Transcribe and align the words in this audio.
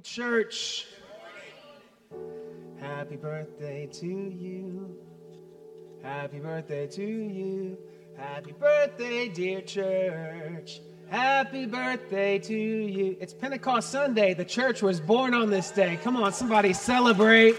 Church, 0.00 0.86
happy 2.80 3.16
birthday 3.16 3.86
to 3.92 4.06
you. 4.06 4.96
Happy 6.02 6.38
birthday 6.38 6.86
to 6.86 7.04
you. 7.04 7.76
Happy 8.16 8.52
birthday, 8.52 9.28
dear 9.28 9.60
church. 9.60 10.80
Happy 11.10 11.66
birthday 11.66 12.38
to 12.38 12.56
you. 12.56 13.18
It's 13.20 13.34
Pentecost 13.34 13.90
Sunday. 13.90 14.32
The 14.32 14.46
church 14.46 14.80
was 14.80 14.98
born 14.98 15.34
on 15.34 15.50
this 15.50 15.70
day. 15.70 15.98
Come 16.02 16.16
on, 16.16 16.32
somebody 16.32 16.72
celebrate. 16.72 17.56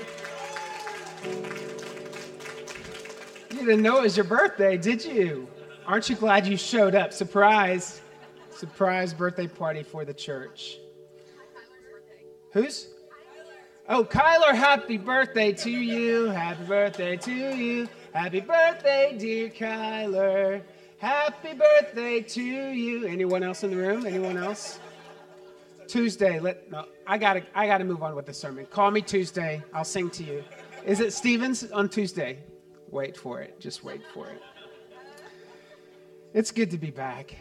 You 3.52 3.60
didn't 3.60 3.84
know 3.84 4.00
it 4.00 4.04
was 4.04 4.18
your 4.18 4.26
birthday, 4.26 4.76
did 4.76 5.06
you? 5.06 5.48
Aren't 5.86 6.10
you 6.10 6.16
glad 6.16 6.48
you 6.48 6.58
showed 6.58 6.96
up? 6.96 7.14
Surprise. 7.14 8.02
Surprise 8.50 9.14
birthday 9.14 9.48
party 9.48 9.84
for 9.84 10.04
the 10.04 10.16
church. 10.16 10.80
Who's? 12.54 12.88
Oh, 13.90 14.06
Kyler, 14.06 14.54
happy 14.54 14.98
birthday 14.98 15.52
to 15.54 15.70
you. 15.70 16.26
Happy 16.28 16.64
birthday 16.66 17.18
to 17.18 17.32
you. 17.34 17.90
Happy 18.14 18.42
birthday, 18.42 19.16
dear 19.18 19.50
Kyler. 19.50 20.62
Happy 21.00 21.54
birthday 21.54 22.22
to 22.22 22.42
you. 22.42 23.08
Anyone 23.08 23.44
else 23.44 23.64
in 23.64 23.72
the 23.72 23.76
room? 23.76 24.06
Anyone 24.06 24.38
else? 24.38 24.80
Tuesday. 25.88 26.40
Let 26.40 26.72
no. 26.72 26.86
I 27.08 27.18
gotta. 27.18 27.44
I 27.56 27.66
gotta 27.66 27.84
move 27.84 28.04
on 28.04 28.16
with 28.16 28.28
the 28.28 28.34
sermon. 28.34 28.68
Call 28.68 28.92
me 28.92 29.02
Tuesday. 29.02 29.62
I'll 29.74 29.84
sing 29.84 30.10
to 30.12 30.24
you. 30.24 30.44
Is 30.86 31.00
it 31.00 31.12
Stevens 31.12 31.70
on 31.72 31.90
Tuesday? 31.90 32.38
Wait 32.90 33.18
for 33.18 33.42
it. 33.42 33.60
Just 33.60 33.84
wait 33.84 34.02
for 34.14 34.30
it. 34.30 34.42
It's 36.34 36.52
good 36.52 36.70
to 36.72 36.78
be 36.78 36.92
back. 36.92 37.36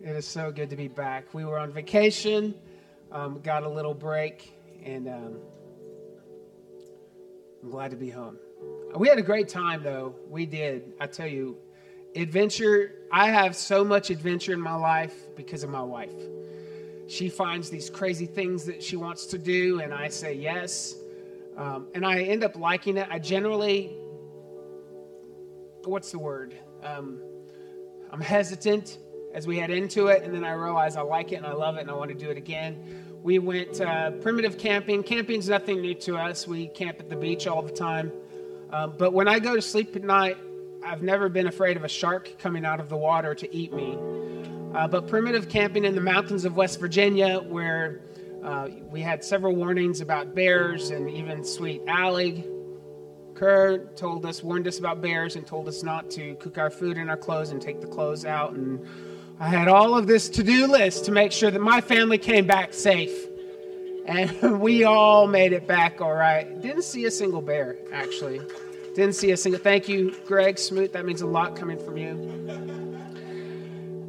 It 0.00 0.16
is 0.16 0.26
so 0.26 0.52
good 0.52 0.70
to 0.70 0.76
be 0.76 0.88
back. 0.88 1.34
We 1.34 1.44
were 1.44 1.58
on 1.58 1.72
vacation 1.72 2.54
um, 3.14 3.40
got 3.40 3.62
a 3.62 3.68
little 3.68 3.94
break, 3.94 4.52
and 4.84 5.08
um, 5.08 5.38
I'm 7.62 7.70
glad 7.70 7.92
to 7.92 7.96
be 7.96 8.10
home. 8.10 8.38
We 8.96 9.08
had 9.08 9.18
a 9.18 9.22
great 9.22 9.48
time, 9.48 9.82
though. 9.82 10.14
We 10.28 10.46
did. 10.46 10.92
I 11.00 11.06
tell 11.06 11.26
you, 11.26 11.56
adventure. 12.16 12.96
I 13.12 13.30
have 13.30 13.54
so 13.56 13.84
much 13.84 14.10
adventure 14.10 14.52
in 14.52 14.60
my 14.60 14.74
life 14.74 15.14
because 15.36 15.62
of 15.62 15.70
my 15.70 15.82
wife. 15.82 16.12
She 17.06 17.28
finds 17.28 17.70
these 17.70 17.88
crazy 17.88 18.26
things 18.26 18.64
that 18.64 18.82
she 18.82 18.96
wants 18.96 19.26
to 19.26 19.38
do, 19.38 19.80
and 19.80 19.94
I 19.94 20.08
say 20.08 20.34
yes. 20.34 20.96
Um, 21.56 21.86
and 21.94 22.04
I 22.04 22.22
end 22.22 22.42
up 22.42 22.56
liking 22.56 22.96
it. 22.96 23.06
I 23.10 23.20
generally, 23.20 23.96
what's 25.84 26.10
the 26.10 26.18
word? 26.18 26.56
Um, 26.82 27.20
I'm 28.10 28.20
hesitant 28.20 28.98
as 29.34 29.46
we 29.46 29.58
head 29.58 29.70
into 29.70 30.06
it, 30.06 30.22
and 30.22 30.32
then 30.32 30.44
I 30.44 30.52
realize 30.52 30.96
I 30.96 31.02
like 31.02 31.32
it 31.32 31.36
and 31.36 31.46
I 31.46 31.52
love 31.52 31.76
it 31.76 31.80
and 31.80 31.90
I 31.90 31.94
want 31.94 32.10
to 32.10 32.16
do 32.16 32.30
it 32.30 32.38
again. 32.38 33.04
We 33.22 33.38
went 33.38 33.80
uh, 33.80 34.12
primitive 34.12 34.58
camping. 34.58 35.02
Camping's 35.02 35.48
nothing 35.48 35.80
new 35.80 35.94
to 35.94 36.16
us. 36.16 36.46
We 36.46 36.68
camp 36.68 37.00
at 37.00 37.10
the 37.10 37.16
beach 37.16 37.46
all 37.46 37.62
the 37.62 37.72
time. 37.72 38.12
Um, 38.70 38.94
but 38.96 39.12
when 39.12 39.28
I 39.28 39.38
go 39.40 39.56
to 39.56 39.62
sleep 39.62 39.96
at 39.96 40.04
night, 40.04 40.36
I've 40.84 41.02
never 41.02 41.28
been 41.28 41.46
afraid 41.46 41.76
of 41.76 41.84
a 41.84 41.88
shark 41.88 42.38
coming 42.38 42.64
out 42.64 42.80
of 42.80 42.88
the 42.88 42.96
water 42.96 43.34
to 43.34 43.54
eat 43.54 43.72
me. 43.72 43.98
Uh, 44.74 44.86
but 44.88 45.08
primitive 45.08 45.48
camping 45.48 45.84
in 45.84 45.94
the 45.94 46.00
mountains 46.00 46.44
of 46.44 46.56
West 46.56 46.78
Virginia, 46.78 47.38
where 47.38 48.00
uh, 48.44 48.68
we 48.90 49.00
had 49.00 49.24
several 49.24 49.54
warnings 49.56 50.00
about 50.00 50.34
bears 50.34 50.90
and 50.90 51.08
even 51.08 51.44
sweet 51.44 51.80
Allie. 51.88 52.44
Kerr 53.34 53.78
told 53.96 54.26
us, 54.26 54.42
warned 54.42 54.68
us 54.68 54.78
about 54.78 55.00
bears, 55.00 55.36
and 55.36 55.46
told 55.46 55.66
us 55.66 55.82
not 55.82 56.10
to 56.10 56.34
cook 56.36 56.58
our 56.58 56.70
food 56.70 56.98
in 56.98 57.08
our 57.08 57.16
clothes 57.16 57.50
and 57.50 57.60
take 57.60 57.80
the 57.80 57.86
clothes 57.86 58.24
out. 58.24 58.52
And 58.52 58.86
I 59.40 59.48
had 59.48 59.66
all 59.68 59.96
of 59.96 60.06
this 60.06 60.28
to 60.30 60.42
do 60.44 60.66
list 60.66 61.04
to 61.06 61.12
make 61.12 61.32
sure 61.32 61.50
that 61.50 61.60
my 61.60 61.80
family 61.80 62.18
came 62.18 62.46
back 62.46 62.72
safe. 62.72 63.26
And 64.06 64.60
we 64.60 64.84
all 64.84 65.26
made 65.26 65.52
it 65.52 65.66
back 65.66 66.00
all 66.00 66.14
right. 66.14 66.60
Didn't 66.60 66.82
see 66.82 67.06
a 67.06 67.10
single 67.10 67.42
bear, 67.42 67.76
actually. 67.92 68.40
Didn't 68.94 69.14
see 69.14 69.32
a 69.32 69.36
single. 69.36 69.60
Thank 69.60 69.88
you, 69.88 70.14
Greg 70.26 70.58
Smoot. 70.58 70.92
That 70.92 71.04
means 71.04 71.22
a 71.22 71.26
lot 71.26 71.56
coming 71.56 71.78
from 71.78 71.96
you. 71.96 72.94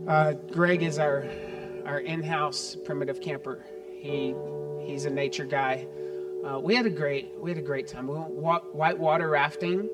Uh, 0.07 0.33
Greg 0.51 0.83
is 0.83 0.99
our 0.99 1.25
our 1.85 1.99
in-house 1.99 2.77
primitive 2.85 3.19
camper. 3.21 3.65
He 3.99 4.35
he's 4.83 5.05
a 5.05 5.09
nature 5.09 5.45
guy. 5.45 5.87
Uh, 6.45 6.59
we 6.59 6.75
had 6.75 6.85
a 6.85 6.91
great 6.91 7.31
we 7.39 7.49
had 7.49 7.57
a 7.57 7.63
great 7.63 7.87
time. 7.87 8.05
We 8.07 8.15
went 8.15 8.75
whitewater 8.75 9.29
rafting, 9.29 9.89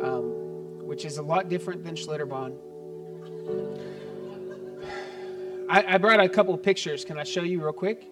um, 0.00 0.86
which 0.86 1.04
is 1.04 1.18
a 1.18 1.22
lot 1.22 1.48
different 1.48 1.82
than 1.82 1.96
Schlitterbahn. 1.96 2.56
I, 5.68 5.94
I 5.94 5.98
brought 5.98 6.20
a 6.20 6.28
couple 6.28 6.54
of 6.54 6.62
pictures. 6.62 7.04
Can 7.04 7.18
I 7.18 7.24
show 7.24 7.42
you 7.42 7.62
real 7.62 7.72
quick? 7.72 8.10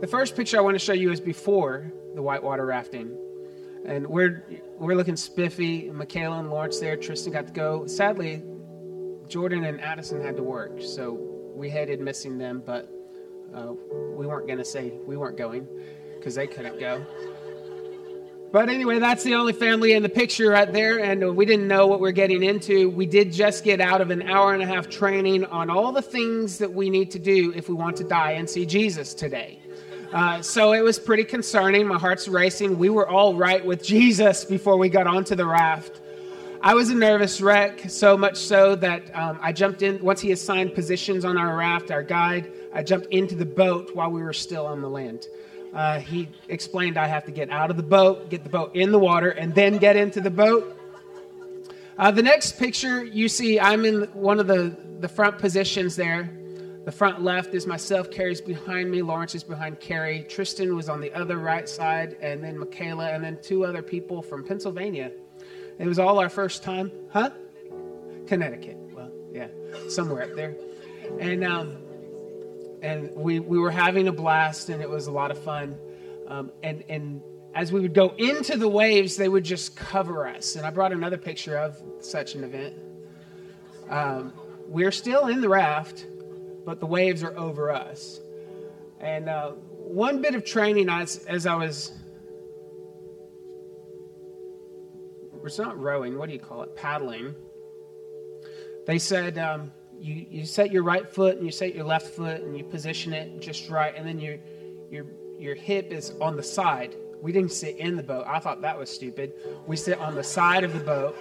The 0.00 0.06
first 0.06 0.36
picture 0.36 0.56
I 0.56 0.60
want 0.60 0.74
to 0.74 0.78
show 0.78 0.92
you 0.92 1.10
is 1.12 1.20
before 1.20 1.92
the 2.14 2.22
whitewater 2.22 2.64
rafting. 2.64 3.16
And 3.84 4.06
we're, 4.06 4.44
we're 4.78 4.94
looking 4.94 5.16
spiffy. 5.16 5.90
Michaela 5.90 6.38
and 6.38 6.50
Lawrence 6.50 6.80
there. 6.80 6.96
Tristan 6.96 7.32
got 7.32 7.46
to 7.46 7.52
go. 7.52 7.86
Sadly, 7.86 8.42
Jordan 9.28 9.64
and 9.64 9.80
Addison 9.80 10.22
had 10.22 10.36
to 10.36 10.42
work, 10.42 10.80
so 10.80 11.12
we 11.54 11.70
hated 11.70 12.00
missing 12.00 12.36
them, 12.38 12.62
but 12.64 12.90
uh, 13.54 13.72
we 13.92 14.26
weren't 14.26 14.46
going 14.46 14.58
to 14.58 14.64
say 14.64 14.92
we 15.06 15.16
weren't 15.16 15.36
going 15.36 15.66
because 16.16 16.34
they 16.34 16.46
couldn't 16.46 16.80
go. 16.80 17.04
But 18.52 18.68
anyway, 18.68 18.98
that's 18.98 19.22
the 19.22 19.36
only 19.36 19.52
family 19.52 19.92
in 19.92 20.02
the 20.02 20.08
picture 20.08 20.50
right 20.50 20.70
there, 20.72 20.98
and 20.98 21.36
we 21.36 21.46
didn't 21.46 21.68
know 21.68 21.86
what 21.86 22.00
we 22.00 22.08
are 22.08 22.12
getting 22.12 22.42
into. 22.42 22.90
We 22.90 23.06
did 23.06 23.32
just 23.32 23.62
get 23.62 23.80
out 23.80 24.00
of 24.00 24.10
an 24.10 24.22
hour 24.22 24.54
and 24.54 24.62
a 24.62 24.66
half 24.66 24.88
training 24.88 25.44
on 25.44 25.70
all 25.70 25.92
the 25.92 26.02
things 26.02 26.58
that 26.58 26.72
we 26.72 26.90
need 26.90 27.12
to 27.12 27.20
do 27.20 27.52
if 27.54 27.68
we 27.68 27.76
want 27.76 27.96
to 27.98 28.04
die 28.04 28.32
and 28.32 28.50
see 28.50 28.66
Jesus 28.66 29.14
today. 29.14 29.60
Uh, 30.12 30.42
so 30.42 30.72
it 30.72 30.80
was 30.80 30.98
pretty 30.98 31.22
concerning. 31.22 31.86
My 31.86 31.96
heart's 31.96 32.26
racing. 32.26 32.76
We 32.76 32.90
were 32.90 33.08
all 33.08 33.36
right 33.36 33.64
with 33.64 33.84
Jesus 33.84 34.44
before 34.44 34.76
we 34.76 34.88
got 34.88 35.06
onto 35.06 35.36
the 35.36 35.46
raft. 35.46 36.00
I 36.60 36.74
was 36.74 36.90
a 36.90 36.94
nervous 36.96 37.40
wreck, 37.40 37.88
so 37.88 38.18
much 38.18 38.36
so 38.36 38.74
that 38.74 39.16
um, 39.16 39.38
I 39.40 39.52
jumped 39.52 39.82
in. 39.82 40.02
Once 40.02 40.20
he 40.20 40.32
assigned 40.32 40.74
positions 40.74 41.24
on 41.24 41.38
our 41.38 41.56
raft, 41.56 41.92
our 41.92 42.02
guide, 42.02 42.50
I 42.74 42.82
jumped 42.82 43.06
into 43.12 43.36
the 43.36 43.46
boat 43.46 43.94
while 43.94 44.10
we 44.10 44.22
were 44.22 44.32
still 44.32 44.66
on 44.66 44.80
the 44.80 44.90
land 44.90 45.28
uh, 45.74 46.00
he 46.00 46.28
explained 46.48 46.98
I 46.98 47.06
have 47.06 47.24
to 47.26 47.32
get 47.32 47.50
out 47.50 47.70
of 47.70 47.76
the 47.76 47.82
boat, 47.82 48.30
get 48.30 48.44
the 48.44 48.50
boat 48.50 48.74
in 48.74 48.92
the 48.92 48.98
water, 48.98 49.30
and 49.30 49.54
then 49.54 49.78
get 49.78 49.96
into 49.96 50.20
the 50.20 50.30
boat. 50.30 50.76
Uh, 51.98 52.10
the 52.10 52.22
next 52.22 52.58
picture 52.58 53.04
you 53.04 53.28
see, 53.28 53.60
I'm 53.60 53.84
in 53.84 54.02
one 54.14 54.40
of 54.40 54.46
the, 54.46 54.76
the 55.00 55.08
front 55.08 55.38
positions 55.38 55.96
there. 55.96 56.30
The 56.84 56.92
front 56.92 57.22
left 57.22 57.54
is 57.54 57.66
myself, 57.66 58.10
Carrie's 58.10 58.40
behind 58.40 58.90
me, 58.90 59.02
Lawrence 59.02 59.34
is 59.34 59.44
behind 59.44 59.80
Carrie, 59.80 60.24
Tristan 60.28 60.74
was 60.74 60.88
on 60.88 61.00
the 61.00 61.12
other 61.12 61.36
right 61.36 61.68
side, 61.68 62.16
and 62.22 62.42
then 62.42 62.58
Michaela, 62.58 63.10
and 63.10 63.22
then 63.22 63.38
two 63.42 63.66
other 63.66 63.82
people 63.82 64.22
from 64.22 64.44
Pennsylvania. 64.44 65.12
It 65.78 65.86
was 65.86 65.98
all 65.98 66.18
our 66.18 66.30
first 66.30 66.62
time, 66.62 66.90
huh? 67.12 67.30
Connecticut. 68.26 68.76
Well, 68.92 69.12
yeah, 69.30 69.48
somewhere 69.88 70.22
up 70.22 70.34
there. 70.34 70.56
And 71.20 71.44
um, 71.44 71.76
and 72.82 73.14
we, 73.14 73.40
we 73.40 73.58
were 73.58 73.70
having 73.70 74.08
a 74.08 74.12
blast 74.12 74.68
and 74.68 74.82
it 74.82 74.88
was 74.88 75.06
a 75.06 75.12
lot 75.12 75.30
of 75.30 75.42
fun. 75.42 75.76
Um, 76.28 76.52
and, 76.62 76.84
and 76.88 77.22
as 77.54 77.72
we 77.72 77.80
would 77.80 77.94
go 77.94 78.14
into 78.16 78.56
the 78.56 78.68
waves 78.68 79.16
they 79.16 79.28
would 79.28 79.44
just 79.44 79.76
cover 79.76 80.26
us. 80.26 80.56
And 80.56 80.64
i 80.64 80.70
brought 80.70 80.92
another 80.92 81.18
picture 81.18 81.56
of 81.56 81.80
such 82.00 82.34
an 82.34 82.44
event. 82.44 82.74
Um, 83.88 84.32
we're 84.66 84.92
still 84.92 85.26
in 85.26 85.40
the 85.40 85.48
raft 85.48 86.06
but 86.64 86.78
the 86.78 86.86
waves 86.86 87.22
are 87.24 87.36
over 87.36 87.72
us. 87.72 88.20
And 89.00 89.28
uh, 89.28 89.52
one 89.72 90.20
bit 90.22 90.34
of 90.34 90.44
training 90.44 90.88
as, 90.88 91.24
as 91.24 91.46
i 91.46 91.54
was 91.54 91.92
it's 95.42 95.58
not 95.58 95.80
rowing 95.80 96.18
what 96.18 96.28
do 96.28 96.34
you 96.34 96.38
call 96.38 96.62
it? 96.62 96.76
Paddling. 96.76 97.34
They 98.86 98.98
said 98.98 99.38
um, 99.38 99.72
you, 100.00 100.26
you 100.30 100.46
set 100.46 100.72
your 100.72 100.82
right 100.82 101.06
foot 101.06 101.36
and 101.36 101.44
you 101.44 101.52
set 101.52 101.74
your 101.74 101.84
left 101.84 102.08
foot 102.08 102.40
and 102.40 102.56
you 102.56 102.64
position 102.64 103.12
it 103.12 103.40
just 103.40 103.68
right, 103.68 103.94
and 103.94 104.06
then 104.06 104.18
your 104.18 104.38
your 104.90 105.04
your 105.38 105.54
hip 105.54 105.92
is 105.92 106.12
on 106.20 106.36
the 106.36 106.42
side. 106.42 106.94
We 107.20 107.32
didn't 107.32 107.52
sit 107.52 107.76
in 107.76 107.96
the 107.96 108.02
boat. 108.02 108.24
I 108.26 108.38
thought 108.38 108.62
that 108.62 108.78
was 108.78 108.88
stupid. 108.88 109.34
We 109.66 109.76
sit 109.76 109.98
on 109.98 110.14
the 110.14 110.24
side 110.24 110.64
of 110.64 110.72
the 110.72 110.80
boat, 110.80 111.16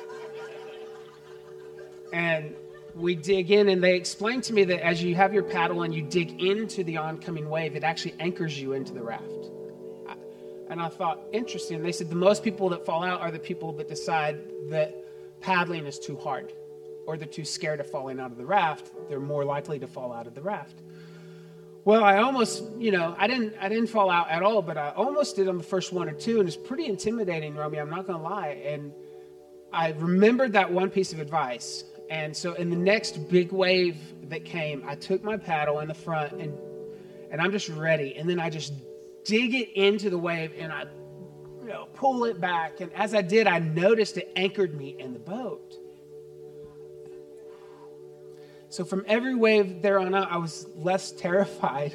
and 2.13 2.56
we 2.95 3.15
dig 3.15 3.51
in. 3.51 3.68
And 3.68 3.83
they 3.83 3.95
explained 3.95 4.44
to 4.45 4.53
me 4.53 4.63
that 4.63 4.86
as 4.86 5.03
you 5.03 5.13
have 5.15 5.33
your 5.33 5.44
paddle 5.44 5.83
and 5.83 5.94
you 5.94 6.01
dig 6.01 6.42
into 6.42 6.83
the 6.86 6.98
oncoming 6.98 7.50
wave, 7.50 7.75
it 7.75 7.83
actually 7.83 8.15
anchors 8.19 8.59
you 8.59 8.74
into 8.74 8.94
the 8.94 9.01
raft. 9.01 9.51
And 10.69 10.80
I 10.80 10.88
thought, 10.88 11.19
interesting. 11.33 11.81
They 11.81 11.92
said 11.92 12.09
the 12.09 12.15
most 12.15 12.44
people 12.44 12.69
that 12.69 12.86
fall 12.86 13.03
out 13.03 13.19
are 13.19 13.31
the 13.31 13.39
people 13.39 13.74
that 13.74 13.89
decide 13.89 14.39
that 14.69 14.95
paddling 15.42 15.86
is 15.86 16.00
too 16.00 16.15
hard 16.15 16.53
or 17.09 17.17
they're 17.17 17.27
too 17.27 17.44
scared 17.44 17.79
of 17.79 17.89
falling 17.89 18.19
out 18.19 18.31
of 18.31 18.38
the 18.38 18.45
raft, 18.45 18.91
they're 19.09 19.19
more 19.19 19.44
likely 19.44 19.79
to 19.79 19.88
fall 19.88 20.13
out 20.13 20.27
of 20.27 20.35
the 20.35 20.41
raft. 20.41 20.75
Well, 21.85 22.03
I 22.03 22.19
almost, 22.19 22.63
you 22.77 22.91
know, 22.91 23.15
I 23.17 23.25
didn't, 23.25 23.56
I 23.59 23.67
didn't 23.67 23.88
fall 23.88 24.11
out 24.11 24.29
at 24.29 24.44
all, 24.44 24.61
but 24.61 24.77
I 24.77 24.91
almost 24.91 25.35
did 25.35 25.47
on 25.47 25.57
the 25.57 25.63
first 25.63 25.91
one 25.91 26.07
or 26.07 26.13
two, 26.13 26.39
and 26.39 26.47
it's 26.47 26.56
pretty 26.56 26.85
intimidating, 26.85 27.56
Romy. 27.56 27.79
I'm 27.79 27.89
not 27.89 28.06
to 28.06 28.15
lie. 28.15 28.61
And 28.63 28.91
I 29.73 29.94
remembered 29.94 30.53
that 30.53 30.71
one 30.71 30.91
piece 30.91 31.13
of 31.13 31.19
advice, 31.19 31.83
and 32.11 32.35
so 32.35 32.53
in 32.53 32.69
the 32.69 32.75
next 32.75 33.27
big 33.27 33.51
wave 33.51 33.97
that 34.29 34.45
came, 34.45 34.83
I 34.85 34.94
took 34.94 35.23
my 35.23 35.35
paddle 35.35 35.79
in 35.79 35.88
the 35.88 35.95
front 35.95 36.33
and 36.33 36.55
and 37.31 37.39
I'm 37.41 37.51
just 37.51 37.69
ready. 37.69 38.15
And 38.15 38.29
then 38.29 38.39
I 38.39 38.50
just 38.50 38.73
dig 39.23 39.53
it 39.53 39.69
into 39.75 40.09
the 40.09 40.17
wave 40.17 40.51
and 40.57 40.71
I 40.71 40.85
you 41.62 41.67
know, 41.67 41.88
pull 41.94 42.23
it 42.25 42.41
back. 42.41 42.81
And 42.81 42.91
as 42.94 43.13
I 43.13 43.21
did, 43.21 43.45
I 43.45 43.59
noticed 43.59 44.17
it 44.17 44.31
anchored 44.35 44.75
me 44.75 44.95
in 44.97 45.13
the 45.13 45.19
boat. 45.19 45.75
So 48.69 48.86
from 48.86 49.04
every 49.07 49.33
wave 49.33 49.81
there 49.81 50.00
on 50.00 50.13
out, 50.13 50.31
I 50.31 50.38
was 50.38 50.68
less 50.75 51.12
terrified 51.18 51.94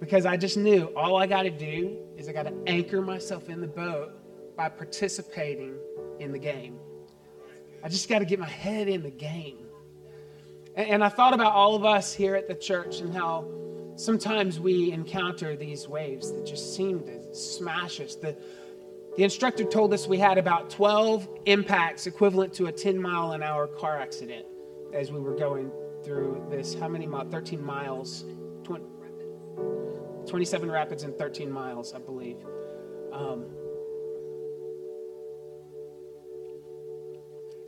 because 0.00 0.26
I 0.26 0.36
just 0.36 0.56
knew 0.56 0.86
all 0.96 1.16
I 1.16 1.26
got 1.26 1.44
to 1.44 1.50
do 1.50 1.96
is 2.16 2.28
I 2.28 2.32
got 2.32 2.44
to 2.44 2.54
anchor 2.66 3.00
myself 3.00 3.48
in 3.48 3.60
the 3.60 3.68
boat 3.68 4.10
by 4.56 4.68
participating 4.68 5.76
in 6.18 6.32
the 6.32 6.38
game. 6.38 6.78
I 7.84 7.88
just 7.88 8.08
got 8.08 8.18
to 8.18 8.24
get 8.24 8.38
my 8.38 8.48
head 8.48 8.88
in 8.88 9.02
the 9.02 9.10
game. 9.10 9.58
And, 10.74 10.88
and 10.88 11.04
I 11.04 11.08
thought 11.08 11.34
about 11.34 11.52
all 11.52 11.76
of 11.76 11.84
us 11.84 12.12
here 12.12 12.34
at 12.34 12.48
the 12.48 12.54
church 12.54 13.00
and 13.00 13.14
how 13.14 13.48
sometimes 13.94 14.58
we 14.58 14.90
encounter 14.90 15.54
these 15.54 15.86
waves 15.86 16.32
that 16.32 16.44
just 16.44 16.74
seem 16.74 17.04
to 17.04 17.34
smash 17.34 18.00
us. 18.00 18.16
The, 18.16 18.36
the 19.16 19.22
instructor 19.22 19.64
told 19.64 19.94
us 19.94 20.08
we 20.08 20.18
had 20.18 20.36
about 20.36 20.68
12 20.68 21.28
impacts 21.46 22.08
equivalent 22.08 22.52
to 22.54 22.66
a 22.66 22.72
10 22.72 23.00
mile 23.00 23.32
an 23.32 23.42
hour 23.42 23.68
car 23.68 24.00
accident 24.00 24.46
as 24.92 25.12
we 25.12 25.20
were 25.20 25.36
going 25.36 25.70
through 26.04 26.46
this. 26.50 26.74
How 26.74 26.88
many 26.88 27.06
miles? 27.06 27.30
13 27.30 27.64
miles. 27.64 28.24
20, 28.64 28.84
27 30.26 30.70
rapids 30.70 31.02
and 31.02 31.16
13 31.16 31.50
miles, 31.50 31.94
I 31.94 31.98
believe. 31.98 32.38
Um, 33.12 33.46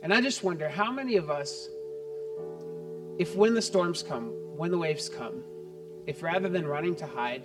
and 0.01 0.13
I 0.13 0.21
just 0.21 0.43
wonder 0.43 0.69
how 0.69 0.91
many 0.91 1.17
of 1.17 1.29
us, 1.29 1.69
if 3.17 3.35
when 3.35 3.53
the 3.53 3.61
storms 3.61 4.03
come, 4.03 4.29
when 4.55 4.71
the 4.71 4.77
waves 4.77 5.09
come, 5.09 5.43
if 6.07 6.21
rather 6.21 6.49
than 6.49 6.65
running 6.65 6.95
to 6.97 7.07
hide, 7.07 7.43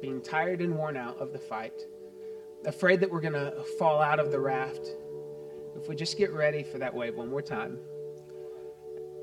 being 0.00 0.20
tired 0.20 0.60
and 0.60 0.76
worn 0.76 0.96
out 0.96 1.18
of 1.18 1.32
the 1.32 1.38
fight, 1.38 1.82
afraid 2.64 3.00
that 3.00 3.10
we're 3.10 3.20
going 3.20 3.32
to 3.32 3.52
fall 3.78 4.00
out 4.00 4.18
of 4.18 4.30
the 4.30 4.38
raft, 4.38 4.88
if 5.76 5.88
we 5.88 5.94
just 5.94 6.16
get 6.16 6.32
ready 6.32 6.62
for 6.62 6.78
that 6.78 6.94
wave 6.94 7.16
one 7.16 7.28
more 7.28 7.42
time, 7.42 7.78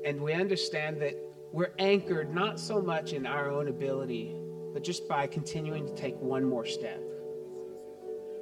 and 0.04 0.20
we 0.20 0.32
understand 0.32 1.00
that 1.00 1.14
we're 1.52 1.72
anchored 1.78 2.34
not 2.34 2.58
so 2.58 2.82
much 2.82 3.12
in 3.12 3.26
our 3.26 3.50
own 3.50 3.68
ability, 3.68 4.34
but 4.72 4.82
just 4.82 5.08
by 5.08 5.26
continuing 5.26 5.86
to 5.86 5.94
take 5.94 6.16
one 6.20 6.44
more 6.44 6.66
step, 6.66 7.00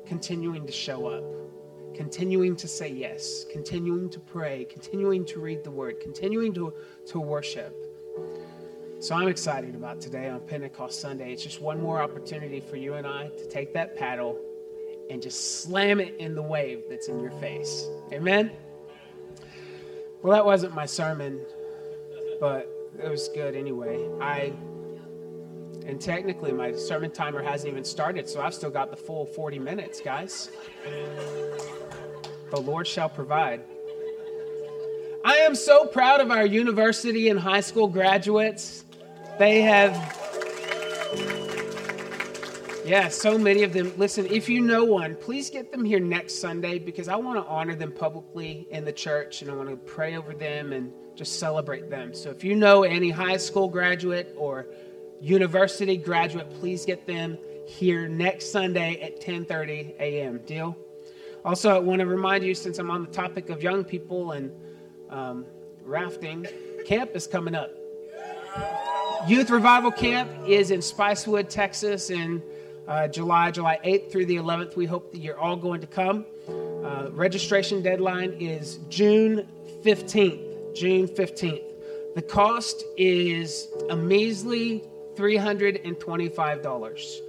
continuing 0.07 0.67
to 0.67 0.73
show 0.73 1.07
up, 1.07 1.25
continuing 1.95 2.57
to 2.57 2.67
say 2.67 2.89
yes, 2.89 3.45
continuing 3.53 4.09
to 4.11 4.19
pray, 4.19 4.65
continuing 4.65 5.25
to 5.27 5.41
read 5.41 5.63
the 5.63 5.71
word, 5.71 6.01
continuing 6.01 6.55
to, 6.55 6.73
to 7.07 7.21
worship. 7.21 7.77
So 8.99 9.15
I'm 9.15 9.29
excited 9.29 9.75
about 9.75 10.01
today 10.01 10.29
on 10.29 10.41
Pentecost 10.41 11.01
Sunday. 11.01 11.33
It's 11.33 11.43
just 11.43 11.61
one 11.61 11.81
more 11.81 12.01
opportunity 12.01 12.61
for 12.61 12.77
you 12.77 12.95
and 12.95 13.07
I 13.07 13.29
to 13.29 13.49
take 13.49 13.75
that 13.75 13.97
paddle 13.97 14.41
and 15.11 15.21
just 15.21 15.63
slam 15.63 16.01
it 16.01 16.15
in 16.19 16.35
the 16.35 16.43
wave 16.43 16.85
that's 16.89 17.09
in 17.09 17.21
your 17.21 17.33
face. 17.33 17.89
Amen? 18.13 18.53
Well, 20.23 20.33
that 20.33 20.45
wasn't 20.45 20.75
my 20.75 20.87
sermon, 20.87 21.41
but 22.39 22.71
it 23.03 23.09
was 23.09 23.29
good 23.29 23.57
anyway. 23.57 24.09
I 24.21 24.53
and 25.85 26.01
technically 26.01 26.53
my 26.53 26.73
sermon 26.73 27.11
timer 27.11 27.43
hasn't 27.43 27.71
even 27.71 27.85
started, 27.85 28.29
so 28.29 28.41
I've 28.41 28.55
still 28.55 28.71
got 28.71 28.91
the 28.91 28.97
full 28.97 29.27
40 29.27 29.59
minutes, 29.59 30.01
guys. 30.01 30.51
The 32.51 32.61
Lord 32.61 32.87
shall 32.87 33.09
provide. 33.09 33.63
I 35.25 35.37
am 35.39 35.57
so 35.57 35.87
proud 35.87 36.21
of 36.21 36.31
our 36.31 36.47
university 36.47 37.29
and 37.29 37.41
high 37.41 37.61
school 37.61 37.89
graduates. 37.89 38.85
They 39.39 39.63
have 39.63 40.22
yeah, 42.85 43.09
so 43.09 43.39
many 43.39 43.63
of 43.63 43.73
them. 43.73 43.93
Listen, 43.97 44.27
if 44.27 44.49
you 44.49 44.61
know 44.61 44.85
one, 44.85 45.15
please 45.17 45.51
get 45.51 45.71
them 45.71 45.85
here 45.85 46.01
next 46.01 46.41
Sunday 46.41 46.79
because 46.79 47.09
I 47.09 47.17
want 47.17 47.39
to 47.39 47.49
honor 47.49 47.75
them 47.75 47.93
publicly 47.93 48.67
in 48.71 48.85
the 48.85 48.93
church 48.93 49.43
and 49.43 49.51
I 49.51 49.55
want 49.55 49.69
to 49.69 49.77
pray 49.77 50.17
over 50.17 50.35
them 50.35 50.73
and 50.73 50.93
just 51.15 51.39
celebrate 51.39 51.91
them. 51.91 52.15
So 52.15 52.31
if 52.31 52.43
you 52.43 52.57
know 52.57 52.83
any 52.83 53.11
high 53.11 53.37
school 53.37 53.69
graduate 53.69 54.35
or 54.37 54.67
university 55.21 55.97
graduate, 55.97 56.51
please 56.59 56.85
get 56.85 57.07
them 57.07 57.39
here 57.67 58.09
next 58.09 58.51
Sunday 58.51 59.01
at 59.01 59.21
10:30 59.21 59.95
a.m. 60.01 60.39
Deal? 60.47 60.77
Also, 61.45 61.75
I 61.75 61.79
want 61.79 62.01
to 62.01 62.07
remind 62.07 62.45
you, 62.45 62.55
since 62.55 62.79
I'm 62.79 62.91
on 62.91 63.03
the 63.03 63.11
topic 63.11 63.49
of 63.51 63.63
young 63.63 63.85
people 63.85 64.33
and 64.33 64.53
um, 65.11 65.45
rafting, 65.85 66.47
camp 66.87 67.11
is 67.15 67.27
coming 67.27 67.55
up. 67.55 67.71
Youth 69.27 69.51
Revival 69.51 69.93
Camp 69.93 70.31
is 70.47 70.71
in 70.71 70.81
Spicewood, 70.81 71.49
Texas, 71.49 72.11
in 72.11 72.43
uh, 72.89 73.09
July, 73.09 73.51
July 73.51 73.79
8th 73.85 74.11
through 74.11 74.27
the 74.27 74.37
11th. 74.37 74.77
We 74.77 74.87
hope 74.87 75.13
that 75.13 75.19
you're 75.19 75.39
all 75.39 75.57
going 75.57 75.81
to 75.81 75.87
come. 75.87 76.27
Uh, 76.49 77.09
registration 77.13 77.83
deadline 77.83 78.33
is 78.41 78.79
June 78.89 79.47
15th. 79.85 80.75
June 80.75 81.07
15th. 81.07 81.63
The 82.15 82.23
cost 82.23 82.85
is 82.97 83.69
a 83.89 83.97
measly 83.97 84.85
$325. 85.15 87.21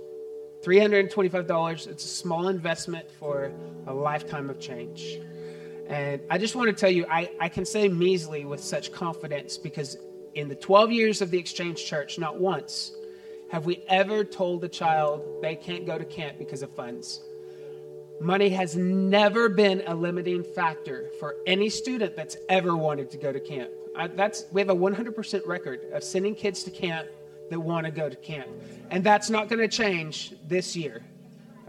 $325. 0.64 1.88
It's 1.88 2.06
a 2.06 2.08
small 2.08 2.48
investment 2.48 3.10
for 3.12 3.52
a 3.88 3.94
lifetime 3.94 4.50
of 4.50 4.60
change. 4.60 5.20
And 5.88 6.22
I 6.30 6.38
just 6.38 6.56
want 6.56 6.70
to 6.70 6.74
tell 6.74 6.90
you, 6.90 7.06
I, 7.10 7.30
I 7.40 7.50
can 7.50 7.66
say 7.66 7.90
measly 7.90 8.46
with 8.46 8.64
such 8.64 8.92
confidence 8.92 9.58
because 9.58 9.98
in 10.34 10.48
the 10.48 10.56
12 10.56 10.92
years 10.92 11.22
of 11.22 11.32
the 11.32 11.38
Exchange 11.38 11.86
Church, 11.86 12.18
not 12.18 12.40
once 12.40 12.94
have 13.54 13.68
we 13.68 13.84
ever 13.88 14.24
told 14.24 14.64
a 14.64 14.68
child 14.68 15.22
they 15.44 15.56
can't 15.56 15.86
go 15.86 15.96
to 15.96 16.04
camp 16.04 16.40
because 16.40 16.64
of 16.64 16.72
funds? 16.72 17.22
Money 18.20 18.50
has 18.50 18.76
never 18.76 19.48
been 19.48 19.84
a 19.86 19.94
limiting 19.94 20.44
factor 20.44 21.12
for 21.20 21.36
any 21.46 21.70
student 21.70 22.16
that's 22.16 22.36
ever 22.50 22.76
wanted 22.76 23.12
to 23.12 23.18
go 23.18 23.32
to 23.32 23.40
camp. 23.40 23.70
I, 23.96 24.08
that's, 24.08 24.46
we 24.52 24.60
have 24.60 24.72
a 24.72 24.76
100% 24.76 25.46
record 25.46 25.82
of 25.94 26.04
sending 26.04 26.34
kids 26.34 26.64
to 26.64 26.72
camp 26.72 27.08
that 27.52 27.60
want 27.60 27.86
to 27.86 27.92
go 27.92 28.10
to 28.10 28.16
camp. 28.16 28.48
And 28.90 29.04
that's 29.04 29.30
not 29.30 29.50
going 29.50 29.60
to 29.60 29.68
change 29.68 30.34
this 30.48 30.76
year. 30.76 31.04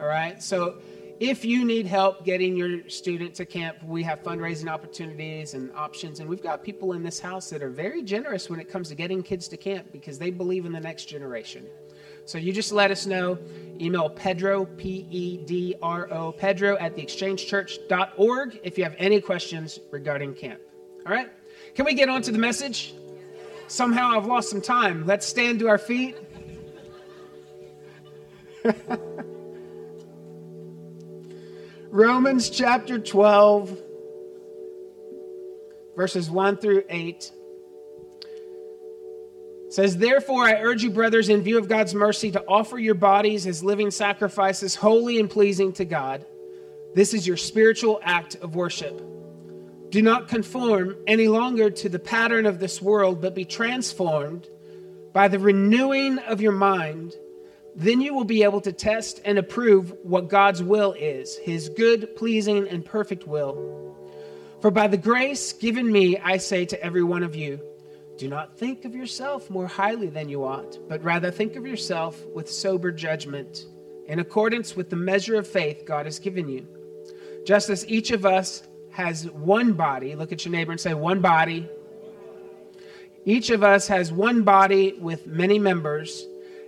All 0.01 0.07
right? 0.07 0.43
So 0.43 0.79
if 1.21 1.45
you 1.45 1.65
need 1.65 1.87
help 1.87 2.25
getting 2.25 2.57
your 2.57 2.89
student 2.89 3.35
to 3.37 3.47
camp, 3.47 3.83
we 3.85 4.03
have 4.03 4.23
fundraising 4.23 4.69
opportunities 4.69 5.55
and 5.55 5.71
options. 5.73 6.21
And 6.21 6.29
we've 6.29 6.43
got 6.43 6.63
people 6.63 6.93
in 6.93 7.03
this 7.03 7.21
house 7.21 7.51
that 7.51 7.63
are 7.63 7.71
very 7.71 8.03
generous 8.03 8.51
when 8.51 8.59
it 8.59 8.69
comes 8.69 8.89
to 8.89 8.95
getting 8.95 9.23
kids 9.23 9.47
to 9.49 9.57
camp 9.57 9.93
because 9.93 10.19
they 10.19 10.31
believe 10.31 10.67
in 10.67 10.73
the 10.73 10.81
next 10.81 11.05
generation. 11.07 11.67
So 12.27 12.39
you 12.39 12.53
just 12.53 12.73
let 12.73 12.91
us 12.91 13.07
know. 13.07 13.39
Email 13.81 14.09
Pedro, 14.09 14.65
P 14.65 15.07
E 15.11 15.37
D 15.39 15.75
R 15.83 16.13
O, 16.13 16.33
Pedro 16.33 16.77
at 16.79 16.97
theexchangechurch.org 16.97 18.61
if 18.63 18.79
you 18.79 18.85
have 18.85 18.95
any 18.99 19.21
questions 19.21 19.79
regarding 19.91 20.35
camp. 20.35 20.61
All 21.07 21.13
right? 21.13 21.31
Can 21.75 21.85
we 21.85 21.95
get 21.95 22.09
on 22.09 22.23
to 22.23 22.33
the 22.33 22.39
message? 22.39 22.95
Somehow 23.69 24.17
I've 24.17 24.27
lost 24.27 24.51
some 24.51 24.61
time. 24.61 25.07
Let's 25.07 25.27
stand 25.27 25.59
to 25.61 25.69
our 25.69 25.79
feet. 25.79 26.17
Romans 31.95 32.51
chapter 32.51 32.99
12, 32.99 33.81
verses 35.95 36.29
1 36.29 36.57
through 36.57 36.83
8 36.89 37.31
says, 39.69 39.97
Therefore, 39.97 40.43
I 40.43 40.55
urge 40.55 40.83
you, 40.83 40.91
brothers, 40.91 41.29
in 41.29 41.43
view 41.43 41.57
of 41.57 41.69
God's 41.69 41.95
mercy, 41.95 42.33
to 42.33 42.43
offer 42.49 42.81
your 42.81 42.97
bodies 42.97 43.47
as 43.47 43.63
living 43.63 43.93
sacrifices, 43.93 44.75
holy 44.75 45.21
and 45.21 45.31
pleasing 45.31 45.73
to 45.75 45.85
God. 45.85 46.27
This 46.97 47.15
is 47.15 47.29
your 47.29 47.37
spiritual 47.37 48.01
act 48.03 48.35
of 48.43 48.57
worship. 48.57 49.01
Do 49.91 50.03
not 50.03 50.27
conform 50.27 50.97
any 51.07 51.29
longer 51.29 51.71
to 51.71 51.89
the 51.89 52.01
pattern 52.01 52.45
of 52.47 52.59
this 52.59 52.83
world, 52.83 53.23
but 53.23 53.37
be 53.37 53.45
transformed 53.45 54.49
by 55.13 55.29
the 55.29 55.39
renewing 55.39 56.19
of 56.19 56.41
your 56.41 56.51
mind. 56.51 57.15
Then 57.77 58.01
you 58.01 58.15
will 58.15 58.25
be 58.25 58.45
able 58.45 58.61
to 58.61 58.73
test 58.73 59.21
and 59.25 59.39
approve 59.39 59.93
what 60.03 60.29
God's 60.29 60.63
will 60.63 60.93
is, 60.93 61.37
his 61.39 61.69
good, 61.69 62.15
pleasing, 62.17 62.69
and 62.69 62.85
perfect 62.85 63.27
will. 63.27 63.97
For 64.61 64.71
by 64.71 64.87
the 64.87 64.97
grace 64.97 65.53
given 65.53 65.91
me, 65.91 66.17
I 66.19 66.37
say 66.37 66.65
to 66.67 66.83
every 66.83 67.03
one 67.03 67.23
of 67.23 67.35
you, 67.35 67.61
do 68.17 68.29
not 68.29 68.57
think 68.57 68.85
of 68.85 68.95
yourself 68.95 69.51
more 69.51 69.67
highly 69.67 70.09
than 70.09 70.29
you 70.29 70.45
ought, 70.45 70.79
but 70.89 71.03
rather 71.03 71.33
think 71.33 71.57
of 71.57 71.67
yourself 71.67 72.25
with 72.27 72.49
sober 72.49 72.93
judgment, 72.93 73.67
in 74.07 74.21
accordance 74.21 74.77
with 74.77 74.89
the 74.89 74.97
measure 74.97 75.35
of 75.35 75.49
faith 75.49 75.85
God 75.85 76.07
has 76.07 76.21
given 76.21 76.49
you. 76.49 76.67
Just 77.45 77.71
as 77.71 77.87
each 77.89 78.13
of 78.13 78.25
us 78.25 78.63
has 78.91 79.29
one 79.31 79.73
body. 79.73 80.15
Look 80.15 80.31
at 80.31 80.45
your 80.45 80.53
neighbor 80.53 80.71
and 80.71 80.81
say, 80.81 80.95
one 80.95 81.21
body. 81.21 81.69
Each 83.25 83.51
of 83.51 83.65
us 83.65 83.89
has 83.89 84.13
one 84.13 84.43
body 84.43 84.95
with 85.01 85.27
many 85.27 85.59
members, 85.59 86.25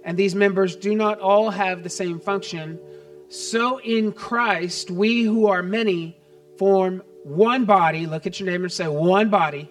and 0.07 0.17
these 0.17 0.37
members 0.37 0.77
do 0.77 0.95
not 0.95 1.19
all 1.19 1.51
have 1.51 1.83
the 1.83 1.91
same 1.91 2.21
function. 2.21 2.79
So 3.29 3.79
in 3.79 4.13
Christ, 4.13 4.89
we 4.89 5.25
who 5.25 5.49
are 5.49 5.65
many 5.65 6.17
form 6.59 7.03
one 7.25 7.65
body. 7.65 8.07
Look 8.07 8.25
at 8.25 8.39
your 8.39 8.49
neighbor 8.49 8.65
and 8.65 8.73
say, 8.73 8.87
one 8.87 9.31
body. 9.31 9.69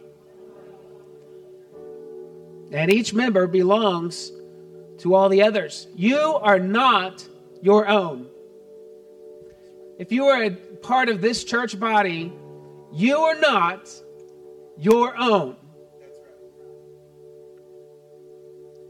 And 2.70 2.92
each 2.92 3.14
member 3.14 3.48
belongs 3.48 4.34
to 4.98 5.16
all 5.16 5.30
the 5.30 5.42
others. 5.42 5.88
You 5.96 6.36
are 6.36 6.60
not 6.60 7.26
your 7.62 7.88
own. 7.88 8.28
If 9.98 10.12
you 10.12 10.26
are 10.26 10.44
a 10.44 10.52
part 10.52 11.08
of 11.08 11.22
this 11.22 11.46
church 11.46 11.80
body, 11.80 12.34
you 12.92 13.18
are 13.20 13.40
not 13.40 13.90
your 14.78 15.16
own. 15.18 15.56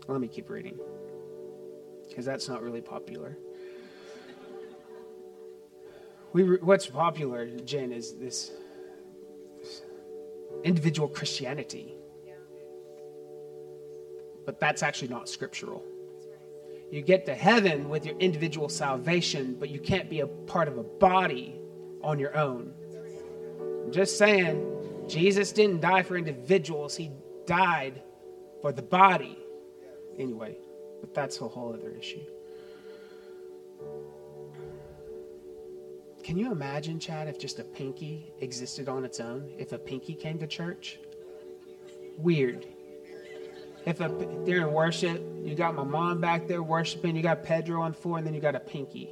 Let 0.07 0.19
me 0.19 0.27
keep 0.27 0.49
reading 0.49 0.79
because 2.07 2.25
that's 2.25 2.47
not 2.47 2.61
really 2.61 2.81
popular. 2.81 3.37
We, 6.33 6.43
what's 6.57 6.85
popular, 6.85 7.47
Jen, 7.47 7.93
is 7.93 8.17
this, 8.17 8.51
this 9.61 9.81
individual 10.63 11.07
Christianity. 11.07 11.95
But 14.45 14.59
that's 14.59 14.83
actually 14.83 15.07
not 15.07 15.29
scriptural. 15.29 15.83
You 16.91 17.01
get 17.01 17.25
to 17.27 17.35
heaven 17.35 17.89
with 17.89 18.05
your 18.05 18.17
individual 18.17 18.69
salvation, 18.69 19.55
but 19.59 19.69
you 19.69 19.79
can't 19.79 20.09
be 20.09 20.19
a 20.19 20.27
part 20.27 20.67
of 20.67 20.77
a 20.77 20.83
body 20.83 21.55
on 22.03 22.19
your 22.19 22.35
own. 22.37 22.73
I'm 23.85 23.91
just 23.91 24.17
saying, 24.17 25.05
Jesus 25.07 25.51
didn't 25.51 25.81
die 25.81 26.03
for 26.03 26.17
individuals, 26.17 26.95
He 26.95 27.11
died 27.45 28.01
for 28.61 28.71
the 28.71 28.81
body. 28.81 29.37
Anyway, 30.17 30.57
but 31.05 31.13
that's 31.13 31.39
a 31.39 31.47
whole 31.47 31.71
other 31.71 31.91
issue. 31.91 32.25
Can 36.23 36.35
you 36.35 36.51
imagine, 36.51 36.99
Chad, 36.99 37.27
if 37.27 37.37
just 37.37 37.59
a 37.59 37.63
pinky 37.63 38.33
existed 38.39 38.89
on 38.89 39.05
its 39.05 39.19
own? 39.19 39.53
If 39.59 39.71
a 39.71 39.77
pinky 39.77 40.15
came 40.15 40.39
to 40.39 40.47
church? 40.47 40.97
Weird. 42.17 42.65
If 43.85 44.01
a, 44.01 44.09
during 44.45 44.73
worship, 44.73 45.21
you 45.43 45.53
got 45.53 45.75
my 45.75 45.83
mom 45.83 46.19
back 46.19 46.47
there 46.47 46.63
worshiping, 46.63 47.15
you 47.15 47.21
got 47.21 47.43
Pedro 47.43 47.83
on 47.83 47.93
four, 47.93 48.17
and 48.17 48.25
then 48.25 48.33
you 48.33 48.41
got 48.41 48.55
a 48.55 48.59
pinky. 48.59 49.11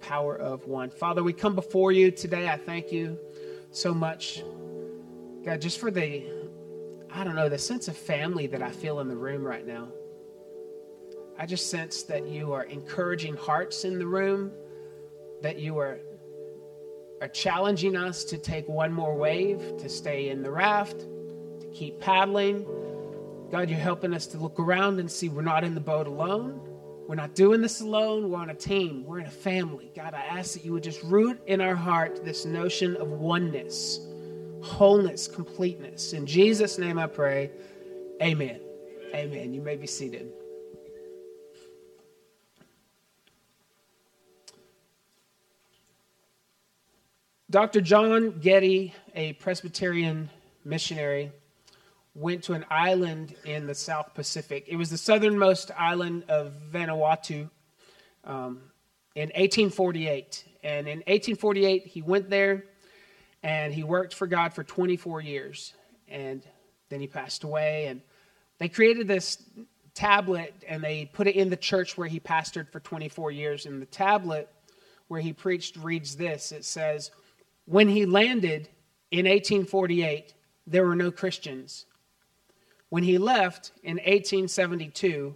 power 0.00 0.36
of 0.36 0.66
one. 0.66 0.90
Father, 0.90 1.22
we 1.22 1.32
come 1.32 1.54
before 1.54 1.92
you 1.92 2.10
today. 2.10 2.48
I 2.48 2.56
thank 2.56 2.92
you 2.92 3.18
so 3.70 3.92
much, 3.92 4.42
God, 5.44 5.60
just 5.60 5.78
for 5.78 5.90
the, 5.90 6.24
I 7.10 7.24
don't 7.24 7.34
know, 7.34 7.48
the 7.48 7.58
sense 7.58 7.88
of 7.88 7.96
family 7.96 8.46
that 8.48 8.62
I 8.62 8.70
feel 8.70 9.00
in 9.00 9.08
the 9.08 9.16
room 9.16 9.44
right 9.44 9.66
now. 9.66 9.88
I 11.38 11.46
just 11.46 11.70
sense 11.70 12.02
that 12.04 12.26
you 12.26 12.52
are 12.52 12.64
encouraging 12.64 13.36
hearts 13.36 13.84
in 13.84 13.98
the 13.98 14.06
room, 14.06 14.50
that 15.42 15.58
you 15.58 15.78
are, 15.78 16.00
are 17.20 17.28
challenging 17.28 17.96
us 17.96 18.24
to 18.24 18.38
take 18.38 18.68
one 18.68 18.92
more 18.92 19.14
wave, 19.14 19.76
to 19.78 19.88
stay 19.88 20.30
in 20.30 20.42
the 20.42 20.50
raft, 20.50 21.00
to 21.60 21.66
keep 21.72 22.00
paddling. 22.00 22.66
God, 23.52 23.70
you're 23.70 23.78
helping 23.78 24.12
us 24.12 24.26
to 24.28 24.38
look 24.38 24.58
around 24.58 24.98
and 25.00 25.10
see 25.10 25.28
we're 25.28 25.42
not 25.42 25.64
in 25.64 25.74
the 25.74 25.80
boat 25.80 26.06
alone 26.06 26.67
we're 27.08 27.14
not 27.14 27.34
doing 27.34 27.62
this 27.62 27.80
alone. 27.80 28.30
We're 28.30 28.38
on 28.38 28.50
a 28.50 28.54
team. 28.54 29.02
We're 29.02 29.20
in 29.20 29.24
a 29.24 29.30
family. 29.30 29.90
God, 29.96 30.12
I 30.12 30.20
ask 30.20 30.52
that 30.52 30.62
you 30.62 30.74
would 30.74 30.82
just 30.82 31.02
root 31.02 31.40
in 31.46 31.58
our 31.62 31.74
heart 31.74 32.22
this 32.22 32.44
notion 32.44 32.96
of 32.96 33.08
oneness, 33.08 33.98
wholeness, 34.62 35.26
completeness. 35.26 36.12
In 36.12 36.26
Jesus' 36.26 36.76
name 36.76 36.98
I 36.98 37.06
pray. 37.06 37.50
Amen. 38.22 38.60
Amen. 39.14 39.54
You 39.54 39.62
may 39.62 39.74
be 39.76 39.86
seated. 39.86 40.30
Dr. 47.48 47.80
John 47.80 48.38
Geddie, 48.38 48.92
a 49.14 49.32
Presbyterian 49.32 50.28
missionary, 50.62 51.32
went 52.18 52.42
to 52.44 52.52
an 52.52 52.64
island 52.70 53.34
in 53.44 53.66
the 53.66 53.74
South 53.74 54.14
Pacific. 54.14 54.64
It 54.66 54.76
was 54.76 54.90
the 54.90 54.98
southernmost 54.98 55.70
island 55.76 56.24
of 56.28 56.52
Vanuatu 56.72 57.48
um, 58.24 58.60
in 59.14 59.28
1848. 59.28 60.44
And 60.62 60.88
in 60.88 60.98
1848, 60.98 61.86
he 61.86 62.02
went 62.02 62.28
there 62.28 62.64
and 63.42 63.72
he 63.72 63.84
worked 63.84 64.14
for 64.14 64.26
God 64.26 64.52
for 64.52 64.64
24 64.64 65.20
years. 65.20 65.74
And 66.08 66.42
then 66.88 67.00
he 67.00 67.06
passed 67.06 67.44
away. 67.44 67.86
And 67.86 68.00
they 68.58 68.68
created 68.68 69.06
this 69.06 69.42
tablet 69.94 70.54
and 70.66 70.82
they 70.82 71.06
put 71.12 71.26
it 71.26 71.36
in 71.36 71.50
the 71.50 71.56
church 71.56 71.96
where 71.96 72.08
he 72.08 72.18
pastored 72.18 72.70
for 72.70 72.80
24 72.80 73.30
years. 73.30 73.66
And 73.66 73.80
the 73.80 73.86
tablet 73.86 74.48
where 75.06 75.20
he 75.20 75.32
preached 75.32 75.76
reads 75.76 76.16
this 76.16 76.50
it 76.50 76.64
says, 76.64 77.12
When 77.64 77.88
he 77.88 78.06
landed 78.06 78.68
in 79.10 79.26
1848, 79.26 80.34
there 80.66 80.84
were 80.84 80.96
no 80.96 81.10
Christians. 81.10 81.86
When 82.90 83.02
he 83.02 83.18
left 83.18 83.72
in 83.82 83.96
1872, 83.96 85.34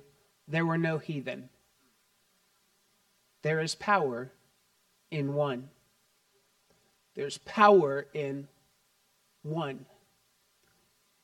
there 0.48 0.64
were 0.64 0.78
no 0.78 0.98
heathen. 0.98 1.48
There 3.42 3.60
is 3.60 3.74
power 3.74 4.30
in 5.10 5.34
one. 5.34 5.68
There's 7.14 7.38
power 7.38 8.06
in 8.14 8.48
one. 9.42 9.84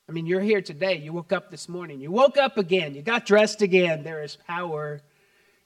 I 0.09 0.13
mean, 0.13 0.27
you're 0.27 0.41
here 0.41 0.63
today. 0.63 0.97
You 0.97 1.13
woke 1.13 1.33
up 1.33 1.51
this 1.51 1.69
morning. 1.69 2.01
You 2.01 2.11
woke 2.11 2.37
up 2.37 2.57
again. 2.57 2.95
You 2.95 3.03
got 3.03 3.27
dressed 3.27 3.63
again. 3.63 4.03
There 4.03 4.23
is 4.23 4.37
power 4.37 5.03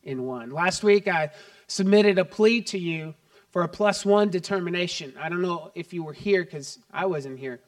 in 0.02 0.24
one. 0.24 0.50
Last 0.50 0.82
week, 0.82 1.08
I 1.08 1.30
submitted 1.68 2.18
a 2.18 2.24
plea 2.24 2.60
to 2.62 2.78
you 2.78 3.14
for 3.50 3.62
a 3.62 3.68
plus 3.68 4.04
one 4.04 4.30
determination. 4.30 5.14
I 5.20 5.28
don't 5.28 5.42
know 5.42 5.70
if 5.74 5.92
you 5.92 6.02
were 6.02 6.12
here 6.12 6.44
because 6.44 6.78
I 6.92 7.06
wasn't 7.06 7.38
here. 7.38 7.60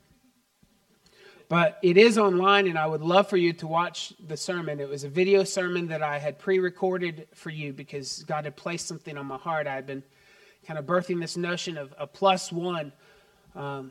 But 1.49 1.79
it 1.83 1.97
is 1.97 2.17
online, 2.17 2.67
and 2.69 2.79
I 2.79 2.87
would 2.87 3.03
love 3.03 3.29
for 3.29 3.37
you 3.37 3.53
to 3.55 3.67
watch 3.67 4.15
the 4.27 4.37
sermon. 4.37 4.81
It 4.81 4.89
was 4.89 5.05
a 5.05 5.09
video 5.09 5.45
sermon 5.45 5.87
that 5.89 6.03
I 6.03 6.19
had 6.19 6.39
pre 6.39 6.59
recorded 6.59 7.29
for 7.35 7.51
you 7.51 7.73
because 7.73 8.25
God 8.25 8.45
had 8.45 8.57
placed 8.57 8.87
something 8.87 9.17
on 9.19 9.27
my 9.27 9.37
heart. 9.37 9.67
I 9.67 9.75
had 9.75 9.87
been 9.87 10.03
kind 10.67 10.79
of 10.79 10.87
birthing 10.87 11.21
this 11.21 11.37
notion 11.37 11.77
of 11.77 11.95
a 11.99 12.07
plus 12.07 12.51
one 12.51 12.93
um, 13.55 13.91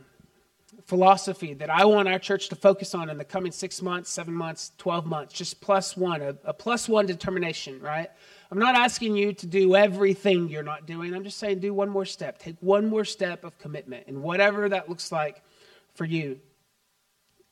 philosophy 0.86 1.54
that 1.54 1.70
I 1.70 1.84
want 1.84 2.08
our 2.08 2.18
church 2.18 2.48
to 2.48 2.56
focus 2.56 2.94
on 2.94 3.08
in 3.08 3.18
the 3.18 3.24
coming 3.24 3.52
six 3.52 3.80
months, 3.80 4.10
seven 4.10 4.34
months, 4.34 4.72
12 4.78 5.06
months. 5.06 5.34
Just 5.34 5.60
plus 5.60 5.96
one, 5.96 6.20
a, 6.22 6.36
a 6.44 6.52
plus 6.52 6.88
one 6.88 7.06
determination, 7.06 7.80
right? 7.80 8.10
I'm 8.50 8.58
not 8.58 8.74
asking 8.74 9.16
you 9.16 9.32
to 9.32 9.46
do 9.46 9.74
everything 9.76 10.48
you're 10.48 10.62
not 10.62 10.86
doing. 10.86 11.14
I'm 11.14 11.24
just 11.24 11.38
saying 11.38 11.60
do 11.60 11.72
one 11.72 11.88
more 11.88 12.04
step. 12.04 12.38
Take 12.38 12.56
one 12.60 12.86
more 12.86 13.04
step 13.04 13.44
of 13.44 13.56
commitment, 13.58 14.06
and 14.08 14.22
whatever 14.22 14.68
that 14.68 14.88
looks 14.88 15.12
like 15.12 15.42
for 15.94 16.04
you. 16.04 16.40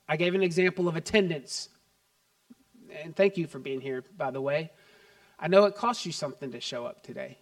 I 0.08 0.16
gave 0.16 0.34
an 0.34 0.42
example 0.42 0.88
of 0.88 0.96
attendance. 0.96 1.68
And 3.02 3.16
thank 3.16 3.36
you 3.36 3.46
for 3.46 3.58
being 3.58 3.80
here, 3.80 4.04
by 4.16 4.30
the 4.30 4.40
way. 4.40 4.70
I 5.38 5.48
know 5.48 5.64
it 5.64 5.74
costs 5.74 6.06
you 6.06 6.12
something 6.12 6.52
to 6.52 6.60
show 6.60 6.84
up 6.84 7.02
today. 7.02 7.38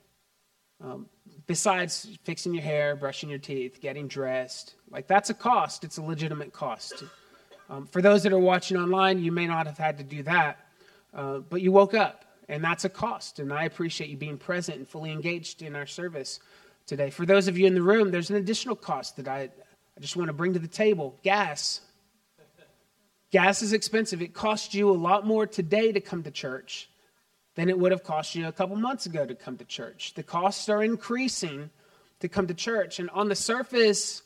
Um, 0.83 1.09
besides 1.47 2.17
fixing 2.25 2.55
your 2.55 2.63
hair, 2.63 2.97
brushing 2.97 3.29
your 3.29 3.39
teeth, 3.39 3.81
getting 3.81 4.09
dressed, 4.09 4.77
like 4.91 5.07
that's 5.07 5.29
a 5.29 5.35
cost. 5.35 5.85
It's 5.85 5.99
a 5.99 6.03
legitimate 6.03 6.53
cost. 6.53 7.05
Um, 7.69 7.87
for 7.87 8.01
those 8.01 8.23
that 8.23 8.33
are 8.33 8.39
watching 8.39 8.77
online, 8.77 9.23
you 9.23 9.31
may 9.31 9.47
not 9.47 9.67
have 9.67 9.77
had 9.77 9.99
to 9.99 10.05
do 10.05 10.23
that, 10.23 10.59
uh, 11.13 11.39
but 11.39 11.61
you 11.61 11.71
woke 11.71 11.95
up, 11.95 12.25
and 12.49 12.65
that's 12.65 12.85
a 12.85 12.89
cost. 12.89 13.39
And 13.39 13.53
I 13.53 13.65
appreciate 13.65 14.09
you 14.09 14.17
being 14.17 14.39
present 14.39 14.79
and 14.79 14.89
fully 14.89 15.13
engaged 15.13 15.61
in 15.61 15.77
our 15.77 15.87
service 15.87 16.41
today. 16.87 17.11
For 17.11 17.27
those 17.27 17.47
of 17.47 17.59
you 17.59 17.67
in 17.67 17.75
the 17.75 17.83
room, 17.83 18.11
there's 18.11 18.31
an 18.31 18.37
additional 18.37 18.75
cost 18.75 19.17
that 19.19 19.29
I, 19.29 19.43
I 19.43 20.01
just 20.01 20.17
want 20.17 20.29
to 20.29 20.33
bring 20.33 20.55
to 20.55 20.59
the 20.59 20.67
table 20.67 21.19
gas. 21.23 21.83
Gas 23.31 23.63
is 23.63 23.73
expensive. 23.73 24.23
It 24.23 24.35
costs 24.35 24.75
you 24.75 24.91
a 24.91 24.93
lot 24.93 25.27
more 25.27 25.47
today 25.47 25.93
to 25.93 26.01
come 26.01 26.23
to 26.25 26.31
church 26.31 26.89
than 27.55 27.69
it 27.69 27.79
would 27.79 27.93
have 27.93 28.03
cost 28.03 28.35
you 28.35 28.47
a 28.47 28.53
couple 28.53 28.77
months 28.77 29.07
ago 29.07 29.25
to 29.25 29.35
come 29.35 29.57
to 29.59 29.65
church. 29.65 30.15
The 30.15 30.23
costs 30.23 30.69
are 30.69 30.83
increasing 30.83 31.71
to 32.21 32.29
come 32.29 32.47
to 32.49 32.55
church. 32.55 32.99
And 32.99 33.09
on 33.11 33.29
the 33.29 33.35
surface, 33.35 34.23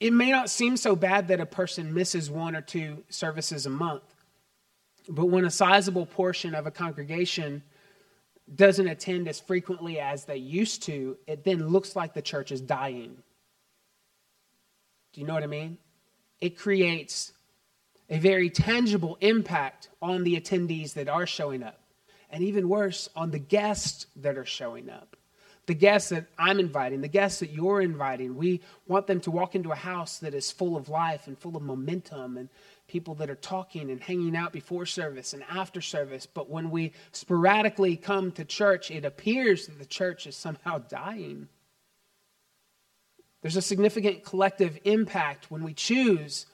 it 0.00 0.12
may 0.12 0.30
not 0.30 0.50
seem 0.50 0.76
so 0.76 0.94
bad 0.94 1.28
that 1.28 1.40
a 1.40 1.46
person 1.46 1.92
misses 1.92 2.30
one 2.30 2.54
or 2.54 2.60
two 2.60 3.02
services 3.08 3.66
a 3.66 3.70
month. 3.70 4.02
But 5.08 5.26
when 5.26 5.44
a 5.44 5.50
sizable 5.50 6.06
portion 6.06 6.54
of 6.54 6.66
a 6.66 6.70
congregation 6.70 7.62
doesn't 8.54 8.88
attend 8.88 9.28
as 9.28 9.40
frequently 9.40 9.98
as 9.98 10.24
they 10.24 10.36
used 10.36 10.82
to, 10.84 11.16
it 11.26 11.44
then 11.44 11.68
looks 11.68 11.96
like 11.96 12.14
the 12.14 12.22
church 12.22 12.52
is 12.52 12.60
dying. 12.60 13.16
Do 15.12 15.20
you 15.20 15.26
know 15.26 15.34
what 15.34 15.42
I 15.42 15.48
mean? 15.48 15.78
it 16.44 16.58
creates 16.58 17.32
a 18.14 18.18
very 18.18 18.48
tangible 18.48 19.18
impact 19.20 19.88
on 20.00 20.22
the 20.22 20.40
attendees 20.40 20.94
that 20.94 21.08
are 21.08 21.26
showing 21.26 21.64
up, 21.64 21.80
and 22.30 22.44
even 22.44 22.68
worse, 22.68 23.08
on 23.16 23.32
the 23.32 23.40
guests 23.40 24.06
that 24.14 24.38
are 24.38 24.44
showing 24.44 24.88
up. 24.88 25.16
The 25.66 25.74
guests 25.74 26.10
that 26.10 26.26
I'm 26.38 26.60
inviting, 26.60 27.00
the 27.00 27.08
guests 27.08 27.40
that 27.40 27.50
you're 27.50 27.80
inviting, 27.80 28.36
we 28.36 28.60
want 28.86 29.08
them 29.08 29.20
to 29.22 29.32
walk 29.32 29.56
into 29.56 29.72
a 29.72 29.76
house 29.76 30.18
that 30.18 30.32
is 30.32 30.52
full 30.52 30.76
of 30.76 30.88
life 30.88 31.26
and 31.26 31.36
full 31.36 31.56
of 31.56 31.64
momentum 31.64 32.36
and 32.36 32.48
people 32.86 33.16
that 33.16 33.30
are 33.30 33.34
talking 33.34 33.90
and 33.90 34.00
hanging 34.00 34.36
out 34.36 34.52
before 34.52 34.86
service 34.86 35.32
and 35.32 35.42
after 35.50 35.80
service. 35.80 36.24
But 36.24 36.48
when 36.48 36.70
we 36.70 36.92
sporadically 37.10 37.96
come 37.96 38.30
to 38.32 38.44
church, 38.44 38.92
it 38.92 39.04
appears 39.04 39.66
that 39.66 39.80
the 39.80 39.86
church 39.86 40.28
is 40.28 40.36
somehow 40.36 40.78
dying. 40.88 41.48
There's 43.42 43.56
a 43.56 43.62
significant 43.62 44.24
collective 44.24 44.78
impact 44.84 45.50
when 45.50 45.64
we 45.64 45.74
choose 45.74 46.46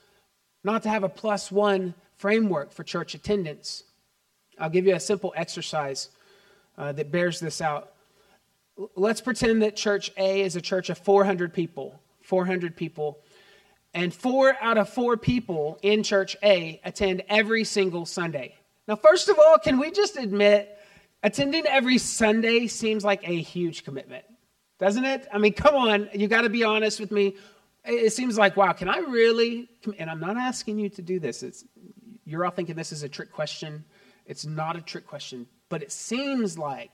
not 0.63 0.83
to 0.83 0.89
have 0.89 1.03
a 1.03 1.09
plus 1.09 1.51
one 1.51 1.93
framework 2.17 2.71
for 2.71 2.83
church 2.83 3.13
attendance. 3.13 3.83
I'll 4.59 4.69
give 4.69 4.85
you 4.85 4.95
a 4.95 4.99
simple 4.99 5.33
exercise 5.35 6.09
uh, 6.77 6.91
that 6.93 7.11
bears 7.11 7.39
this 7.39 7.61
out. 7.61 7.93
Let's 8.95 9.21
pretend 9.21 9.61
that 9.63 9.75
church 9.75 10.11
A 10.17 10.41
is 10.41 10.55
a 10.55 10.61
church 10.61 10.89
of 10.89 10.97
400 10.97 11.53
people. 11.53 11.99
400 12.21 12.75
people 12.75 13.19
and 13.93 14.13
four 14.13 14.55
out 14.61 14.77
of 14.77 14.89
four 14.89 15.17
people 15.17 15.77
in 15.81 16.03
church 16.03 16.37
A 16.43 16.79
attend 16.83 17.23
every 17.27 17.63
single 17.63 18.05
Sunday. 18.05 18.55
Now, 18.87 18.95
first 18.95 19.29
of 19.29 19.37
all, 19.37 19.57
can 19.57 19.79
we 19.79 19.91
just 19.91 20.17
admit 20.17 20.77
attending 21.23 21.65
every 21.67 21.97
Sunday 21.97 22.67
seems 22.67 23.03
like 23.03 23.27
a 23.27 23.41
huge 23.41 23.83
commitment, 23.83 24.23
doesn't 24.79 25.05
it? 25.05 25.27
I 25.31 25.37
mean, 25.37 25.53
come 25.53 25.75
on, 25.75 26.09
you 26.13 26.27
got 26.27 26.41
to 26.41 26.49
be 26.49 26.63
honest 26.63 26.99
with 26.99 27.11
me. 27.11 27.35
It 27.83 28.13
seems 28.13 28.37
like, 28.37 28.55
wow, 28.55 28.73
can 28.73 28.89
I 28.89 28.99
really? 28.99 29.69
And 29.97 30.09
I'm 30.09 30.19
not 30.19 30.37
asking 30.37 30.77
you 30.79 30.89
to 30.89 31.01
do 31.01 31.19
this. 31.19 31.41
It's, 31.41 31.65
you're 32.25 32.45
all 32.45 32.51
thinking 32.51 32.75
this 32.75 32.91
is 32.91 33.03
a 33.03 33.09
trick 33.09 33.31
question. 33.31 33.83
It's 34.25 34.45
not 34.45 34.75
a 34.75 34.81
trick 34.81 35.07
question, 35.07 35.47
but 35.69 35.81
it 35.81 35.91
seems 35.91 36.57
like 36.57 36.91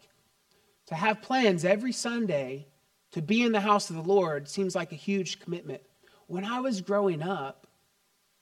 to 0.88 0.96
have 0.96 1.22
plans 1.22 1.65
every 1.65 1.91
Sunday 1.91 2.67
to 3.12 3.22
be 3.22 3.44
in 3.44 3.51
the 3.51 3.60
house 3.60 3.89
of 3.89 3.96
the 3.96 4.01
Lord 4.01 4.48
seems 4.48 4.75
like 4.75 4.91
a 4.91 4.96
huge 4.96 5.39
commitment. 5.39 5.82
When 6.27 6.46
I 6.46 6.62
was 6.62 6.82
growing 6.82 7.22
up, 7.22 7.67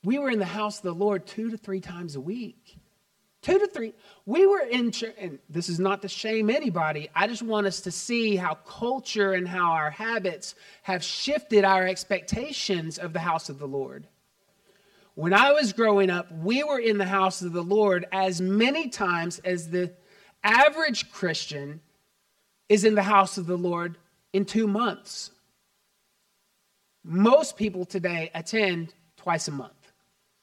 we 0.04 0.20
were 0.20 0.30
in 0.30 0.40
the 0.40 0.46
house 0.46 0.78
of 0.78 0.84
the 0.84 0.94
Lord 0.94 1.26
two 1.26 1.50
to 1.50 1.58
three 1.58 1.82
times 1.82 2.16
a 2.16 2.22
week. 2.22 2.78
Two 3.46 3.60
to 3.60 3.68
three. 3.68 3.94
We 4.26 4.48
were 4.48 4.62
in 4.62 4.92
and 5.20 5.38
this 5.52 5.70
is 5.70 5.80
not 5.80 6.02
to 6.02 6.08
shame 6.08 6.50
anybody. 6.50 7.10
I 7.14 7.28
just 7.28 7.44
want 7.44 7.68
us 7.68 7.80
to 7.82 7.92
see 7.92 8.36
how 8.36 8.56
culture 8.56 9.34
and 9.34 9.48
how 9.48 9.74
our 9.74 9.92
habits 9.92 10.56
have 10.82 11.04
shifted 11.04 11.64
our 11.64 11.86
expectations 11.86 12.98
of 12.98 13.14
the 13.14 13.20
house 13.20 13.50
of 13.50 13.60
the 13.60 13.68
Lord. 13.68 14.08
When 15.14 15.32
I 15.32 15.52
was 15.52 15.74
growing 15.74 16.10
up, 16.10 16.32
we 16.32 16.64
were 16.64 16.80
in 16.80 16.98
the 16.98 17.06
house 17.06 17.44
of 17.44 17.54
the 17.54 17.62
Lord 17.62 18.08
as 18.12 18.42
many 18.42 18.90
times 18.90 19.38
as 19.46 19.70
the 19.70 19.94
average 20.44 21.12
Christian 21.12 21.82
is 22.68 22.84
in 22.84 22.96
the 22.96 23.04
house 23.04 23.38
of 23.38 23.46
the 23.46 23.60
Lord 23.60 23.96
in 24.34 24.46
two 24.46 24.66
months. 24.66 25.30
Most 27.04 27.58
people 27.58 27.86
today 27.86 28.32
attend 28.34 28.96
twice 29.18 29.48
a 29.48 29.52
month. 29.52 29.94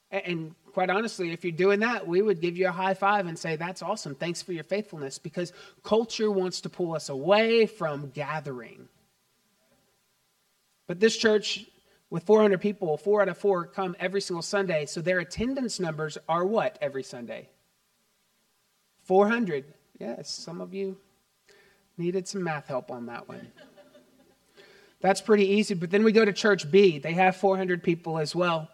And 0.09 0.55
quite 0.73 0.89
honestly, 0.89 1.31
if 1.31 1.45
you're 1.45 1.51
doing 1.51 1.79
that, 1.81 2.07
we 2.07 2.21
would 2.21 2.41
give 2.41 2.57
you 2.57 2.67
a 2.67 2.71
high 2.71 2.95
five 2.95 3.27
and 3.27 3.37
say, 3.37 3.55
That's 3.55 3.81
awesome. 3.81 4.15
Thanks 4.15 4.41
for 4.41 4.53
your 4.53 4.63
faithfulness. 4.63 5.19
Because 5.19 5.53
culture 5.83 6.31
wants 6.31 6.61
to 6.61 6.69
pull 6.69 6.95
us 6.95 7.09
away 7.09 7.67
from 7.67 8.09
gathering. 8.09 8.89
But 10.87 10.99
this 10.99 11.15
church, 11.15 11.65
with 12.09 12.23
400 12.23 12.59
people, 12.59 12.97
four 12.97 13.21
out 13.21 13.29
of 13.29 13.37
four 13.37 13.65
come 13.67 13.95
every 13.99 14.19
single 14.19 14.41
Sunday. 14.41 14.85
So 14.85 15.01
their 15.01 15.19
attendance 15.19 15.79
numbers 15.79 16.17
are 16.27 16.45
what 16.45 16.77
every 16.81 17.03
Sunday? 17.03 17.49
400. 19.03 19.65
Yes, 19.99 20.29
some 20.29 20.59
of 20.59 20.73
you 20.73 20.97
needed 21.97 22.27
some 22.27 22.43
math 22.43 22.67
help 22.67 22.91
on 22.91 23.05
that 23.05 23.27
one. 23.27 23.47
That's 25.01 25.21
pretty 25.21 25.45
easy. 25.45 25.73
But 25.73 25.91
then 25.91 26.03
we 26.03 26.11
go 26.11 26.25
to 26.25 26.33
church 26.33 26.69
B. 26.71 26.97
They 26.97 27.13
have 27.13 27.35
400 27.35 27.83
people 27.83 28.17
as 28.17 28.35
well. 28.35 28.69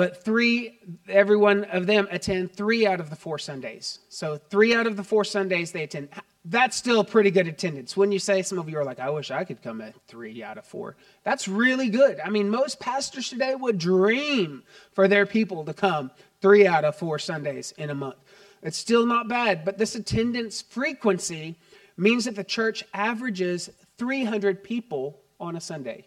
But 0.00 0.24
three, 0.24 0.78
every 1.10 1.36
one 1.36 1.64
of 1.64 1.86
them 1.86 2.08
attend 2.10 2.54
three 2.54 2.86
out 2.86 3.00
of 3.00 3.10
the 3.10 3.16
four 3.16 3.38
Sundays. 3.38 3.98
So 4.08 4.38
three 4.38 4.74
out 4.74 4.86
of 4.86 4.96
the 4.96 5.04
four 5.04 5.24
Sundays 5.24 5.72
they 5.72 5.82
attend. 5.82 6.08
That's 6.46 6.74
still 6.74 7.04
pretty 7.04 7.30
good 7.30 7.46
attendance. 7.46 7.98
When 7.98 8.10
you 8.10 8.18
say 8.18 8.40
some 8.40 8.58
of 8.58 8.66
you 8.70 8.78
are 8.78 8.84
like, 8.86 8.98
I 8.98 9.10
wish 9.10 9.30
I 9.30 9.44
could 9.44 9.62
come 9.62 9.82
at 9.82 9.94
three 10.08 10.42
out 10.42 10.56
of 10.56 10.64
four. 10.64 10.96
That's 11.22 11.46
really 11.46 11.90
good. 11.90 12.18
I 12.24 12.30
mean, 12.30 12.48
most 12.48 12.80
pastors 12.80 13.28
today 13.28 13.54
would 13.54 13.76
dream 13.76 14.62
for 14.94 15.06
their 15.06 15.26
people 15.26 15.66
to 15.66 15.74
come 15.74 16.10
three 16.40 16.66
out 16.66 16.86
of 16.86 16.96
four 16.96 17.18
Sundays 17.18 17.74
in 17.76 17.90
a 17.90 17.94
month. 17.94 18.16
It's 18.62 18.78
still 18.78 19.04
not 19.04 19.28
bad, 19.28 19.66
but 19.66 19.76
this 19.76 19.96
attendance 19.96 20.62
frequency 20.62 21.56
means 21.98 22.24
that 22.24 22.36
the 22.36 22.44
church 22.44 22.84
averages 22.94 23.68
300 23.98 24.64
people 24.64 25.20
on 25.38 25.56
a 25.56 25.60
Sunday. 25.60 26.06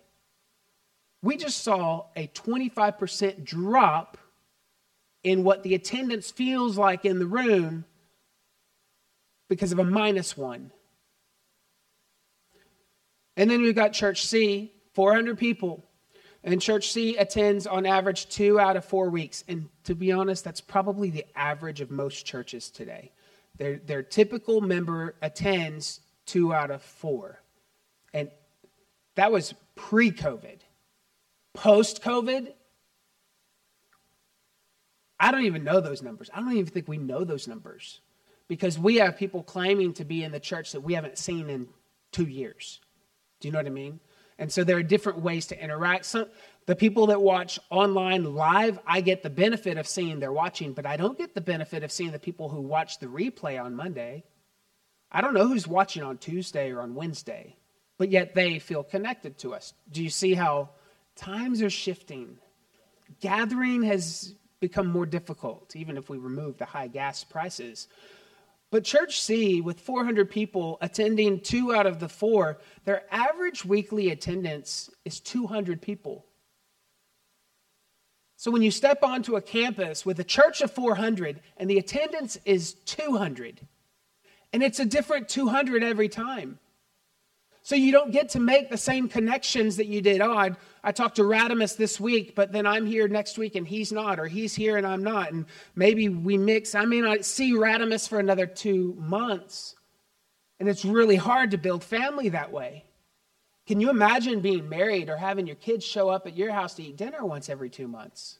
We 1.23 1.37
just 1.37 1.63
saw 1.63 2.07
a 2.17 2.27
25% 2.27 3.45
drop 3.45 4.17
in 5.23 5.45
what 5.45 5.63
the 5.63 5.73
attendance 5.73 6.29
feels 6.29 6.77
like 6.77 7.05
in 7.05 7.17
the 7.17 7.25
room 7.25 7.85
because 9.47 9.71
of 9.71 9.79
a 9.79 9.85
minus 9.85 10.35
one. 10.35 10.69
And 13.37 13.49
then 13.49 13.61
we've 13.61 13.73
got 13.73 13.93
Church 13.93 14.27
C, 14.27 14.73
400 14.93 15.37
people. 15.37 15.83
And 16.43 16.61
Church 16.61 16.91
C 16.91 17.15
attends 17.15 17.65
on 17.65 17.85
average 17.85 18.27
two 18.27 18.59
out 18.59 18.75
of 18.75 18.83
four 18.83 19.09
weeks. 19.09 19.45
And 19.47 19.69
to 19.85 19.95
be 19.95 20.11
honest, 20.11 20.43
that's 20.43 20.59
probably 20.59 21.09
the 21.09 21.25
average 21.37 21.79
of 21.79 21.89
most 21.89 22.25
churches 22.25 22.69
today. 22.69 23.11
Their, 23.57 23.77
their 23.77 24.03
typical 24.03 24.59
member 24.59 25.15
attends 25.21 26.01
two 26.25 26.53
out 26.53 26.69
of 26.69 26.81
four. 26.81 27.39
And 28.13 28.29
that 29.15 29.31
was 29.31 29.53
pre 29.75 30.11
COVID. 30.11 30.59
Post 31.53 32.01
COVID, 32.03 32.51
I 35.19 35.31
don't 35.31 35.45
even 35.45 35.63
know 35.63 35.79
those 35.79 36.01
numbers. 36.01 36.29
I 36.33 36.39
don't 36.39 36.53
even 36.53 36.65
think 36.65 36.87
we 36.87 36.97
know 36.97 37.23
those 37.23 37.47
numbers 37.47 38.01
because 38.47 38.77
we 38.77 38.97
have 38.97 39.17
people 39.17 39.43
claiming 39.43 39.93
to 39.93 40.05
be 40.05 40.23
in 40.23 40.31
the 40.31 40.39
church 40.39 40.71
that 40.71 40.81
we 40.81 40.93
haven't 40.93 41.17
seen 41.17 41.49
in 41.49 41.67
two 42.11 42.25
years. 42.25 42.81
Do 43.39 43.47
you 43.47 43.51
know 43.51 43.59
what 43.59 43.67
I 43.67 43.71
mean? 43.71 43.99
And 44.39 44.51
so 44.51 44.63
there 44.63 44.77
are 44.77 44.83
different 44.83 45.19
ways 45.19 45.45
to 45.47 45.63
interact. 45.63 46.05
Some, 46.05 46.25
the 46.65 46.75
people 46.75 47.07
that 47.07 47.21
watch 47.21 47.59
online 47.69 48.35
live, 48.35 48.79
I 48.85 49.01
get 49.01 49.21
the 49.21 49.29
benefit 49.29 49.77
of 49.77 49.87
seeing 49.87 50.19
they're 50.19 50.33
watching, 50.33 50.73
but 50.73 50.85
I 50.85 50.97
don't 50.97 51.17
get 51.17 51.35
the 51.35 51.41
benefit 51.41 51.83
of 51.83 51.91
seeing 51.91 52.11
the 52.11 52.19
people 52.19 52.49
who 52.49 52.61
watch 52.61 52.99
the 52.99 53.05
replay 53.05 53.63
on 53.63 53.75
Monday. 53.75 54.23
I 55.11 55.21
don't 55.21 55.35
know 55.35 55.47
who's 55.47 55.67
watching 55.67 56.03
on 56.03 56.17
Tuesday 56.17 56.71
or 56.71 56.81
on 56.81 56.95
Wednesday 56.95 57.55
but 57.97 58.11
yet 58.11 58.33
they 58.35 58.59
feel 58.59 58.83
connected 58.83 59.37
to 59.39 59.53
us. 59.53 59.73
Do 59.91 60.03
you 60.03 60.09
see 60.09 60.33
how 60.33 60.69
times 61.15 61.61
are 61.61 61.69
shifting? 61.69 62.37
Gathering 63.19 63.83
has 63.83 64.35
become 64.59 64.87
more 64.87 65.05
difficult, 65.05 65.75
even 65.75 65.97
if 65.97 66.09
we 66.09 66.17
remove 66.17 66.57
the 66.57 66.65
high 66.65 66.87
gas 66.87 67.23
prices. 67.23 67.87
But 68.71 68.83
Church 68.83 69.21
C, 69.21 69.61
with 69.61 69.79
400 69.79 70.29
people 70.31 70.77
attending 70.81 71.39
two 71.39 71.75
out 71.75 71.85
of 71.85 71.99
the 71.99 72.09
four, 72.09 72.57
their 72.85 73.03
average 73.11 73.63
weekly 73.63 74.09
attendance 74.09 74.89
is 75.05 75.19
200 75.19 75.81
people. 75.81 76.25
So 78.35 78.51
when 78.51 78.61
you 78.61 78.71
step 78.71 79.03
onto 79.03 79.35
a 79.35 79.41
campus 79.41 80.05
with 80.05 80.19
a 80.19 80.23
church 80.23 80.61
of 80.61 80.71
400 80.71 81.39
and 81.57 81.69
the 81.69 81.77
attendance 81.77 82.37
is 82.45 82.73
200, 82.85 83.61
and 84.51 84.63
it's 84.63 84.79
a 84.79 84.85
different 84.85 85.29
200 85.29 85.83
every 85.83 86.09
time. 86.09 86.59
So 87.65 87.75
you 87.75 87.93
don't 87.93 88.11
get 88.11 88.29
to 88.29 88.41
make 88.41 88.69
the 88.69 88.77
same 88.77 89.07
connections 89.07 89.77
that 89.77 89.87
you 89.87 90.01
did. 90.01 90.19
Oh, 90.19 90.37
I, 90.37 90.51
I 90.83 90.91
talked 90.91 91.15
to 91.15 91.23
Radimus 91.23 91.77
this 91.77 91.97
week, 91.97 92.35
but 92.35 92.51
then 92.51 92.67
I'm 92.67 92.85
here 92.85 93.07
next 93.07 93.37
week 93.37 93.55
and 93.55 93.65
he's 93.65 93.93
not, 93.93 94.19
or 94.19 94.27
he's 94.27 94.53
here 94.53 94.75
and 94.75 94.85
I'm 94.85 95.01
not. 95.01 95.31
And 95.31 95.45
maybe 95.73 96.09
we 96.09 96.37
mix. 96.37 96.75
I 96.75 96.83
may 96.83 96.99
not 96.99 97.23
see 97.23 97.53
Radimus 97.53 98.07
for 98.07 98.19
another 98.19 98.45
two 98.45 98.93
months. 98.99 99.75
And 100.59 100.67
it's 100.67 100.83
really 100.83 101.15
hard 101.15 101.51
to 101.51 101.57
build 101.57 101.85
family 101.85 102.29
that 102.29 102.51
way. 102.51 102.83
Can 103.65 103.79
you 103.79 103.89
imagine 103.89 104.41
being 104.41 104.67
married 104.67 105.07
or 105.09 105.15
having 105.15 105.47
your 105.47 105.55
kids 105.55 105.85
show 105.85 106.09
up 106.09 106.27
at 106.27 106.35
your 106.35 106.51
house 106.51 106.73
to 106.75 106.83
eat 106.83 106.97
dinner 106.97 107.25
once 107.25 107.47
every 107.47 107.69
two 107.69 107.87
months? 107.87 108.39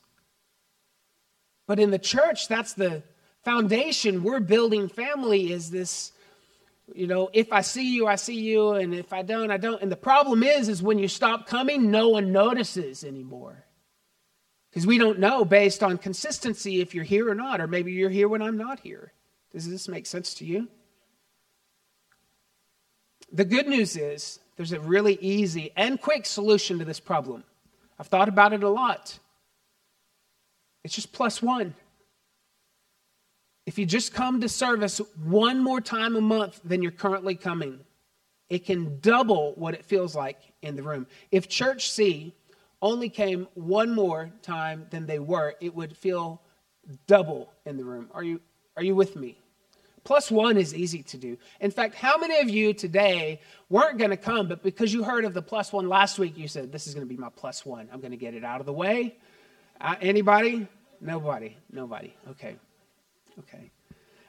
But 1.65 1.79
in 1.79 1.91
the 1.91 1.99
church, 1.99 2.49
that's 2.49 2.73
the 2.73 3.03
foundation. 3.45 4.21
We're 4.21 4.41
building 4.41 4.89
family 4.89 5.53
is 5.53 5.71
this 5.71 6.11
you 6.93 7.07
know 7.07 7.29
if 7.33 7.51
i 7.53 7.61
see 7.61 7.93
you 7.95 8.07
i 8.07 8.15
see 8.15 8.39
you 8.39 8.71
and 8.71 8.93
if 8.93 9.13
i 9.13 9.21
don't 9.21 9.51
i 9.51 9.57
don't. 9.57 9.81
And 9.81 9.91
the 9.91 9.95
problem 9.95 10.43
is 10.43 10.67
is 10.67 10.83
when 10.83 10.99
you 10.99 11.07
stop 11.07 11.47
coming 11.47 11.91
no 11.91 12.09
one 12.09 12.31
notices 12.31 13.03
anymore. 13.03 13.65
Because 14.69 14.87
we 14.87 14.97
don't 14.97 15.19
know 15.19 15.45
based 15.45 15.83
on 15.83 15.97
consistency 15.99 16.81
if 16.81 16.95
you're 16.95 17.03
here 17.03 17.29
or 17.29 17.35
not 17.35 17.61
or 17.61 17.67
maybe 17.67 17.91
you're 17.91 18.09
here 18.09 18.27
when 18.27 18.41
i'm 18.41 18.57
not 18.57 18.79
here. 18.79 19.13
Does 19.51 19.69
this 19.69 19.87
make 19.87 20.05
sense 20.05 20.33
to 20.35 20.45
you? 20.45 20.67
The 23.31 23.45
good 23.45 23.67
news 23.67 23.95
is 23.95 24.39
there's 24.57 24.73
a 24.73 24.79
really 24.79 25.17
easy 25.21 25.71
and 25.75 25.99
quick 25.99 26.25
solution 26.25 26.79
to 26.79 26.85
this 26.85 26.99
problem. 26.99 27.43
I've 27.99 28.07
thought 28.07 28.29
about 28.29 28.53
it 28.53 28.63
a 28.63 28.69
lot. 28.69 29.17
It's 30.83 30.93
just 30.93 31.13
plus 31.13 31.41
one. 31.41 31.75
If 33.65 33.77
you 33.77 33.85
just 33.85 34.13
come 34.13 34.41
to 34.41 34.49
service 34.49 34.99
one 35.23 35.63
more 35.63 35.79
time 35.79 36.15
a 36.15 36.21
month 36.21 36.59
than 36.65 36.81
you're 36.81 36.91
currently 36.91 37.35
coming, 37.35 37.79
it 38.49 38.65
can 38.65 38.99
double 38.99 39.53
what 39.55 39.73
it 39.73 39.85
feels 39.85 40.15
like 40.15 40.37
in 40.61 40.75
the 40.75 40.83
room. 40.83 41.07
If 41.31 41.47
Church 41.47 41.89
C 41.89 42.33
only 42.81 43.07
came 43.07 43.47
one 43.53 43.95
more 43.95 44.31
time 44.41 44.85
than 44.89 45.05
they 45.05 45.19
were, 45.19 45.55
it 45.61 45.73
would 45.73 45.95
feel 45.95 46.41
double 47.07 47.53
in 47.65 47.77
the 47.77 47.85
room. 47.85 48.09
Are 48.13 48.23
you, 48.23 48.41
are 48.75 48.83
you 48.83 48.95
with 48.95 49.15
me? 49.15 49.37
Plus 50.03 50.29
one 50.29 50.57
is 50.57 50.75
easy 50.75 51.01
to 51.01 51.17
do. 51.17 51.37
In 51.61 51.71
fact, 51.71 51.95
how 51.95 52.17
many 52.17 52.39
of 52.39 52.49
you 52.49 52.73
today 52.73 53.39
weren't 53.69 53.97
going 53.97 54.09
to 54.09 54.17
come, 54.17 54.49
but 54.49 54.61
because 54.61 54.93
you 54.93 55.01
heard 55.01 55.23
of 55.23 55.33
the 55.33 55.41
plus 55.41 55.71
one 55.71 55.87
last 55.87 56.19
week, 56.19 56.37
you 56.37 56.49
said, 56.49 56.73
This 56.73 56.87
is 56.87 56.93
going 56.93 57.07
to 57.07 57.09
be 57.09 57.19
my 57.19 57.29
plus 57.33 57.65
one. 57.65 57.87
I'm 57.93 58.01
going 58.01 58.11
to 58.11 58.17
get 58.17 58.33
it 58.33 58.43
out 58.43 58.59
of 58.59 58.65
the 58.65 58.73
way. 58.73 59.15
Uh, 59.79 59.95
anybody? 60.01 60.67
Nobody. 60.99 61.55
Nobody. 61.71 62.13
Okay. 62.31 62.57
Okay. 63.39 63.71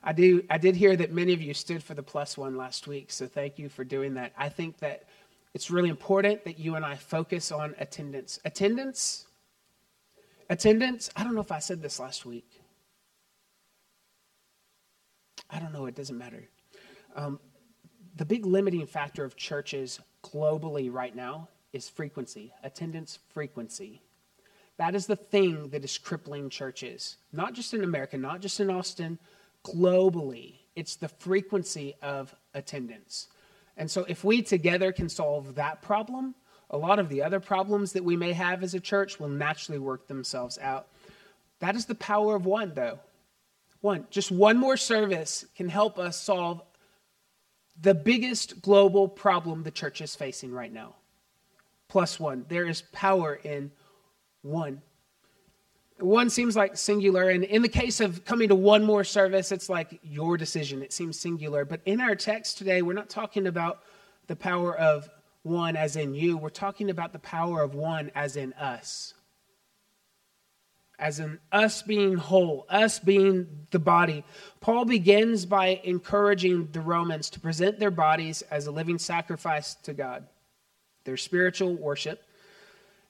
I 0.02 0.12
do 0.12 0.44
I 0.50 0.58
did 0.58 0.76
hear 0.76 0.96
that 0.96 1.12
many 1.12 1.32
of 1.32 1.40
you 1.40 1.54
stood 1.54 1.82
for 1.82 1.94
the 1.94 2.02
plus 2.02 2.36
one 2.36 2.56
last 2.56 2.86
week, 2.86 3.10
so 3.10 3.26
thank 3.26 3.58
you 3.58 3.68
for 3.68 3.84
doing 3.84 4.14
that. 4.14 4.32
I 4.36 4.48
think 4.48 4.78
that 4.78 5.04
it's 5.54 5.70
really 5.70 5.88
important 5.88 6.44
that 6.44 6.58
you 6.58 6.74
and 6.74 6.84
I 6.84 6.96
focus 6.96 7.52
on 7.52 7.74
attendance. 7.78 8.38
Attendance? 8.44 9.26
Attendance? 10.50 11.10
I 11.16 11.24
don't 11.24 11.34
know 11.34 11.40
if 11.40 11.52
I 11.52 11.58
said 11.58 11.80
this 11.80 11.98
last 11.98 12.26
week. 12.26 12.60
I 15.48 15.58
don't 15.58 15.72
know, 15.72 15.86
it 15.86 15.94
doesn't 15.94 16.18
matter. 16.18 16.48
Um, 17.14 17.38
the 18.16 18.24
big 18.24 18.44
limiting 18.44 18.86
factor 18.86 19.24
of 19.24 19.36
churches 19.36 20.00
globally 20.22 20.92
right 20.92 21.14
now 21.14 21.48
is 21.72 21.88
frequency, 21.88 22.52
attendance 22.62 23.18
frequency. 23.32 24.02
That 24.76 24.94
is 24.94 25.06
the 25.06 25.16
thing 25.16 25.68
that 25.68 25.84
is 25.84 25.98
crippling 25.98 26.50
churches, 26.50 27.16
not 27.32 27.54
just 27.54 27.74
in 27.74 27.84
America, 27.84 28.18
not 28.18 28.40
just 28.40 28.58
in 28.60 28.70
Austin, 28.70 29.18
globally. 29.64 30.56
It's 30.74 30.96
the 30.96 31.08
frequency 31.08 31.94
of 32.02 32.34
attendance. 32.54 33.28
And 33.76 33.90
so, 33.90 34.04
if 34.08 34.24
we 34.24 34.42
together 34.42 34.92
can 34.92 35.08
solve 35.08 35.54
that 35.54 35.82
problem, 35.82 36.34
a 36.70 36.78
lot 36.78 36.98
of 36.98 37.08
the 37.08 37.22
other 37.22 37.40
problems 37.40 37.92
that 37.92 38.04
we 38.04 38.16
may 38.16 38.32
have 38.32 38.62
as 38.62 38.74
a 38.74 38.80
church 38.80 39.20
will 39.20 39.28
naturally 39.28 39.78
work 39.78 40.08
themselves 40.08 40.58
out. 40.58 40.88
That 41.60 41.76
is 41.76 41.86
the 41.86 41.94
power 41.94 42.34
of 42.34 42.46
one, 42.46 42.72
though. 42.74 42.98
One, 43.80 44.06
just 44.10 44.30
one 44.30 44.56
more 44.56 44.76
service 44.76 45.44
can 45.56 45.68
help 45.68 45.98
us 45.98 46.20
solve 46.20 46.62
the 47.80 47.94
biggest 47.94 48.62
global 48.62 49.08
problem 49.08 49.62
the 49.62 49.70
church 49.70 50.00
is 50.00 50.14
facing 50.14 50.52
right 50.52 50.72
now. 50.72 50.94
Plus 51.88 52.18
one. 52.18 52.44
There 52.48 52.66
is 52.66 52.82
power 52.92 53.34
in 53.34 53.70
one. 54.44 54.82
One 55.98 56.28
seems 56.28 56.56
like 56.56 56.76
singular, 56.76 57.30
and 57.30 57.44
in 57.44 57.62
the 57.62 57.68
case 57.68 58.00
of 58.00 58.24
coming 58.24 58.48
to 58.48 58.54
one 58.54 58.84
more 58.84 59.04
service, 59.04 59.52
it's 59.52 59.68
like 59.68 60.00
your 60.02 60.36
decision. 60.36 60.82
It 60.82 60.92
seems 60.92 61.18
singular. 61.18 61.64
But 61.64 61.80
in 61.86 62.00
our 62.00 62.14
text 62.14 62.58
today, 62.58 62.82
we're 62.82 62.94
not 62.94 63.08
talking 63.08 63.46
about 63.46 63.80
the 64.26 64.36
power 64.36 64.76
of 64.76 65.08
one 65.44 65.76
as 65.76 65.94
in 65.94 66.14
you, 66.14 66.36
we're 66.36 66.48
talking 66.48 66.90
about 66.90 67.12
the 67.12 67.18
power 67.18 67.62
of 67.62 67.74
one 67.74 68.10
as 68.14 68.36
in 68.36 68.52
us. 68.54 69.14
As 70.98 71.20
in 71.20 71.38
us 71.52 71.82
being 71.82 72.14
whole, 72.14 72.66
us 72.68 72.98
being 72.98 73.66
the 73.70 73.78
body. 73.78 74.24
Paul 74.60 74.86
begins 74.86 75.44
by 75.44 75.80
encouraging 75.84 76.68
the 76.72 76.80
Romans 76.80 77.28
to 77.30 77.40
present 77.40 77.78
their 77.78 77.90
bodies 77.90 78.42
as 78.50 78.66
a 78.66 78.70
living 78.70 78.98
sacrifice 78.98 79.74
to 79.82 79.92
God, 79.92 80.26
their 81.04 81.18
spiritual 81.18 81.74
worship. 81.74 82.22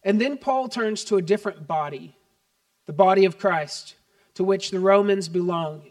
And 0.05 0.21
then 0.21 0.37
Paul 0.37 0.69
turns 0.69 1.05
to 1.05 1.17
a 1.17 1.23
different 1.23 1.67
body 1.67 2.15
the 2.87 2.93
body 2.93 3.25
of 3.25 3.39
Christ, 3.39 3.95
to 4.35 4.45
which 4.45 4.71
the 4.71 4.79
Romans 4.79 5.29
belong. 5.29 5.83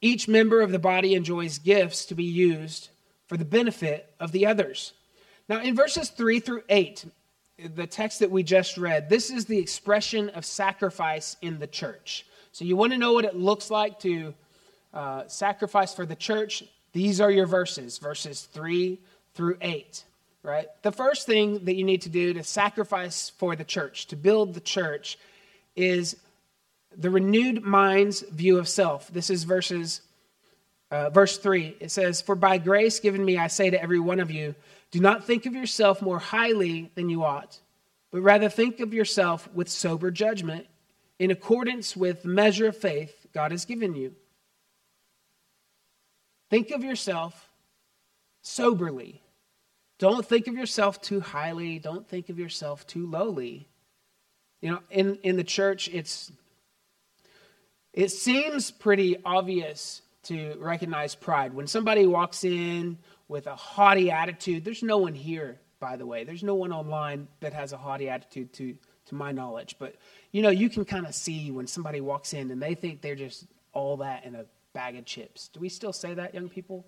Each 0.00 0.26
member 0.26 0.60
of 0.60 0.72
the 0.72 0.78
body 0.78 1.14
enjoys 1.14 1.58
gifts 1.58 2.06
to 2.06 2.16
be 2.16 2.24
used 2.24 2.88
for 3.26 3.36
the 3.36 3.44
benefit 3.44 4.12
of 4.18 4.32
the 4.32 4.46
others. 4.46 4.94
Now, 5.48 5.60
in 5.60 5.76
verses 5.76 6.10
3 6.10 6.40
through 6.40 6.62
8, 6.68 7.04
the 7.74 7.86
text 7.86 8.20
that 8.20 8.30
we 8.30 8.42
just 8.42 8.78
read, 8.78 9.08
this 9.08 9.30
is 9.30 9.44
the 9.44 9.58
expression 9.58 10.28
of 10.30 10.44
sacrifice 10.44 11.36
in 11.40 11.58
the 11.58 11.66
church. 11.66 12.26
So, 12.52 12.64
you 12.64 12.76
want 12.76 12.92
to 12.92 12.98
know 12.98 13.12
what 13.12 13.24
it 13.24 13.36
looks 13.36 13.70
like 13.70 14.00
to 14.00 14.34
uh, 14.92 15.28
sacrifice 15.28 15.94
for 15.94 16.06
the 16.06 16.16
church? 16.16 16.64
These 16.92 17.20
are 17.20 17.30
your 17.30 17.46
verses, 17.46 17.98
verses 17.98 18.42
3 18.52 18.98
through 19.34 19.58
8, 19.60 20.04
right? 20.42 20.68
The 20.82 20.92
first 20.92 21.26
thing 21.26 21.64
that 21.64 21.74
you 21.74 21.84
need 21.84 22.02
to 22.02 22.08
do 22.08 22.32
to 22.34 22.42
sacrifice 22.42 23.30
for 23.30 23.56
the 23.56 23.64
church, 23.64 24.06
to 24.06 24.16
build 24.16 24.54
the 24.54 24.60
church, 24.60 25.18
is 25.76 26.16
the 26.96 27.10
renewed 27.10 27.62
mind's 27.62 28.20
view 28.20 28.58
of 28.58 28.68
self. 28.68 29.08
This 29.12 29.30
is 29.30 29.44
verses 29.44 30.00
uh, 30.90 31.10
verse 31.10 31.38
3. 31.38 31.76
It 31.80 31.90
says, 31.90 32.20
For 32.20 32.34
by 32.34 32.58
grace 32.58 33.00
given 33.00 33.24
me, 33.24 33.38
I 33.38 33.48
say 33.48 33.70
to 33.70 33.82
every 33.82 34.00
one 34.00 34.20
of 34.20 34.30
you, 34.30 34.54
do 34.90 35.00
not 35.00 35.24
think 35.24 35.46
of 35.46 35.54
yourself 35.54 36.00
more 36.00 36.18
highly 36.18 36.90
than 36.94 37.10
you 37.10 37.24
ought, 37.24 37.58
but 38.10 38.22
rather 38.22 38.48
think 38.48 38.80
of 38.80 38.94
yourself 38.94 39.48
with 39.52 39.68
sober 39.68 40.10
judgment 40.10 40.66
in 41.18 41.30
accordance 41.30 41.96
with 41.96 42.22
the 42.22 42.28
measure 42.28 42.68
of 42.68 42.76
faith 42.76 43.26
God 43.34 43.50
has 43.50 43.64
given 43.64 43.94
you. 43.94 44.14
Think 46.48 46.70
of 46.70 46.82
yourself 46.82 47.50
soberly. 48.40 49.20
Don't 49.98 50.24
think 50.24 50.46
of 50.46 50.54
yourself 50.54 51.00
too 51.00 51.20
highly. 51.20 51.78
Don't 51.78 52.08
think 52.08 52.28
of 52.28 52.38
yourself 52.38 52.86
too 52.86 53.06
lowly. 53.06 53.68
You 54.60 54.70
know, 54.72 54.80
in, 54.90 55.16
in 55.22 55.36
the 55.36 55.44
church, 55.44 55.88
it's 55.88 56.32
it 57.92 58.10
seems 58.10 58.70
pretty 58.70 59.16
obvious 59.24 60.02
to 60.24 60.54
recognize 60.60 61.14
pride. 61.14 61.52
When 61.54 61.66
somebody 61.66 62.06
walks 62.06 62.44
in 62.44 62.98
with 63.28 63.46
a 63.46 63.56
haughty 63.56 64.10
attitude, 64.10 64.64
there's 64.64 64.82
no 64.82 64.98
one 64.98 65.14
here, 65.14 65.58
by 65.80 65.96
the 65.96 66.06
way. 66.06 66.22
There's 66.22 66.42
no 66.42 66.54
one 66.54 66.72
online 66.72 67.26
that 67.40 67.52
has 67.52 67.72
a 67.72 67.76
haughty 67.76 68.08
attitude 68.08 68.52
to, 68.54 68.76
to 69.06 69.14
my 69.14 69.32
knowledge. 69.32 69.76
But 69.78 69.96
you 70.30 70.42
know, 70.42 70.50
you 70.50 70.68
can 70.68 70.84
kind 70.84 71.06
of 71.06 71.14
see 71.14 71.50
when 71.50 71.66
somebody 71.66 72.00
walks 72.00 72.34
in 72.34 72.50
and 72.50 72.62
they 72.62 72.74
think 72.74 73.00
they're 73.00 73.16
just 73.16 73.46
all 73.72 73.96
that 73.98 74.24
in 74.24 74.34
a 74.34 74.44
bag 74.74 74.96
of 74.96 75.04
chips. 75.04 75.48
Do 75.48 75.60
we 75.60 75.68
still 75.68 75.92
say 75.92 76.14
that, 76.14 76.34
young 76.34 76.48
people? 76.48 76.84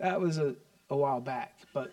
that 0.00 0.20
was 0.20 0.38
a, 0.38 0.56
a 0.92 0.96
while 0.96 1.20
back, 1.20 1.54
but 1.72 1.90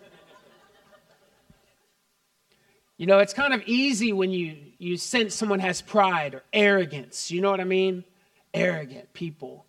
you 2.98 3.06
know, 3.06 3.18
it's 3.18 3.32
kind 3.32 3.54
of 3.54 3.62
easy 3.64 4.12
when 4.12 4.30
you, 4.30 4.58
you 4.76 4.98
sense 4.98 5.34
someone 5.34 5.58
has 5.60 5.80
pride 5.80 6.34
or 6.34 6.42
arrogance. 6.52 7.30
You 7.30 7.40
know 7.40 7.50
what 7.50 7.60
I 7.60 7.64
mean? 7.64 8.04
Arrogant 8.52 9.10
people. 9.14 9.64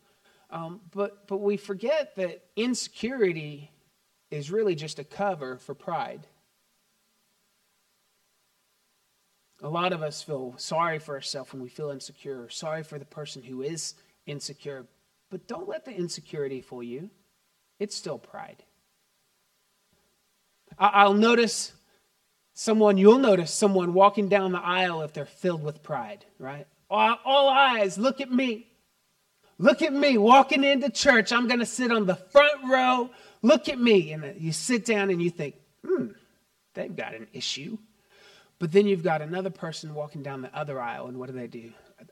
Um, 0.50 0.82
but, 0.91 1.28
but 1.28 1.38
we 1.38 1.56
forget 1.56 2.13
that 2.17 2.44
insecurity 2.58 3.72
is 4.32 4.52
really 4.52 4.76
just 4.76 5.00
a 5.00 5.06
cover 5.06 5.58
for 5.58 5.74
pride. 5.74 6.28
A 9.63 9.70
lot 9.70 9.94
of 9.94 10.04
us 10.04 10.22
feel 10.22 10.56
sorry 10.58 11.00
for 11.00 11.15
ourselves 11.15 11.54
when 11.54 11.62
we 11.62 11.70
feel 11.70 11.91
insecure, 11.91 12.50
sorry 12.50 12.84
for 12.84 13.00
the 13.00 13.06
person 13.06 13.41
who 13.41 13.62
is 13.62 13.94
insecure. 14.26 14.88
But 15.30 15.48
don't 15.48 15.70
let 15.70 15.86
the 15.86 15.96
insecurity 15.96 16.60
fool 16.60 16.84
you. 16.84 17.10
It's 17.80 17.96
still 17.96 18.17
pride. 18.17 18.63
I'll 20.82 21.13
notice 21.13 21.74
someone, 22.54 22.98
you'll 22.98 23.20
notice 23.20 23.52
someone 23.52 23.94
walking 23.94 24.30
down 24.30 24.52
the 24.52 24.60
aisle 24.60 25.04
if 25.04 25.13
they're 25.13 25.26
filled 25.26 25.63
with 25.63 25.84
pride, 25.84 26.26
right? 26.39 26.65
All, 26.89 27.17
all 27.24 27.50
eyes, 27.50 28.00
look 28.00 28.20
at 28.20 28.32
me. 28.32 28.67
Look 29.60 29.84
at 29.84 29.94
me 29.94 30.17
walking 30.17 30.63
into 30.63 30.89
church. 30.89 31.32
I'm 31.32 31.48
going 31.48 31.60
to 31.60 31.67
sit 31.67 31.91
on 31.91 32.08
the 32.08 32.15
front 32.15 32.67
row. 32.67 33.12
Look 33.44 33.70
at 33.70 33.80
me. 33.80 34.12
And 34.12 34.41
you 34.41 34.52
sit 34.52 34.86
down 34.86 35.12
and 35.12 35.22
you 35.22 35.30
think, 35.30 35.54
hmm, 35.86 36.08
they've 36.74 36.96
got 36.96 37.13
an 37.13 37.28
issue. 37.32 37.78
But 38.58 38.72
then 38.72 38.88
you've 38.88 39.04
got 39.04 39.22
another 39.22 39.52
person 39.52 39.94
walking 39.94 40.24
down 40.24 40.41
the 40.41 40.56
other 40.56 40.80
aisle, 40.82 41.08
and 41.08 41.17
what 41.17 41.28
do 41.28 41.34
they 41.34 41.48
do? 41.48 41.72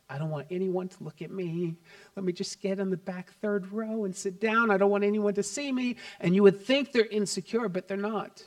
I 0.10 0.18
don't 0.18 0.30
want 0.30 0.48
anyone 0.52 0.88
to 0.90 1.04
look 1.04 1.22
at 1.22 1.32
me. 1.32 1.76
Let 2.16 2.24
me 2.24 2.34
just 2.34 2.62
get 2.62 2.80
on 2.80 2.90
the 2.90 2.98
back 2.98 3.32
third 3.42 3.72
row 3.72 4.06
and 4.06 4.16
sit 4.16 4.40
down. 4.40 4.72
I 4.72 4.78
don't 4.78 4.90
want 4.90 5.04
anyone 5.04 5.34
to 5.36 5.44
see 5.44 5.72
me. 5.72 5.96
And 6.20 6.36
you 6.36 6.44
would 6.44 6.64
think 6.64 6.92
they're 6.92 7.06
insecure, 7.06 7.70
but 7.70 7.88
they're 7.88 7.98
not. 7.98 8.44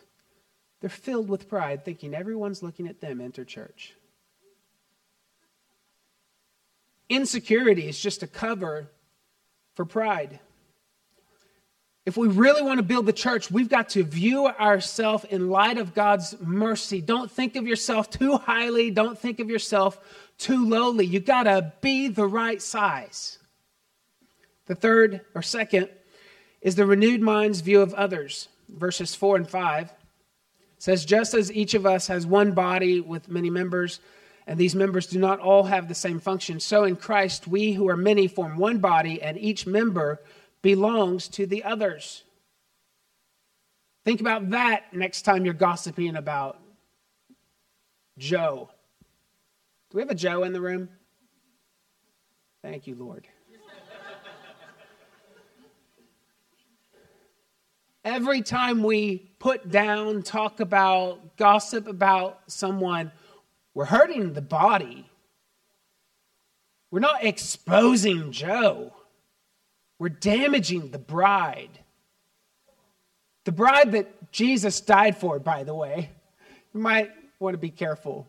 They're 0.83 0.91
filled 0.91 1.29
with 1.29 1.49
pride, 1.49 1.85
thinking 1.85 2.13
everyone's 2.13 2.61
looking 2.61 2.89
at 2.89 3.01
them 3.01 3.21
enter 3.21 3.45
church. 3.45 3.95
Insecurity 7.09 7.89
is 7.89 7.99
just 8.01 8.25
a 8.25 8.27
cover 8.27 8.91
for 9.77 9.85
pride. 9.85 10.41
If 12.05 12.17
we 12.17 12.27
really 12.27 12.63
want 12.63 12.79
to 12.79 12.83
build 12.83 13.07
the 13.07 13.13
church, 13.13 13.49
we've 13.49 13.69
got 13.69 13.91
to 13.91 14.03
view 14.03 14.49
ourselves 14.49 15.25
in 15.31 15.51
light 15.51 15.79
of 15.79 15.95
God's 15.95 16.35
mercy. 16.41 17.01
Don't 17.01 17.31
think 17.31 17.55
of 17.55 17.65
yourself 17.65 18.11
too 18.11 18.37
highly. 18.37 18.91
Don't 18.91 19.17
think 19.17 19.39
of 19.39 19.49
yourself 19.49 20.01
too 20.37 20.69
lowly. 20.69 21.07
You 21.07 21.21
got 21.21 21.45
to 21.45 21.73
be 21.81 22.09
the 22.09 22.27
right 22.27 22.61
size. 22.61 23.39
The 24.67 24.75
third 24.75 25.21
or 25.33 25.43
second 25.43 25.91
is 26.61 26.75
the 26.75 26.87
renewed 26.87 27.21
mind's 27.21 27.61
view 27.61 27.83
of 27.83 27.95
others. 27.95 28.49
Verses 28.69 29.15
4 29.15 29.37
and 29.37 29.49
5 29.49 29.93
says, 30.83 31.05
Just 31.05 31.33
as 31.33 31.53
each 31.53 31.75
of 31.75 31.87
us 31.87 32.09
has 32.09 32.27
one 32.27 32.51
body 32.51 33.01
with 33.01 33.29
many 33.29 33.51
members, 33.51 34.01
and 34.49 34.59
these 34.59 34.75
members 34.75 35.07
do 35.07 35.17
not 35.17 35.39
all 35.39 35.63
have 35.63 35.87
the 35.87 35.95
same 35.95 36.19
function. 36.19 36.59
So 36.59 36.83
in 36.83 36.97
Christ, 36.97 37.47
we 37.47 37.73
who 37.73 37.89
are 37.89 37.97
many 37.97 38.27
form 38.27 38.57
one 38.57 38.79
body, 38.79 39.23
and 39.23 39.39
each 39.39 39.65
member 39.65 40.21
belongs 40.61 41.29
to 41.29 41.47
the 41.47 41.63
others. 41.63 42.25
Think 44.05 44.21
about 44.21 44.51
that 44.51 44.93
next 44.93 45.23
time 45.23 45.45
you're 45.45 45.55
gossiping 45.55 46.17
about 46.17 46.59
Joe. 48.19 48.69
Do 49.91 49.99
we 49.99 50.03
have 50.03 50.11
a 50.11 50.17
Joe 50.17 50.43
in 50.43 50.53
the 50.53 50.61
room? 50.61 50.89
Thank 52.61 52.89
you, 52.89 52.97
Lord. 52.97 53.29
Every 58.05 58.43
time 58.43 58.83
we 58.83 59.31
put 59.39 59.71
down, 59.71 60.23
talk 60.23 60.59
about, 60.61 61.37
gossip 61.37 61.87
about 61.87 62.41
someone, 62.49 63.13
we're 63.75 63.85
hurting 63.85 64.33
the 64.33 64.43
body. 64.43 65.09
We're 66.91 67.01
not 67.01 67.25
exposing 67.25 68.33
Joe. 68.33 68.93
We're 69.99 70.09
damaging 70.09 70.91
the 70.91 70.99
bride. 70.99 71.79
The 73.45 73.53
bride 73.53 73.93
that 73.93 74.33
Jesus 74.33 74.81
died 74.81 75.17
for, 75.17 75.39
by 75.39 75.63
the 75.63 75.75
way. 75.75 76.11
You 76.75 76.81
might 76.81 77.11
want 77.39 77.55
to 77.55 77.59
be 77.59 77.71
careful. 77.71 78.27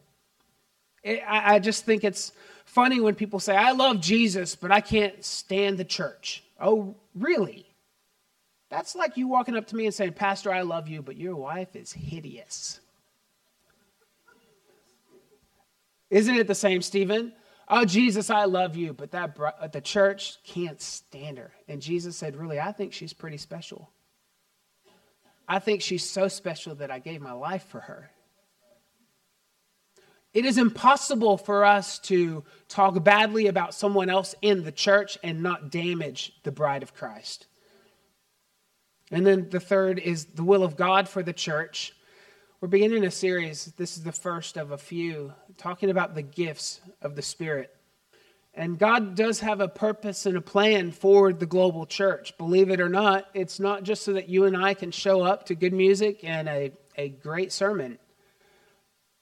I 1.28 1.60
just 1.60 1.84
think 1.84 2.04
it's 2.04 2.32
funny 2.66 3.00
when 3.00 3.16
people 3.16 3.40
say, 3.40 3.56
I 3.56 3.72
love 3.72 4.00
Jesus, 4.00 4.56
but 4.56 4.72
I 4.72 4.82
can't 4.82 5.24
stand 5.26 5.78
the 5.78 5.84
church. 5.84 6.44
Oh, 6.60 6.96
really? 7.16 7.66
That's 8.74 8.96
like 8.96 9.18
you 9.18 9.28
walking 9.28 9.56
up 9.56 9.68
to 9.68 9.76
me 9.76 9.86
and 9.86 9.94
saying, 9.94 10.14
Pastor, 10.14 10.52
I 10.52 10.64
love 10.64 10.88
you, 10.88 11.04
but 11.04 11.16
your 11.16 11.36
wife 11.36 11.76
is 11.76 11.94
hideous. 11.94 12.80
Isn't 16.10 16.34
it 16.34 16.48
the 16.48 16.56
same, 16.56 16.82
Stephen? 16.82 17.34
Oh, 17.68 17.86
Jesus, 17.86 18.32
I 18.32 18.46
love 18.46 18.76
you, 18.76 18.92
but 18.94 19.12
that 19.12 19.38
the 19.72 19.80
church 19.80 20.40
can't 20.44 20.82
stand 20.82 21.38
her. 21.38 21.52
And 21.68 21.84
Jesus 21.84 22.18
said, 22.18 22.36
Really, 22.36 22.60
I 22.60 22.72
think 22.72 22.94
she's 22.94 23.14
pretty 23.14 23.38
special. 23.38 23.92
I 25.48 25.60
think 25.60 25.84
she's 25.84 26.10
so 26.10 26.28
special 26.28 26.74
that 26.76 26.90
I 26.90 26.98
gave 26.98 27.22
my 27.22 27.34
life 27.34 27.66
for 27.66 27.82
her. 27.82 28.10
It 30.34 30.46
is 30.46 30.58
impossible 30.58 31.38
for 31.38 31.64
us 31.64 32.00
to 32.00 32.44
talk 32.70 33.04
badly 33.04 33.46
about 33.46 33.76
someone 33.76 34.10
else 34.10 34.34
in 34.42 34.64
the 34.64 34.72
church 34.72 35.20
and 35.24 35.44
not 35.44 35.70
damage 35.70 36.34
the 36.42 36.52
bride 36.52 36.82
of 36.82 36.96
Christ. 36.96 37.46
And 39.14 39.28
then 39.28 39.48
the 39.52 39.60
third 39.60 40.00
is 40.00 40.26
the 40.26 40.44
will 40.44 40.64
of 40.64 40.76
God 40.76 41.08
for 41.08 41.22
the 41.22 41.34
church. 41.34 41.94
We're 42.60 42.68
beginning 42.68 43.06
a 43.06 43.12
series, 43.12 43.72
this 43.78 43.96
is 43.96 44.02
the 44.02 44.12
first 44.12 44.58
of 44.58 44.72
a 44.72 44.78
few, 44.78 45.34
talking 45.56 45.92
about 45.92 46.16
the 46.16 46.24
gifts 46.24 46.82
of 47.00 47.16
the 47.16 47.22
Spirit. 47.22 47.76
And 48.56 48.80
God 48.80 49.14
does 49.14 49.40
have 49.42 49.62
a 49.62 49.68
purpose 49.68 50.26
and 50.26 50.36
a 50.36 50.42
plan 50.42 50.90
for 50.92 51.32
the 51.32 51.46
global 51.46 51.86
church. 51.86 52.36
Believe 52.40 52.72
it 52.72 52.82
or 52.82 52.90
not, 52.90 53.28
it's 53.36 53.60
not 53.60 53.84
just 53.84 54.02
so 54.02 54.14
that 54.14 54.30
you 54.30 54.46
and 54.46 54.58
I 54.58 54.74
can 54.74 54.90
show 54.90 55.22
up 55.22 55.46
to 55.46 55.56
good 55.56 55.74
music 55.74 56.22
and 56.24 56.50
a, 56.50 56.72
a 56.98 57.10
great 57.10 57.52
sermon. 57.52 58.00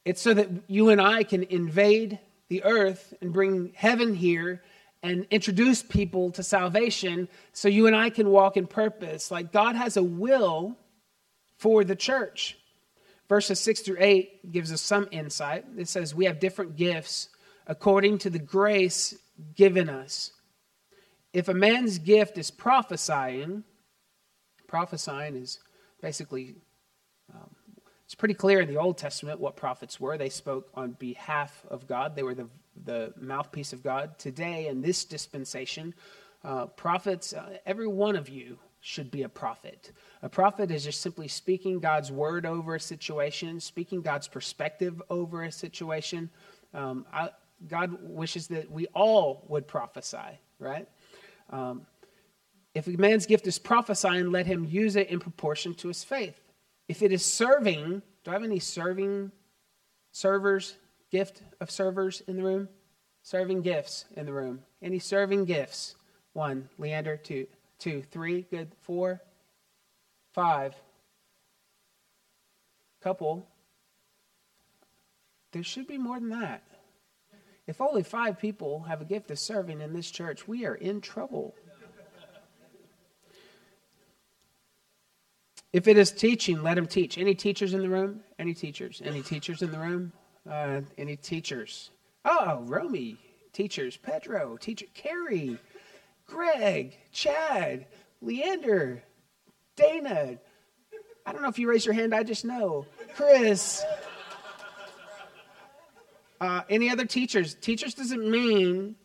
It's 0.05 0.21
so 0.21 0.33
that 0.33 0.49
you 0.67 0.87
and 0.87 1.01
I 1.01 1.23
can 1.23 1.43
invade 1.43 2.17
the 2.47 2.63
earth 2.63 3.13
and 3.19 3.33
bring 3.33 3.73
heaven 3.75 4.15
here 4.15 4.61
and 5.03 5.25
introduce 5.31 5.81
people 5.81 6.31
to 6.31 6.43
salvation 6.43 7.27
so 7.53 7.67
you 7.67 7.87
and 7.87 7.95
I 7.95 8.09
can 8.09 8.29
walk 8.29 8.57
in 8.57 8.67
purpose. 8.67 9.31
Like 9.31 9.51
God 9.51 9.75
has 9.75 9.97
a 9.97 10.03
will 10.03 10.77
for 11.57 11.83
the 11.83 11.95
church. 11.95 12.57
Verses 13.27 13.59
6 13.59 13.81
through 13.81 13.97
8 13.99 14.51
gives 14.51 14.71
us 14.71 14.81
some 14.81 15.07
insight. 15.11 15.65
It 15.77 15.87
says, 15.87 16.13
We 16.13 16.25
have 16.25 16.39
different 16.39 16.75
gifts 16.75 17.29
according 17.65 18.19
to 18.19 18.29
the 18.29 18.39
grace 18.39 19.15
given 19.55 19.89
us. 19.89 20.31
If 21.33 21.47
a 21.47 21.53
man's 21.53 21.97
gift 21.97 22.37
is 22.37 22.51
prophesying, 22.51 23.63
prophesying 24.67 25.35
is 25.35 25.59
basically 26.01 26.55
um, 27.33 27.49
it's 28.11 28.15
pretty 28.15 28.33
clear 28.33 28.59
in 28.59 28.67
the 28.67 28.75
Old 28.75 28.97
Testament 28.97 29.39
what 29.39 29.55
prophets 29.55 29.97
were. 29.97 30.17
They 30.17 30.27
spoke 30.27 30.69
on 30.73 30.91
behalf 30.99 31.65
of 31.69 31.87
God, 31.87 32.13
they 32.13 32.23
were 32.23 32.35
the, 32.35 32.49
the 32.85 33.13
mouthpiece 33.19 33.73
of 33.73 33.83
God. 33.83 34.17
Today, 34.17 34.67
in 34.67 34.81
this 34.81 35.05
dispensation, 35.05 35.93
uh, 36.43 36.65
prophets, 36.67 37.33
uh, 37.33 37.57
every 37.65 37.87
one 37.87 38.15
of 38.15 38.29
you 38.29 38.57
should 38.79 39.11
be 39.11 39.23
a 39.23 39.29
prophet. 39.29 39.91
A 40.23 40.29
prophet 40.29 40.71
is 40.71 40.83
just 40.83 41.01
simply 41.01 41.27
speaking 41.27 41.79
God's 41.79 42.11
word 42.11 42.45
over 42.45 42.75
a 42.75 42.79
situation, 42.79 43.59
speaking 43.59 44.01
God's 44.01 44.27
perspective 44.27 45.01
over 45.09 45.43
a 45.43 45.51
situation. 45.51 46.29
Um, 46.73 47.05
I, 47.13 47.29
God 47.67 47.97
wishes 48.01 48.47
that 48.47 48.69
we 48.71 48.87
all 48.87 49.45
would 49.47 49.67
prophesy, 49.67 50.39
right? 50.57 50.87
Um, 51.51 51.85
if 52.73 52.87
a 52.87 52.91
man's 52.91 53.25
gift 53.25 53.45
is 53.45 53.59
prophesying, 53.59 54.31
let 54.31 54.47
him 54.47 54.65
use 54.65 54.95
it 54.95 55.09
in 55.09 55.19
proportion 55.19 55.75
to 55.75 55.89
his 55.89 56.03
faith. 56.03 56.41
If 56.87 57.01
it 57.01 57.11
is 57.11 57.23
serving, 57.23 58.01
do 58.23 58.31
I 58.31 58.33
have 58.33 58.43
any 58.43 58.59
serving 58.59 59.31
servers, 60.11 60.75
gift 61.11 61.41
of 61.59 61.69
servers 61.69 62.21
in 62.27 62.37
the 62.37 62.43
room? 62.43 62.69
Serving 63.23 63.61
gifts 63.61 64.05
in 64.15 64.25
the 64.25 64.33
room. 64.33 64.61
Any 64.81 64.99
serving 64.99 65.45
gifts? 65.45 65.95
One. 66.33 66.69
Leander, 66.79 67.17
two. 67.17 67.47
Two. 67.77 68.01
Three. 68.01 68.47
Good. 68.49 68.71
Four. 68.81 69.21
Five. 70.33 70.73
Couple. 73.01 73.47
There 75.51 75.63
should 75.63 75.87
be 75.87 75.97
more 75.97 76.19
than 76.19 76.29
that. 76.29 76.63
If 77.67 77.81
only 77.81 78.03
five 78.03 78.39
people 78.39 78.81
have 78.81 79.01
a 79.01 79.05
gift 79.05 79.29
of 79.31 79.39
serving 79.39 79.81
in 79.81 79.93
this 79.93 80.09
church, 80.09 80.47
we 80.47 80.65
are 80.65 80.75
in 80.75 81.01
trouble. 81.01 81.53
If 85.73 85.87
it 85.87 85.97
is 85.97 86.11
teaching, 86.11 86.63
let 86.63 86.77
him 86.77 86.85
teach. 86.85 87.17
Any 87.17 87.33
teachers 87.33 87.73
in 87.73 87.81
the 87.81 87.89
room? 87.89 88.21
Any 88.37 88.53
teachers? 88.53 89.01
Any 89.05 89.21
teachers 89.21 89.61
in 89.61 89.71
the 89.71 89.79
room? 89.79 90.11
Uh, 90.49 90.81
any 90.97 91.15
teachers? 91.15 91.91
Oh, 92.25 92.61
Romy, 92.65 93.17
teachers. 93.53 93.97
Pedro, 93.97 94.57
teacher. 94.57 94.85
Carrie, 94.93 95.57
Greg, 96.27 96.97
Chad, 97.11 97.85
Leander, 98.21 99.03
Dana. 99.75 100.37
I 101.25 101.31
don't 101.31 101.41
know 101.41 101.49
if 101.49 101.59
you 101.59 101.69
raise 101.69 101.85
your 101.85 101.93
hand, 101.93 102.15
I 102.15 102.23
just 102.23 102.45
know. 102.45 102.85
Chris. 103.15 103.83
Uh, 106.39 106.61
any 106.69 106.89
other 106.89 107.05
teachers? 107.05 107.55
Teachers 107.55 107.93
doesn't 107.93 108.29
mean, 108.29 108.95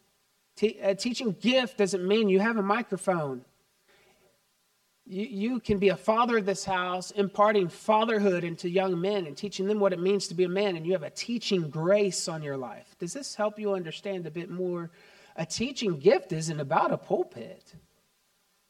a 0.81 0.95
teaching 0.95 1.33
gift 1.33 1.77
doesn't 1.77 2.07
mean 2.07 2.31
you 2.31 2.41
have 2.41 2.57
a 2.57 2.63
microphone. 2.63 3.45
You, 5.07 5.25
you 5.25 5.61
can 5.61 5.79
be 5.79 5.91
a 5.91 5.97
father 5.97 6.39
of 6.39 6.47
this 6.47 6.65
house, 6.65 7.13
imparting 7.13 7.69
fatherhood 7.69 8.43
into 8.43 8.69
young 8.69 9.01
men 9.01 9.27
and 9.27 9.37
teaching 9.37 9.67
them 9.67 9.79
what 9.79 9.93
it 9.93 10.01
means 10.01 10.27
to 10.29 10.35
be 10.35 10.45
a 10.45 10.49
man, 10.49 10.77
and 10.77 10.85
you 10.85 10.93
have 10.93 11.05
a 11.05 11.11
teaching 11.11 11.71
grace 11.71 12.27
on 12.29 12.43
your 12.43 12.57
life. 12.57 12.97
Does 12.99 13.13
this 13.13 13.35
help 13.35 13.59
you 13.59 13.73
understand 13.75 14.27
a 14.27 14.31
bit 14.31 14.51
more? 14.51 14.91
A 15.37 15.47
teaching 15.47 15.99
gift 15.99 16.33
isn't 16.33 16.61
about 16.61 16.93
a 16.93 16.99
pulpit. 16.99 17.75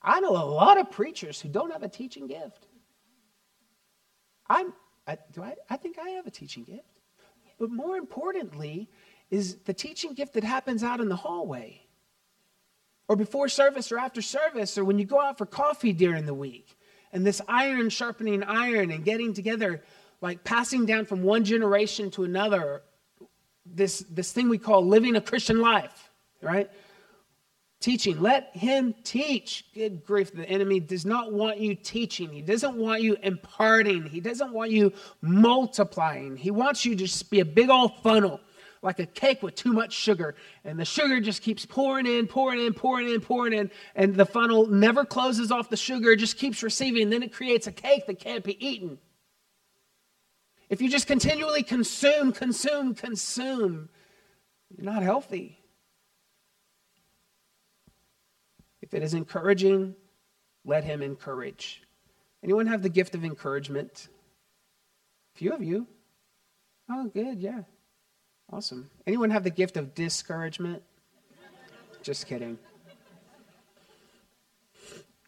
I 0.03 0.21
know 0.21 0.33
a 0.33 0.45
lot 0.45 0.79
of 0.79 0.91
preachers 0.91 1.41
who 1.41 1.49
don't 1.49 1.73
have 1.73 1.83
a 1.83 1.89
teaching 1.89 2.27
gift. 2.27 2.67
I'm, 4.49 4.75
I, 5.07 5.19
do 5.33 5.43
I, 5.43 5.55
I 5.71 5.77
think 5.77 5.99
I 5.99 6.11
have 6.11 6.27
a 6.27 6.31
teaching 6.31 6.65
gift. 6.65 7.01
But 7.59 7.71
more 7.71 7.97
importantly, 7.97 8.91
is 9.31 9.57
the 9.65 9.73
teaching 9.73 10.13
gift 10.13 10.35
that 10.35 10.45
happens 10.45 10.83
out 10.83 11.01
in 11.01 11.09
the 11.09 11.17
hallway 11.17 11.86
or 13.09 13.17
before 13.17 13.49
service 13.49 13.93
or 13.93 13.99
after 13.99 14.21
service 14.21 14.77
or 14.77 14.85
when 14.85 14.99
you 14.99 15.05
go 15.05 15.21
out 15.21 15.39
for 15.39 15.47
coffee 15.47 15.93
during 15.93 16.27
the 16.27 16.35
week. 16.35 16.77
And 17.13 17.25
this 17.25 17.41
iron 17.49 17.89
sharpening 17.89 18.43
iron 18.43 18.91
and 18.91 19.05
getting 19.05 19.33
together, 19.33 19.83
like 20.21 20.43
passing 20.45 20.87
down 20.87 21.07
from 21.07 21.23
one 21.23 21.45
generation 21.45 22.11
to 22.13 22.25
another, 22.25 22.83
this, 23.65 24.01
this 24.11 24.33
thing 24.33 24.49
we 24.49 24.59
call 24.59 24.85
living 24.85 25.17
a 25.17 25.21
Christian 25.21 25.61
life, 25.61 26.11
right? 26.43 26.69
Teaching. 27.81 28.21
Let 28.21 28.51
him 28.57 28.95
teach. 29.05 29.67
Good 29.73 30.05
grief. 30.05 30.33
The 30.33 30.49
enemy 30.49 30.81
does 30.81 31.07
not 31.07 31.33
want 31.33 31.59
you 31.59 31.75
teaching. 31.75 32.31
He 32.31 32.43
doesn't 32.43 32.75
want 32.75 33.03
you 33.03 33.17
imparting. 33.23 34.05
He 34.07 34.21
doesn't 34.21 34.53
want 34.53 34.71
you 34.71 34.93
multiplying. 35.21 36.37
He 36.37 36.51
wants 36.51 36.85
you 36.85 36.97
to 36.97 37.05
just 37.05 37.31
be 37.31 37.41
a 37.41 37.45
big 37.45 37.71
old 37.71 37.97
funnel 38.03 38.41
like 38.87 39.01
a 39.01 39.07
cake 39.07 39.43
with 39.43 39.57
too 39.57 39.73
much 39.73 39.93
sugar. 39.93 40.37
And 40.65 40.79
the 40.79 40.85
sugar 40.85 41.21
just 41.21 41.43
keeps 41.43 41.67
pouring 41.67 42.07
in, 42.07 42.29
pouring 42.29 42.65
in, 42.65 42.73
pouring 42.73 43.11
in, 43.11 43.21
pouring 43.21 43.53
in. 43.53 43.71
And 43.97 44.15
the 44.15 44.25
funnel 44.25 44.69
never 44.69 45.05
closes 45.05 45.51
off 45.51 45.69
the 45.69 45.77
sugar, 45.77 46.13
it 46.13 46.19
just 46.19 46.39
keeps 46.39 46.63
receiving. 46.63 47.03
And 47.03 47.13
then 47.13 47.23
it 47.25 47.33
creates 47.33 47.67
a 47.67 47.73
cake 47.73 48.07
that 48.07 48.21
can't 48.21 48.45
be 48.45 48.65
eaten. 48.65 48.99
If 50.71 50.81
you 50.81 50.89
just 50.89 51.07
continually 51.07 51.63
consume, 51.63 52.33
consume, 52.33 52.95
consume, 52.95 53.89
you're 54.77 54.85
not 54.85 55.03
healthy. 55.03 55.59
If 58.83 58.95
it 58.95 59.03
is 59.03 59.15
encouraging, 59.15 59.97
let 60.65 60.85
him 60.85 61.03
encourage. 61.03 61.83
Anyone 62.43 62.67
have 62.69 62.83
the 62.83 62.89
gift 62.89 63.17
of 63.17 63.25
encouragement? 63.25 64.09
A 65.35 65.39
few 65.39 65.53
of 65.53 65.63
you. 65.63 65.89
Oh, 66.89 67.11
good, 67.13 67.41
yeah. 67.41 67.63
Awesome. 68.53 68.89
Anyone 69.07 69.31
have 69.31 69.45
the 69.45 69.51
gift 69.51 69.77
of 69.77 69.95
discouragement? 69.95 70.83
Just 72.03 72.27
kidding. 72.27 72.59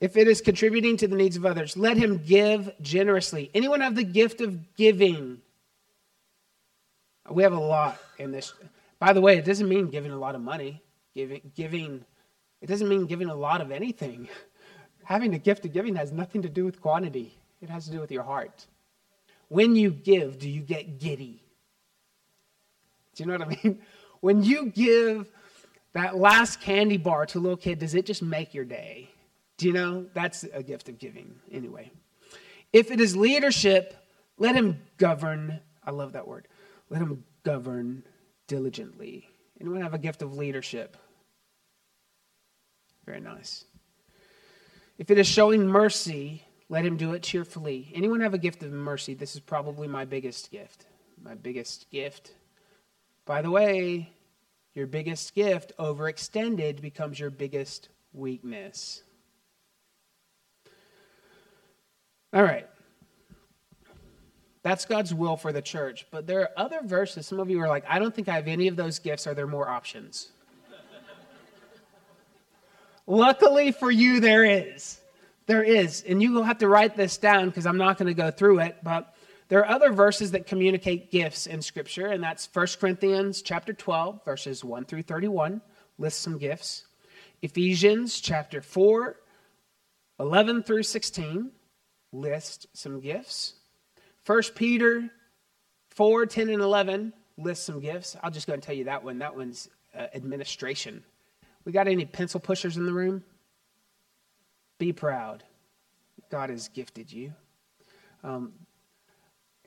If 0.01 0.17
it 0.17 0.29
is 0.29 0.41
contributing 0.41 0.97
to 0.99 1.09
the 1.09 1.17
needs 1.17 1.37
of 1.37 1.45
others, 1.45 1.77
let 1.77 1.97
him 1.97 2.23
give 2.25 2.71
generously. 2.81 3.51
Anyone 3.53 3.81
have 3.81 3.97
the 3.97 4.05
gift 4.05 4.41
of 4.41 4.77
giving? 4.77 5.41
We 7.29 7.43
have 7.43 7.53
a 7.53 7.59
lot 7.59 7.99
in 8.19 8.31
this. 8.31 8.55
By 9.01 9.13
the 9.13 9.21
way, 9.21 9.37
it 9.37 9.45
doesn't 9.45 9.69
mean 9.69 9.91
giving 9.91 10.13
a 10.13 10.17
lot 10.17 10.37
of 10.37 10.41
money. 10.41 10.83
Giving, 11.15 11.51
giving, 11.57 12.05
it 12.61 12.67
doesn't 12.67 12.89
mean 12.89 13.07
giving 13.07 13.29
a 13.29 13.35
lot 13.35 13.61
of 13.61 13.73
anything. 13.73 14.29
Having 15.05 15.35
a 15.35 15.39
gift 15.39 15.65
of 15.65 15.73
giving 15.73 15.97
has 15.97 16.13
nothing 16.13 16.43
to 16.43 16.49
do 16.49 16.65
with 16.65 16.81
quantity. 16.81 17.37
It 17.61 17.71
has 17.71 17.87
to 17.87 17.91
do 17.91 17.99
with 17.99 18.13
your 18.13 18.23
heart. 18.23 18.67
When 19.49 19.75
you 19.75 19.91
give, 19.91 20.39
do 20.39 20.49
you 20.49 20.61
get 20.61 21.01
giddy? 21.01 21.43
Do 23.19 23.25
you 23.25 23.31
know 23.31 23.45
what 23.45 23.49
I 23.49 23.61
mean? 23.65 23.81
When 24.21 24.43
you 24.43 24.67
give 24.67 25.29
that 25.93 26.17
last 26.17 26.61
candy 26.61 26.97
bar 26.97 27.27
to 27.27 27.39
a 27.39 27.41
little 27.41 27.57
kid, 27.57 27.81
does 27.81 27.95
it 27.95 28.07
just 28.07 28.23
make 28.23 28.55
your 28.55 28.65
day? 28.65 29.11
Do 29.57 29.67
you 29.67 29.73
know? 29.73 30.07
That's 30.15 30.45
a 30.45 30.63
gift 30.63 30.89
of 30.89 30.99
giving, 30.99 31.35
anyway. 31.51 31.91
If 32.73 32.93
it 32.93 33.01
is 33.01 33.17
leadership, 33.17 33.97
let 34.39 34.55
him 34.55 34.81
govern. 34.99 35.61
I 35.85 35.91
love 35.91 36.13
that 36.13 36.29
word. 36.29 36.47
Let 36.91 37.03
him 37.03 37.25
govern 37.43 38.05
diligently. 38.47 39.29
Anyone 39.61 39.81
have 39.81 39.95
a 39.95 39.99
gift 39.99 40.23
of 40.23 40.37
leadership? 40.37 40.97
Very 43.05 43.21
nice. 43.21 43.65
If 44.97 45.11
it 45.11 45.19
is 45.19 45.27
showing 45.27 45.67
mercy, 45.67 46.45
let 46.69 46.85
him 46.85 46.97
do 46.97 47.15
it 47.15 47.23
cheerfully. 47.25 47.91
Anyone 47.95 48.21
have 48.21 48.35
a 48.35 48.39
gift 48.39 48.63
of 48.63 48.71
mercy? 48.71 49.15
This 49.15 49.35
is 49.35 49.41
probably 49.41 49.89
my 49.89 50.05
biggest 50.05 50.53
gift. 50.53 50.87
My 51.21 51.35
biggest 51.35 51.91
gift. 51.91 52.33
By 53.29 53.43
the 53.43 53.51
way, 53.51 54.11
your 54.73 54.87
biggest 54.87 55.35
gift 55.35 55.73
overextended 55.79 56.81
becomes 56.81 57.21
your 57.21 57.29
biggest 57.29 57.91
weakness. 58.15 59.03
All 62.33 62.43
right. 62.43 62.67
That's 64.63 64.87
God's 64.87 65.13
will 65.13 65.37
for 65.37 65.53
the 65.53 65.61
church. 65.61 66.07
But 66.11 66.27
there 66.27 66.41
are 66.41 66.51
other 66.57 66.81
verses. 66.83 67.27
Some 67.27 67.39
of 67.39 67.51
you 67.51 67.61
are 67.61 67.69
like, 67.69 67.85
I 67.87 67.99
don't 67.99 68.15
think 68.15 68.31
I 68.31 68.35
have 68.35 68.49
any 68.49 68.67
of 68.67 68.77
those 68.77 68.99
gifts. 68.99 69.27
Are 69.27 69.35
there 69.35 69.47
more 69.47 69.69
options? 69.69 70.29
Luckily 73.07 73.73
for 73.73 73.91
you, 73.91 74.21
there 74.21 74.45
is. 74.45 75.01
There 75.45 75.63
is. 75.63 76.03
And 76.09 76.23
you 76.23 76.33
will 76.33 76.45
have 76.45 76.59
to 76.59 76.69
write 76.69 76.97
this 76.97 77.19
down 77.19 77.51
because 77.51 77.67
I'm 77.67 77.77
not 77.77 77.99
going 77.99 78.07
to 78.07 78.15
go 78.15 78.31
through 78.31 78.61
it. 78.61 78.79
But 78.83 79.15
there 79.49 79.61
are 79.61 79.69
other 79.69 79.93
verses 79.93 80.33
that 80.33 80.47
communicate 80.47 81.11
gifts 81.11 81.47
in 81.47 81.63
Scripture, 81.63 82.07
and 82.07 82.23
that's 82.23 82.49
1 82.53 82.67
Corinthians 82.79 83.41
chapter 83.41 83.73
12, 83.73 84.25
verses 84.25 84.63
1 84.63 84.85
through 84.85 85.03
31, 85.03 85.63
lists 85.97 86.21
some 86.21 86.37
gifts. 86.37 86.85
Ephesians 87.41 88.21
chapter 88.21 88.61
4, 88.61 89.17
11 90.21 90.63
through 90.65 90.83
16, 90.83 91.51
list 92.13 92.67
some 92.75 93.01
gifts. 93.01 93.55
1 94.27 94.43
Peter 94.55 95.09
4, 95.91 96.27
10, 96.27 96.51
and 96.51 96.63
11 96.63 97.13
list 97.39 97.65
some 97.65 97.81
gifts. 97.81 98.17
I'll 98.23 98.31
just 98.31 98.47
go 98.47 98.53
and 98.53 98.63
tell 98.63 98.75
you 98.75 98.85
that 98.85 99.03
one. 99.03 99.19
That 99.19 99.35
one's 99.35 99.69
uh, 99.97 100.07
administration. 100.15 101.03
We 101.65 101.73
got 101.73 101.89
any 101.89 102.05
pencil 102.05 102.41
pushers 102.41 102.77
in 102.77 102.85
the 102.85 102.93
room? 102.93 103.25
Be 104.79 104.93
proud. 104.93 105.43
God 106.31 106.51
has 106.51 106.69
gifted 106.69 107.11
you. 107.11 107.33
Um, 108.23 108.53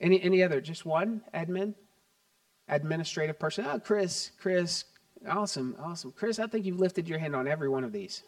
any, 0.01 0.21
any 0.21 0.43
other? 0.43 0.59
Just 0.59 0.85
one? 0.85 1.21
Admin? 1.33 1.75
Administrative 2.67 3.39
person? 3.39 3.65
Oh, 3.65 3.79
Chris, 3.79 4.31
Chris. 4.41 4.85
Awesome, 5.29 5.75
awesome. 5.79 6.11
Chris, 6.11 6.39
I 6.39 6.47
think 6.47 6.65
you've 6.65 6.79
lifted 6.79 7.07
your 7.07 7.19
hand 7.19 7.35
on 7.35 7.47
every 7.47 7.69
one 7.69 7.83
of 7.83 7.91
these. 7.91 8.23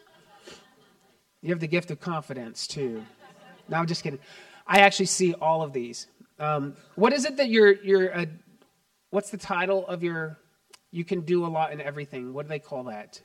You 1.42 1.50
have 1.50 1.60
the 1.60 1.68
gift 1.68 1.92
of 1.92 2.00
confidence, 2.00 2.68
too. 2.68 3.04
No, 3.68 3.78
I'm 3.78 3.88
just 3.88 4.04
kidding. 4.04 4.20
I 4.68 4.80
actually 4.80 5.08
see 5.08 5.34
all 5.34 5.62
of 5.62 5.74
these. 5.74 6.08
Um, 6.40 6.76
what 6.96 7.14
is 7.14 7.26
it 7.26 7.38
that 7.38 7.50
you're 7.50 7.74
you're? 7.84 8.16
Uh, 8.16 8.26
what's 9.10 9.30
the 9.30 9.38
title 9.38 9.86
of 9.88 10.04
your? 10.04 10.38
You 10.92 11.04
can 11.04 11.22
do 11.22 11.46
a 11.46 11.48
lot 11.48 11.72
in 11.72 11.82
everything. 11.82 12.34
What 12.34 12.44
do 12.44 12.50
they 12.50 12.60
call 12.60 12.84
that? 12.86 13.22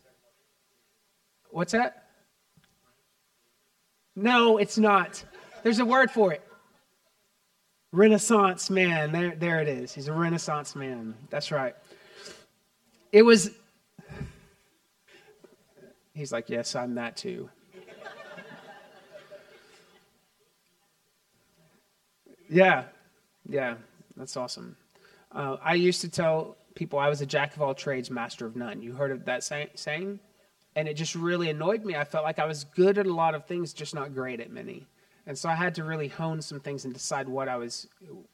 What's 1.51 1.73
that? 1.73 2.09
No, 4.17 4.59
it's 4.59 4.79
not. 4.79 5.23
There's 5.63 5.79
a 5.79 5.85
word 5.85 6.11
for 6.11 6.33
it. 6.33 6.43
Renaissance 7.92 8.70
man. 8.70 9.12
There, 9.12 9.35
there 9.35 9.61
it 9.61 9.68
is. 9.68 9.94
He's 9.94 10.09
a 10.09 10.12
Renaissance 10.12 10.77
man. 10.77 11.14
That's 11.31 11.51
right. 11.51 11.74
It 13.12 13.22
was. 13.22 13.51
He's 16.12 16.33
like, 16.33 16.51
yes, 16.51 16.74
I'm 16.74 16.96
that 16.96 17.16
too. 17.16 17.48
Yeah, 22.51 22.85
yeah, 23.46 23.74
that's 24.16 24.37
awesome. 24.37 24.77
Uh, 25.33 25.59
I 25.62 25.74
used 25.74 26.01
to 26.01 26.09
tell 26.09 26.57
people 26.74 26.98
I 26.98 27.09
was 27.09 27.20
a 27.20 27.27
jack 27.27 27.55
of 27.55 27.61
all 27.61 27.74
trades, 27.74 28.11
master 28.11 28.46
of 28.46 28.57
none. 28.57 28.81
You 28.81 28.94
heard 28.94 29.11
of 29.11 29.27
that 29.27 29.44
say- 29.44 29.70
saying? 29.74 30.20
And 30.74 30.88
it 30.88 30.94
just 30.94 31.14
really 31.14 31.51
annoyed 31.51 31.85
me. 31.85 31.94
I 31.94 32.05
felt 32.05 32.24
like 32.24 32.38
I 32.38 32.46
was 32.46 32.64
good 32.64 32.98
at 32.98 33.07
a 33.07 33.12
lot 33.12 33.35
of 33.35 33.46
things, 33.46 33.72
just 33.72 33.94
not 33.94 34.14
great 34.14 34.40
at 34.40 34.51
many. 34.51 34.87
And 35.29 35.37
so 35.37 35.51
I 35.51 35.55
had 35.55 35.75
to 35.75 35.85
really 35.85 36.09
hone 36.09 36.41
some 36.41 36.59
things 36.59 36.87
and 36.87 36.95
decide 36.95 37.29
what 37.29 37.51
I 37.51 37.57
was 37.57 37.87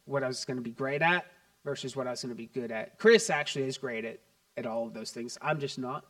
what 0.05 0.23
I 0.23 0.29
was 0.29 0.45
going 0.45 0.59
to 0.59 0.63
be 0.63 0.71
great 0.71 1.03
at 1.03 1.27
versus 1.65 1.97
what 1.97 2.07
I 2.07 2.11
was 2.11 2.23
going 2.23 2.31
to 2.31 2.37
be 2.37 2.47
good 2.47 2.71
at. 2.71 2.99
Chris 2.99 3.31
actually 3.31 3.65
is 3.65 3.77
great 3.77 4.05
at, 4.05 4.21
at 4.57 4.65
all 4.65 4.87
of 4.87 4.95
those 4.95 5.11
things. 5.11 5.37
I'm 5.43 5.59
just 5.59 5.77
not. 5.77 6.05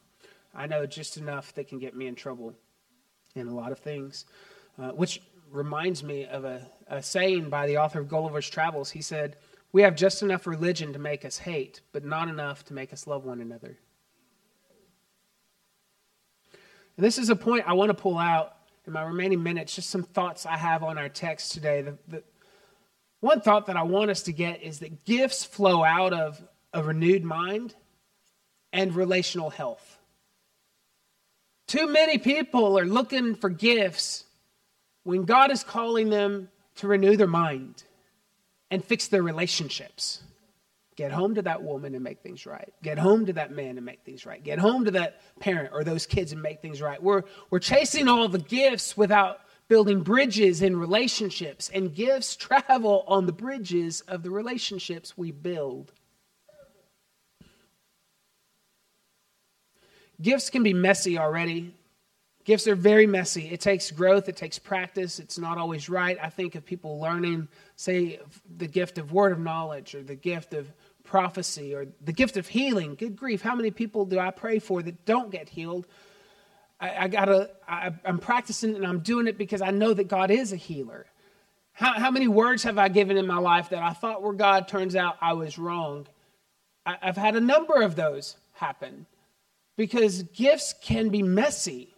I 0.54 0.66
know 0.66 0.84
just 0.84 1.16
enough 1.16 1.54
that 1.54 1.68
can 1.68 1.78
get 1.78 1.96
me 1.96 2.06
in 2.06 2.14
trouble 2.14 2.52
in 3.34 3.48
a 3.48 3.54
lot 3.54 3.72
of 3.72 3.78
things, 3.78 4.26
uh, 4.78 4.90
which 4.90 5.22
reminds 5.50 6.04
me 6.04 6.26
of 6.26 6.44
a, 6.44 6.60
a 6.88 7.02
saying 7.02 7.48
by 7.48 7.66
the 7.66 7.78
author 7.78 8.00
of 8.00 8.08
Gulliver's 8.08 8.48
Travels. 8.48 8.90
He 8.90 9.00
said, 9.00 9.36
We 9.72 9.80
have 9.80 9.96
just 9.96 10.22
enough 10.22 10.46
religion 10.46 10.92
to 10.92 10.98
make 10.98 11.24
us 11.24 11.38
hate, 11.38 11.80
but 11.92 12.04
not 12.04 12.28
enough 12.28 12.62
to 12.66 12.74
make 12.74 12.92
us 12.92 13.06
love 13.06 13.24
one 13.24 13.40
another. 13.40 13.78
And 16.98 17.06
this 17.06 17.16
is 17.16 17.30
a 17.30 17.36
point 17.36 17.64
I 17.66 17.72
want 17.72 17.88
to 17.88 17.94
pull 17.94 18.18
out 18.18 18.53
in 18.86 18.92
my 18.92 19.02
remaining 19.02 19.42
minutes, 19.42 19.74
just 19.74 19.90
some 19.90 20.02
thoughts 20.02 20.46
I 20.46 20.56
have 20.56 20.82
on 20.82 20.98
our 20.98 21.08
text 21.08 21.52
today. 21.52 21.82
The, 21.82 21.98
the, 22.08 22.22
one 23.20 23.40
thought 23.40 23.66
that 23.66 23.76
I 23.76 23.82
want 23.82 24.10
us 24.10 24.22
to 24.24 24.32
get 24.32 24.62
is 24.62 24.80
that 24.80 25.04
gifts 25.04 25.44
flow 25.44 25.82
out 25.82 26.12
of 26.12 26.42
a 26.74 26.82
renewed 26.82 27.24
mind 27.24 27.74
and 28.72 28.94
relational 28.94 29.50
health. 29.50 29.98
Too 31.66 31.86
many 31.86 32.18
people 32.18 32.78
are 32.78 32.84
looking 32.84 33.34
for 33.34 33.48
gifts 33.48 34.24
when 35.04 35.24
God 35.24 35.50
is 35.50 35.64
calling 35.64 36.10
them 36.10 36.50
to 36.76 36.88
renew 36.88 37.16
their 37.16 37.26
mind 37.26 37.84
and 38.70 38.84
fix 38.84 39.08
their 39.08 39.22
relationships. 39.22 40.22
Get 40.96 41.10
home 41.10 41.34
to 41.34 41.42
that 41.42 41.62
woman 41.62 41.94
and 41.94 42.04
make 42.04 42.20
things 42.20 42.46
right. 42.46 42.72
Get 42.82 42.98
home 42.98 43.26
to 43.26 43.32
that 43.32 43.50
man 43.50 43.76
and 43.76 43.84
make 43.84 44.04
things 44.04 44.24
right. 44.24 44.42
Get 44.42 44.58
home 44.58 44.84
to 44.84 44.92
that 44.92 45.20
parent 45.40 45.70
or 45.72 45.82
those 45.82 46.06
kids 46.06 46.32
and 46.32 46.40
make 46.40 46.62
things 46.62 46.80
right. 46.80 47.02
We're, 47.02 47.22
we're 47.50 47.58
chasing 47.58 48.08
all 48.08 48.28
the 48.28 48.38
gifts 48.38 48.96
without 48.96 49.40
building 49.66 50.02
bridges 50.02 50.62
in 50.62 50.76
relationships, 50.76 51.70
and 51.72 51.94
gifts 51.94 52.36
travel 52.36 53.04
on 53.08 53.26
the 53.26 53.32
bridges 53.32 54.02
of 54.02 54.22
the 54.22 54.30
relationships 54.30 55.16
we 55.16 55.32
build. 55.32 55.92
Gifts 60.20 60.48
can 60.48 60.62
be 60.62 60.72
messy 60.72 61.18
already. 61.18 61.74
Gifts 62.44 62.68
are 62.68 62.76
very 62.76 63.06
messy. 63.06 63.48
It 63.48 63.60
takes 63.60 63.90
growth, 63.90 64.28
it 64.28 64.36
takes 64.36 64.58
practice. 64.58 65.18
It's 65.18 65.38
not 65.38 65.56
always 65.56 65.88
right. 65.88 66.18
I 66.22 66.28
think 66.28 66.54
of 66.54 66.64
people 66.64 67.00
learning, 67.00 67.48
say, 67.76 68.20
the 68.58 68.66
gift 68.66 68.98
of 68.98 69.12
word 69.12 69.32
of 69.32 69.38
knowledge 69.38 69.94
or 69.94 70.02
the 70.02 70.14
gift 70.14 70.52
of 70.52 70.70
prophecy 71.04 71.74
or 71.74 71.86
the 72.02 72.12
gift 72.12 72.36
of 72.36 72.48
healing. 72.48 72.96
Good 72.96 73.16
grief, 73.16 73.42
how 73.42 73.54
many 73.54 73.70
people 73.70 74.04
do 74.04 74.18
I 74.18 74.30
pray 74.30 74.58
for 74.58 74.82
that 74.82 75.04
don't 75.04 75.30
get 75.30 75.48
healed? 75.48 75.86
I, 76.80 77.04
I 77.04 77.08
gotta, 77.08 77.50
I, 77.68 77.92
am 78.04 78.18
practicing 78.18 78.74
and 78.74 78.86
I'm 78.86 79.00
doing 79.00 79.26
it 79.26 79.38
because 79.38 79.62
I 79.62 79.70
know 79.70 79.94
that 79.94 80.08
God 80.08 80.30
is 80.30 80.52
a 80.52 80.56
healer. 80.56 81.06
How, 81.72 81.94
how 81.94 82.10
many 82.10 82.28
words 82.28 82.62
have 82.64 82.78
I 82.78 82.88
given 82.88 83.16
in 83.16 83.26
my 83.26 83.38
life 83.38 83.70
that 83.70 83.82
I 83.82 83.92
thought 83.92 84.22
were 84.22 84.32
God? 84.32 84.68
Turns 84.68 84.96
out 84.96 85.16
I 85.20 85.34
was 85.34 85.58
wrong. 85.58 86.06
I, 86.84 86.96
I've 87.02 87.16
had 87.16 87.36
a 87.36 87.40
number 87.40 87.82
of 87.82 87.96
those 87.96 88.36
happen 88.52 89.06
because 89.76 90.22
gifts 90.22 90.74
can 90.80 91.08
be 91.08 91.22
messy. 91.22 91.94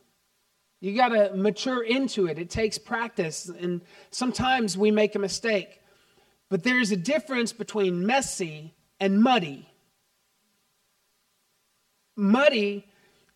You 0.80 0.94
got 0.94 1.08
to 1.08 1.34
mature 1.34 1.82
into 1.82 2.26
it. 2.26 2.38
It 2.38 2.50
takes 2.50 2.78
practice, 2.78 3.48
and 3.48 3.80
sometimes 4.10 4.76
we 4.76 4.90
make 4.90 5.14
a 5.14 5.18
mistake. 5.18 5.80
But 6.48 6.62
there's 6.62 6.92
a 6.92 6.96
difference 6.96 7.52
between 7.52 8.06
messy 8.06 8.74
and 9.00 9.22
muddy. 9.22 9.68
Muddy 12.16 12.86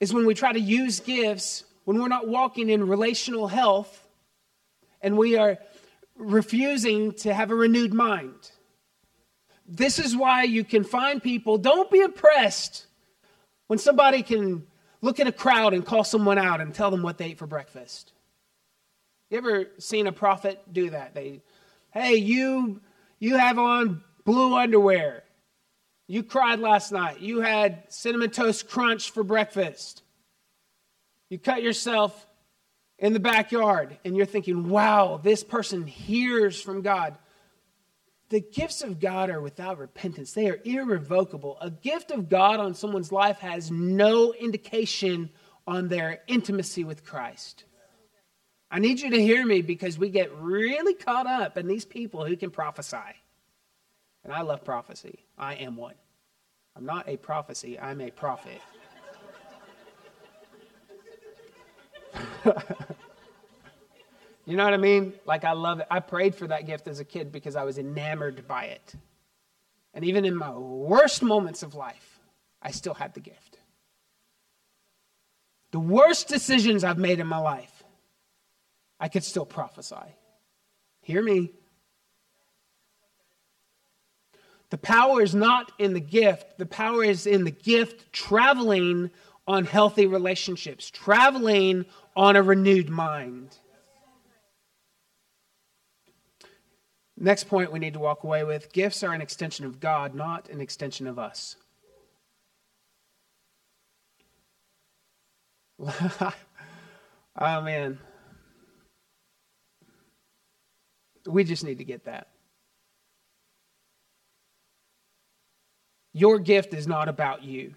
is 0.01 0.15
when 0.15 0.27
we 0.27 0.35
try 0.35 0.53
to 0.53 0.61
use 0.61 1.01
gifts 1.01 1.65
when 1.85 2.01
we're 2.01 2.09
not 2.09 2.29
walking 2.29 2.71
in 2.71 2.87
relational 2.87 3.49
health 3.49 4.09
and 5.03 5.17
we 5.17 5.37
are 5.37 5.59
refusing 6.17 7.13
to 7.13 7.33
have 7.33 7.51
a 7.51 7.55
renewed 7.55 7.93
mind. 7.93 8.51
This 9.67 9.99
is 9.99 10.17
why 10.17 10.45
you 10.45 10.65
can 10.65 10.85
find 10.85 11.23
people. 11.23 11.59
Don't 11.59 11.91
be 11.91 12.01
impressed 12.01 12.87
when 13.69 13.79
somebody 13.79 14.23
can 14.23 14.67
look 15.01 15.21
at 15.21 15.27
a 15.27 15.33
crowd 15.33 15.75
and 15.75 15.85
call 15.85 16.05
someone 16.05 16.39
out 16.39 16.61
and 16.61 16.75
tell 16.75 16.91
them 16.91 17.03
what 17.03 17.19
they 17.19 17.27
ate 17.27 17.39
for 17.39 17.47
breakfast. 17.47 18.13
You 19.31 19.39
ever 19.39 19.67
seen 19.79 20.07
a 20.07 20.13
prophet 20.13 20.61
do 20.73 20.91
that? 20.91 21.15
They, 21.15 21.41
hey, 21.93 22.17
you, 22.17 22.81
you 23.19 23.37
have 23.37 23.59
on 23.59 24.03
blue 24.25 24.57
underwear. 24.57 25.23
You 26.11 26.25
cried 26.25 26.59
last 26.59 26.91
night. 26.91 27.21
You 27.21 27.41
had 27.41 27.85
cinnamon 27.89 28.31
toast 28.31 28.69
crunch 28.69 29.13
for 29.13 29.23
breakfast. 29.23 30.03
You 31.29 31.39
cut 31.39 31.63
yourself 31.63 32.27
in 32.99 33.13
the 33.13 33.21
backyard 33.21 33.97
and 34.05 34.17
you're 34.17 34.27
thinking, 34.27 34.71
wow, 34.71 35.21
this 35.23 35.45
person 35.45 35.87
hears 35.87 36.61
from 36.61 36.83
God. 36.83 37.17
The 38.31 38.41
gifts 38.41 38.83
of 38.83 38.99
God 38.99 39.31
are 39.31 39.41
without 39.41 39.79
repentance, 39.79 40.33
they 40.33 40.51
are 40.51 40.59
irrevocable. 40.65 41.57
A 41.61 41.71
gift 41.71 42.11
of 42.11 42.29
God 42.29 42.59
on 42.59 42.75
someone's 42.75 43.13
life 43.13 43.39
has 43.39 43.71
no 43.71 44.33
indication 44.33 45.31
on 45.65 45.87
their 45.87 46.23
intimacy 46.27 46.83
with 46.83 47.05
Christ. 47.05 47.63
I 48.69 48.81
need 48.81 48.99
you 48.99 49.11
to 49.11 49.23
hear 49.23 49.47
me 49.47 49.63
because 49.63 49.97
we 49.97 50.09
get 50.09 50.37
really 50.39 50.95
caught 50.95 51.29
up 51.29 51.57
in 51.57 51.69
these 51.69 51.85
people 51.85 52.27
who 52.27 52.37
can 52.37 52.51
prophesy. 52.51 52.97
And 54.25 54.33
I 54.33 54.43
love 54.43 54.65
prophecy. 54.65 55.21
I 55.39 55.55
am 55.55 55.77
one. 55.77 55.95
I'm 56.77 56.85
not 56.87 57.09
a 57.09 57.17
prophecy, 57.17 57.79
I'm 57.79 58.01
a 58.01 58.11
prophet. 58.11 58.61
you 64.47 64.57
know 64.57 64.65
what 64.65 64.75
I 64.75 64.79
mean? 64.79 65.13
Like, 65.27 65.45
I 65.45 65.53
love 65.53 65.81
it. 65.81 65.87
I 65.91 66.01
prayed 66.01 66.35
for 66.35 66.47
that 66.47 66.67
gift 66.67 66.89
as 66.89 67.01
a 67.01 67.05
kid 67.05 67.33
because 67.33 67.57
I 67.57 67.65
was 67.65 67.79
enamored 67.79 68.47
by 68.47 68.65
it. 68.65 68.95
And 69.95 70.05
even 70.05 70.25
in 70.25 70.37
my 70.37 70.51
worst 70.51 71.23
moments 71.23 71.63
of 71.63 71.75
life, 71.75 72.21
I 72.63 72.71
still 72.71 72.95
had 72.95 73.15
the 73.15 73.21
gift. 73.21 73.59
The 75.73 75.81
worst 75.81 76.29
decisions 76.29 76.85
I've 76.85 76.99
made 76.99 77.21
in 77.21 77.27
my 77.27 77.39
life, 77.39 77.83
I 78.99 79.09
could 79.09 79.25
still 79.25 79.47
prophesy. 79.47 79.97
Hear 81.03 81.23
me. 81.23 81.53
The 84.71 84.79
power 84.79 85.21
is 85.21 85.35
not 85.35 85.73
in 85.79 85.95
the 85.95 86.01
gift, 86.01 86.57
the 86.59 86.67
power 86.67 87.03
is 87.03 87.27
in 87.27 87.45
the 87.45 87.51
gift 87.51 88.13
traveling 88.13 89.11
on 89.47 89.65
healthy 89.65 90.07
relationships, 90.07 90.91
traveling 90.91 91.87
on 92.17 92.37
a 92.37 92.43
renewed 92.43 92.89
mind. 92.89 93.59
Next 97.23 97.45
point 97.45 97.71
we 97.73 97.79
need 97.79 97.95
to 97.95 97.99
walk 97.99 98.25
away 98.25 98.45
with 98.45 98.73
gifts 98.73 99.03
are 99.03 99.13
an 99.13 99.21
extension 99.21 99.67
of 99.67 99.79
God, 99.81 100.15
not 100.15 100.49
an 100.49 100.61
extension 100.61 101.07
of 101.07 101.19
us. 101.19 101.57
oh, 105.79 106.33
man. 107.41 107.99
We 111.27 111.45
just 111.45 111.63
need 111.63 111.79
to 111.79 111.85
get 111.85 112.05
that. 112.05 112.29
Your 116.21 116.39
gift 116.39 116.75
is 116.75 116.87
not 116.87 117.09
about 117.09 117.45
you, 117.45 117.75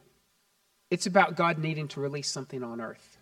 it's 0.92 1.06
about 1.06 1.38
God 1.38 1.60
needing 1.60 1.88
to 1.90 2.02
release 2.02 2.30
something 2.30 2.62
on 2.62 2.82
earth. 2.82 3.18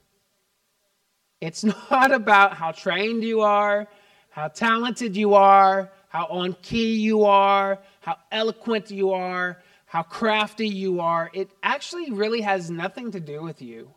It's 1.40 1.64
not 1.92 2.12
about 2.12 2.54
how 2.54 2.72
trained 2.72 3.24
you 3.24 3.42
are, 3.42 3.88
how 4.32 4.48
talented 4.48 5.16
you 5.16 5.36
are, 5.36 5.92
how 6.10 6.26
on 6.26 6.56
key 6.64 6.96
you 6.96 7.26
are, 7.26 7.78
how 8.00 8.16
eloquent 8.32 8.90
you 8.90 9.12
are, 9.12 9.62
how 9.86 10.02
crafty 10.02 10.68
you 10.68 11.02
are. 11.02 11.30
It 11.36 11.52
actually 11.62 12.10
really 12.10 12.42
has 12.42 12.72
nothing 12.72 13.12
to 13.12 13.20
do 13.20 13.44
with 13.44 13.62
you. 13.62 13.94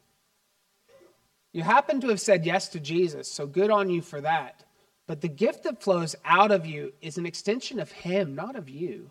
You 1.54 1.62
happen 1.62 2.02
to 2.02 2.08
have 2.08 2.20
said 2.20 2.44
yes 2.44 2.68
to 2.68 2.80
Jesus, 2.80 3.32
so 3.32 3.46
good 3.46 3.70
on 3.70 3.88
you 3.88 4.02
for 4.02 4.20
that. 4.20 4.62
But 5.06 5.22
the 5.22 5.28
gift 5.28 5.62
that 5.62 5.82
flows 5.82 6.16
out 6.22 6.50
of 6.50 6.66
you 6.66 6.92
is 7.00 7.16
an 7.16 7.24
extension 7.24 7.80
of 7.80 7.90
Him, 7.90 8.34
not 8.34 8.56
of 8.56 8.68
you. 8.68 9.10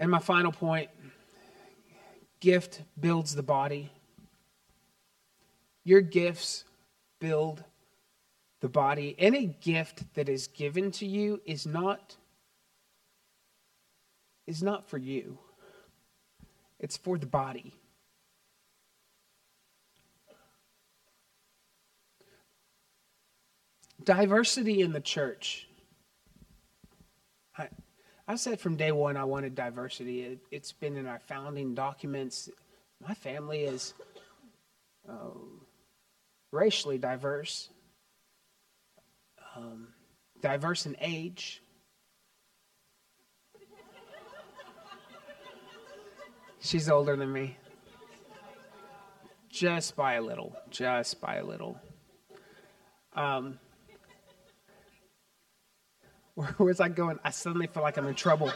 And 0.00 0.10
my 0.10 0.18
final 0.18 0.50
point 0.50 0.88
gift 2.40 2.82
builds 2.98 3.34
the 3.34 3.42
body. 3.42 3.92
Your 5.84 6.00
gifts 6.00 6.64
build 7.20 7.62
the 8.60 8.68
body. 8.70 9.14
Any 9.18 9.46
gift 9.60 10.14
that 10.14 10.30
is 10.30 10.46
given 10.46 10.90
to 10.92 11.06
you 11.06 11.42
is 11.44 11.66
not 11.66 12.16
is 14.46 14.62
not 14.62 14.88
for 14.88 14.96
you. 14.98 15.38
It's 16.78 16.96
for 16.96 17.18
the 17.18 17.26
body. 17.26 17.74
Diversity 24.02 24.80
in 24.80 24.92
the 24.92 25.00
church 25.00 25.68
I 28.30 28.36
said 28.36 28.60
from 28.60 28.76
day 28.76 28.92
one 28.92 29.16
I 29.16 29.24
wanted 29.24 29.56
diversity. 29.56 30.22
It, 30.22 30.38
has 30.52 30.70
been 30.70 30.96
in 30.96 31.08
our 31.08 31.18
founding 31.18 31.74
documents. 31.74 32.48
My 33.04 33.12
family 33.12 33.62
is 33.62 33.92
uh, 35.08 35.30
racially 36.52 36.96
diverse, 36.96 37.70
um, 39.56 39.88
diverse 40.40 40.86
in 40.86 40.96
age. 41.00 41.60
She's 46.60 46.88
older 46.88 47.16
than 47.16 47.32
me. 47.32 47.56
Just 49.48 49.96
by 49.96 50.14
a 50.14 50.22
little. 50.22 50.54
Just 50.70 51.20
by 51.20 51.38
a 51.38 51.44
little. 51.44 51.80
Um, 53.12 53.58
Where's 56.56 56.78
that 56.78 56.94
going? 56.94 57.18
I 57.24 57.30
suddenly 57.30 57.66
feel 57.66 57.82
like 57.82 57.96
I'm 57.96 58.06
in 58.06 58.14
trouble. 58.14 58.52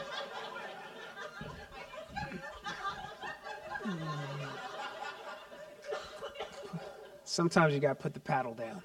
Sometimes 7.23 7.73
you 7.73 7.79
got 7.79 7.89
to 7.89 7.95
put 7.95 8.13
the 8.13 8.19
paddle 8.19 8.53
down. 8.53 8.81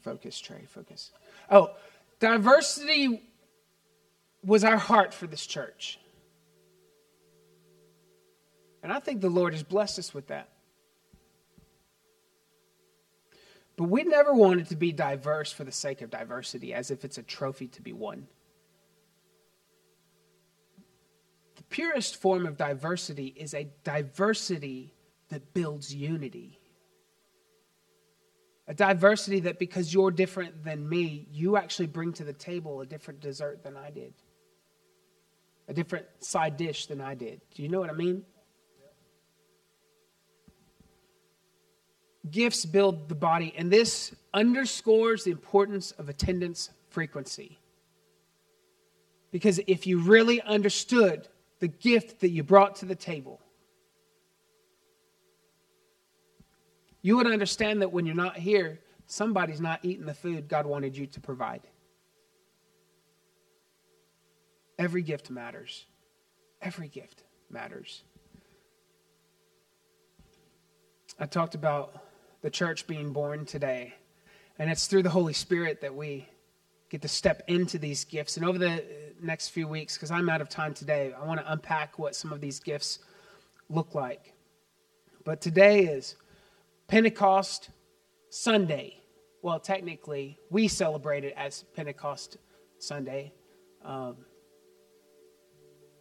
Focus, 0.00 0.38
Trey, 0.38 0.64
focus. 0.66 1.10
Oh, 1.50 1.72
diversity 2.20 3.22
was 4.44 4.62
our 4.64 4.76
heart 4.76 5.12
for 5.12 5.26
this 5.26 5.44
church. 5.44 5.98
And 8.82 8.92
I 8.92 9.00
think 9.00 9.20
the 9.20 9.28
Lord 9.28 9.54
has 9.54 9.64
blessed 9.64 9.98
us 9.98 10.14
with 10.14 10.28
that. 10.28 10.50
But 13.78 13.90
we 13.90 14.02
never 14.02 14.34
wanted 14.34 14.68
to 14.70 14.76
be 14.76 14.90
diverse 14.90 15.52
for 15.52 15.62
the 15.62 15.70
sake 15.70 16.02
of 16.02 16.10
diversity, 16.10 16.74
as 16.74 16.90
if 16.90 17.04
it's 17.04 17.16
a 17.16 17.22
trophy 17.22 17.68
to 17.68 17.80
be 17.80 17.92
won. 17.92 18.26
The 21.54 21.62
purest 21.62 22.16
form 22.16 22.44
of 22.44 22.56
diversity 22.56 23.28
is 23.28 23.54
a 23.54 23.68
diversity 23.84 24.94
that 25.28 25.54
builds 25.54 25.94
unity. 25.94 26.58
A 28.66 28.74
diversity 28.74 29.38
that 29.40 29.60
because 29.60 29.94
you're 29.94 30.10
different 30.10 30.64
than 30.64 30.88
me, 30.88 31.28
you 31.30 31.56
actually 31.56 31.86
bring 31.86 32.12
to 32.14 32.24
the 32.24 32.32
table 32.32 32.80
a 32.80 32.86
different 32.86 33.20
dessert 33.20 33.62
than 33.62 33.76
I 33.76 33.90
did, 33.90 34.12
a 35.68 35.72
different 35.72 36.06
side 36.18 36.56
dish 36.56 36.86
than 36.86 37.00
I 37.00 37.14
did. 37.14 37.42
Do 37.54 37.62
you 37.62 37.68
know 37.68 37.78
what 37.78 37.90
I 37.90 37.94
mean? 37.94 38.24
Gifts 42.30 42.64
build 42.64 43.08
the 43.08 43.14
body, 43.14 43.54
and 43.56 43.70
this 43.70 44.14
underscores 44.34 45.24
the 45.24 45.30
importance 45.30 45.92
of 45.92 46.08
attendance 46.08 46.70
frequency. 46.90 47.58
Because 49.30 49.60
if 49.66 49.86
you 49.86 50.00
really 50.00 50.40
understood 50.40 51.28
the 51.60 51.68
gift 51.68 52.20
that 52.20 52.30
you 52.30 52.42
brought 52.42 52.76
to 52.76 52.86
the 52.86 52.94
table, 52.94 53.40
you 57.02 57.16
would 57.16 57.26
understand 57.26 57.82
that 57.82 57.92
when 57.92 58.06
you're 58.06 58.14
not 58.14 58.36
here, 58.36 58.80
somebody's 59.06 59.60
not 59.60 59.80
eating 59.82 60.06
the 60.06 60.14
food 60.14 60.48
God 60.48 60.66
wanted 60.66 60.96
you 60.96 61.06
to 61.06 61.20
provide. 61.20 61.62
Every 64.78 65.02
gift 65.02 65.30
matters. 65.30 65.84
Every 66.62 66.88
gift 66.88 67.24
matters. 67.50 68.02
I 71.18 71.26
talked 71.26 71.54
about 71.54 72.07
the 72.42 72.50
church 72.50 72.86
being 72.86 73.12
born 73.12 73.44
today. 73.44 73.94
And 74.58 74.70
it's 74.70 74.86
through 74.86 75.02
the 75.02 75.10
Holy 75.10 75.32
Spirit 75.32 75.80
that 75.80 75.94
we 75.94 76.28
get 76.90 77.02
to 77.02 77.08
step 77.08 77.42
into 77.48 77.78
these 77.78 78.04
gifts. 78.04 78.36
And 78.36 78.46
over 78.46 78.58
the 78.58 78.82
next 79.20 79.48
few 79.48 79.68
weeks, 79.68 79.94
because 79.94 80.10
I'm 80.10 80.28
out 80.28 80.40
of 80.40 80.48
time 80.48 80.74
today, 80.74 81.12
I 81.20 81.24
want 81.24 81.40
to 81.40 81.52
unpack 81.52 81.98
what 81.98 82.14
some 82.14 82.32
of 82.32 82.40
these 82.40 82.60
gifts 82.60 83.00
look 83.68 83.94
like. 83.94 84.34
But 85.24 85.40
today 85.40 85.84
is 85.84 86.16
Pentecost 86.86 87.70
Sunday. 88.30 88.94
well, 89.42 89.60
technically, 89.60 90.38
we 90.50 90.66
celebrate 90.68 91.24
it 91.24 91.32
as 91.36 91.64
Pentecost 91.74 92.38
Sunday. 92.78 93.32
Um, 93.84 94.16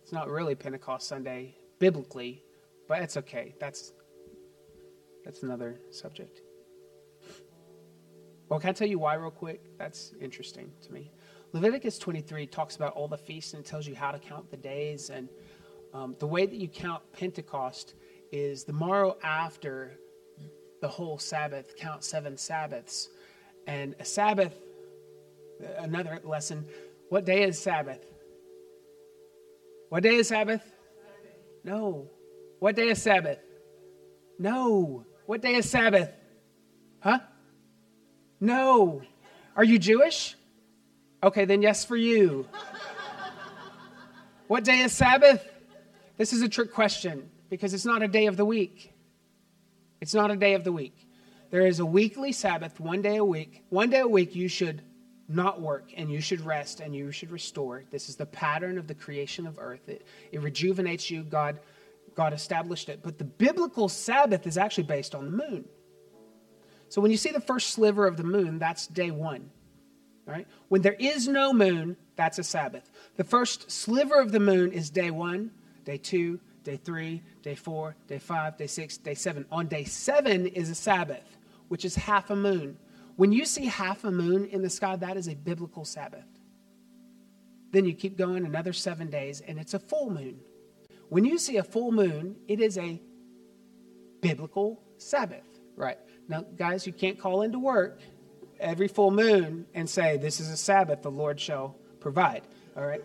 it's 0.02 0.12
not 0.12 0.30
really 0.30 0.56
Pentecost 0.56 1.08
Sunday 1.08 1.56
biblically, 1.80 2.42
but 2.88 3.02
it's 3.02 3.18
okay. 3.18 3.54
That's 3.60 3.92
that's 5.28 5.44
another 5.44 5.78
subject. 5.92 6.40
Well, 8.48 8.62
can 8.62 8.70
I 8.70 8.72
tell 8.72 8.88
you 8.88 8.98
why, 8.98 9.16
real 9.16 9.30
quick? 9.30 9.62
That's 9.78 10.14
interesting 10.22 10.72
to 10.84 10.94
me. 10.94 11.12
Leviticus 11.52 12.00
23 12.00 12.48
talks 12.48 12.78
about 12.78 12.94
all 12.94 13.10
the 13.10 13.18
feasts 13.18 13.54
and 13.54 13.66
tells 13.66 13.86
you 13.86 13.94
how 13.94 14.12
to 14.12 14.20
count 14.20 14.50
the 14.50 14.56
days. 14.56 15.10
And 15.10 15.28
um, 15.94 16.16
the 16.20 16.28
way 16.28 16.46
that 16.46 16.56
you 16.56 16.70
count 16.70 17.04
Pentecost 17.12 17.96
is 18.32 18.64
the 18.64 18.72
morrow 18.72 19.18
after 19.22 20.00
the 20.80 20.88
whole 20.88 21.18
Sabbath, 21.18 21.76
count 21.76 22.06
seven 22.06 22.38
Sabbaths. 22.38 23.10
And 23.68 23.96
a 24.00 24.06
Sabbath, 24.06 24.54
another 25.80 26.22
lesson, 26.24 26.66
what 27.10 27.26
day 27.26 27.44
is 27.44 27.60
Sabbath? 27.60 28.06
What 29.90 30.04
day 30.04 30.16
is 30.16 30.30
Sabbath? 30.30 30.64
No. 31.66 32.10
What 32.60 32.78
day 32.78 32.88
is 32.88 33.02
Sabbath? 33.02 33.40
No. 34.40 35.04
What 35.28 35.42
day 35.42 35.56
is 35.56 35.70
Sabbath? 35.70 36.10
Huh? 37.02 37.20
No. 38.40 39.02
Are 39.58 39.64
you 39.64 39.78
Jewish? 39.78 40.38
Okay, 41.22 41.44
then 41.44 41.62
yes 41.62 41.84
for 41.84 41.98
you. 41.98 42.48
what 44.48 44.64
day 44.64 44.80
is 44.80 44.94
Sabbath? 44.94 45.46
This 46.16 46.32
is 46.32 46.42
a 46.44 46.48
trick 46.48 46.74
question 46.74 47.30
because 47.50 47.74
it's 47.74 47.84
not 47.86 48.02
a 48.04 48.08
day 48.08 48.28
of 48.28 48.38
the 48.38 48.46
week. 48.46 48.94
It's 50.00 50.14
not 50.14 50.32
a 50.32 50.38
day 50.38 50.54
of 50.54 50.64
the 50.64 50.72
week. 50.72 50.96
There 51.52 51.68
is 51.68 51.82
a 51.82 51.86
weekly 51.86 52.32
Sabbath, 52.32 52.80
one 52.80 53.02
day 53.02 53.18
a 53.18 53.26
week. 53.26 53.66
One 53.68 53.90
day 53.90 54.00
a 54.00 54.08
week 54.08 54.34
you 54.34 54.48
should 54.48 54.82
not 55.28 55.60
work 55.60 55.92
and 55.98 56.10
you 56.10 56.22
should 56.22 56.40
rest 56.40 56.80
and 56.80 56.96
you 56.96 57.12
should 57.12 57.32
restore. 57.32 57.84
This 57.92 58.08
is 58.08 58.16
the 58.16 58.26
pattern 58.26 58.78
of 58.78 58.88
the 58.88 58.96
creation 58.96 59.46
of 59.46 59.60
earth. 59.60 59.90
It, 59.90 60.08
it 60.32 60.42
rejuvenates 60.42 61.12
you. 61.12 61.24
God, 61.24 61.60
God 62.18 62.34
established 62.34 62.90
it. 62.90 63.04
But 63.04 63.20
the 63.20 63.24
biblical 63.24 63.88
Sabbath 63.88 64.48
is 64.48 64.58
actually 64.58 64.86
based 64.86 65.14
on 65.14 65.26
the 65.26 65.32
moon. 65.32 65.66
So 66.90 67.00
when 67.00 67.12
you 67.12 67.18
see 67.18 67.30
the 67.30 67.40
first 67.40 67.70
sliver 67.70 68.08
of 68.08 68.18
the 68.18 68.24
moon, 68.24 68.58
that's 68.58 68.88
day 68.88 69.12
one. 69.12 69.52
Right? 70.26 70.48
When 70.68 70.82
there 70.82 70.98
is 71.00 71.28
no 71.28 71.54
moon, 71.54 71.96
that's 72.16 72.40
a 72.40 72.44
Sabbath. 72.44 72.90
The 73.18 73.24
first 73.24 73.70
sliver 73.70 74.20
of 74.20 74.32
the 74.32 74.40
moon 74.40 74.72
is 74.72 74.90
day 74.90 75.12
one, 75.12 75.52
day 75.86 75.98
two, 75.98 76.40
day 76.64 76.78
three, 76.78 77.22
day 77.44 77.54
four, 77.54 77.96
day 78.08 78.18
five, 78.18 78.58
day 78.58 78.68
six, 78.68 78.98
day 78.98 79.14
seven. 79.14 79.46
On 79.52 79.68
day 79.68 79.84
seven 79.84 80.48
is 80.48 80.72
a 80.72 80.76
Sabbath, 80.76 81.38
which 81.68 81.86
is 81.86 81.96
half 81.96 82.32
a 82.32 82.36
moon. 82.36 82.78
When 83.16 83.32
you 83.32 83.46
see 83.46 83.68
half 83.68 84.04
a 84.04 84.12
moon 84.12 84.46
in 84.46 84.64
the 84.64 84.70
sky, 84.72 84.96
that 84.96 85.18
is 85.18 85.28
a 85.28 85.36
biblical 85.36 85.86
Sabbath. 85.86 86.26
Then 87.72 87.86
you 87.86 87.94
keep 87.94 88.18
going 88.18 88.44
another 88.44 88.74
seven 88.74 89.10
days, 89.10 89.42
and 89.42 89.60
it's 89.60 89.76
a 89.76 89.80
full 89.80 90.10
moon. 90.10 90.40
When 91.10 91.26
you 91.26 91.38
see 91.38 91.58
a 91.58 91.64
full 91.64 91.92
moon, 91.92 92.36
it 92.48 92.60
is 92.60 92.78
a 92.78 93.02
biblical 94.22 94.82
Sabbath. 94.98 95.46
Right. 95.76 95.98
Now, 96.28 96.42
guys, 96.58 96.86
you 96.86 96.94
can't 96.94 97.20
call 97.20 97.44
into 97.44 97.60
work 97.60 98.00
every 98.60 98.88
full 98.88 99.12
moon 99.12 99.66
and 99.74 99.90
say, 99.90 100.18
This 100.18 100.40
is 100.40 100.50
a 100.50 100.58
Sabbath 100.58 101.02
the 101.02 101.12
Lord 101.12 101.40
shall 101.40 101.76
provide. 102.00 102.44
All 102.76 102.86
right? 102.86 103.02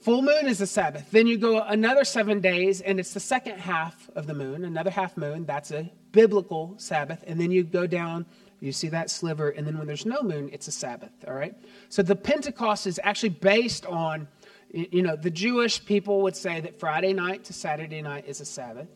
Full 0.00 0.22
moon 0.22 0.46
is 0.46 0.58
the 0.58 0.66
Sabbath. 0.66 1.10
Then 1.10 1.26
you 1.26 1.36
go 1.36 1.60
another 1.60 2.04
seven 2.04 2.40
days, 2.40 2.80
and 2.80 3.00
it's 3.00 3.12
the 3.12 3.20
second 3.20 3.58
half 3.58 4.08
of 4.14 4.26
the 4.28 4.34
moon, 4.34 4.64
another 4.64 4.90
half 4.90 5.16
moon. 5.16 5.44
That's 5.44 5.72
a 5.72 5.90
biblical 6.12 6.74
Sabbath. 6.76 7.24
And 7.26 7.40
then 7.40 7.50
you 7.50 7.64
go 7.64 7.86
down, 7.86 8.24
you 8.60 8.70
see 8.70 8.88
that 8.90 9.10
sliver, 9.10 9.50
and 9.50 9.66
then 9.66 9.76
when 9.76 9.88
there's 9.88 10.06
no 10.06 10.22
moon, 10.22 10.50
it's 10.52 10.68
a 10.68 10.72
Sabbath. 10.72 11.10
All 11.26 11.34
right? 11.34 11.56
So 11.88 12.02
the 12.02 12.14
Pentecost 12.14 12.86
is 12.86 13.00
actually 13.02 13.30
based 13.30 13.86
on, 13.86 14.28
you 14.70 15.02
know, 15.02 15.16
the 15.16 15.30
Jewish 15.30 15.84
people 15.84 16.22
would 16.22 16.36
say 16.36 16.60
that 16.60 16.78
Friday 16.78 17.12
night 17.12 17.44
to 17.44 17.52
Saturday 17.52 18.02
night 18.02 18.26
is 18.26 18.40
a 18.40 18.44
Sabbath. 18.44 18.88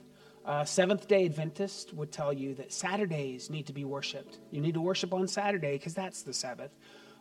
Uh, 0.45 0.65
Seventh 0.65 1.07
day 1.07 1.25
Adventist 1.25 1.95
would 1.95 2.11
tell 2.11 2.33
you 2.33 2.55
that 2.57 2.73
Saturdays 2.73 3.49
need 3.49 3.67
to 3.67 3.73
be 3.73 3.85
worshiped. 3.85 4.39
You 4.51 4.61
need 4.61 4.75
to 4.75 4.81
worship 4.81 5.15
on 5.15 5.29
Saturday 5.29 5.79
because 5.79 5.95
that's 5.95 6.23
the 6.23 6.33
Sabbath. 6.33 6.73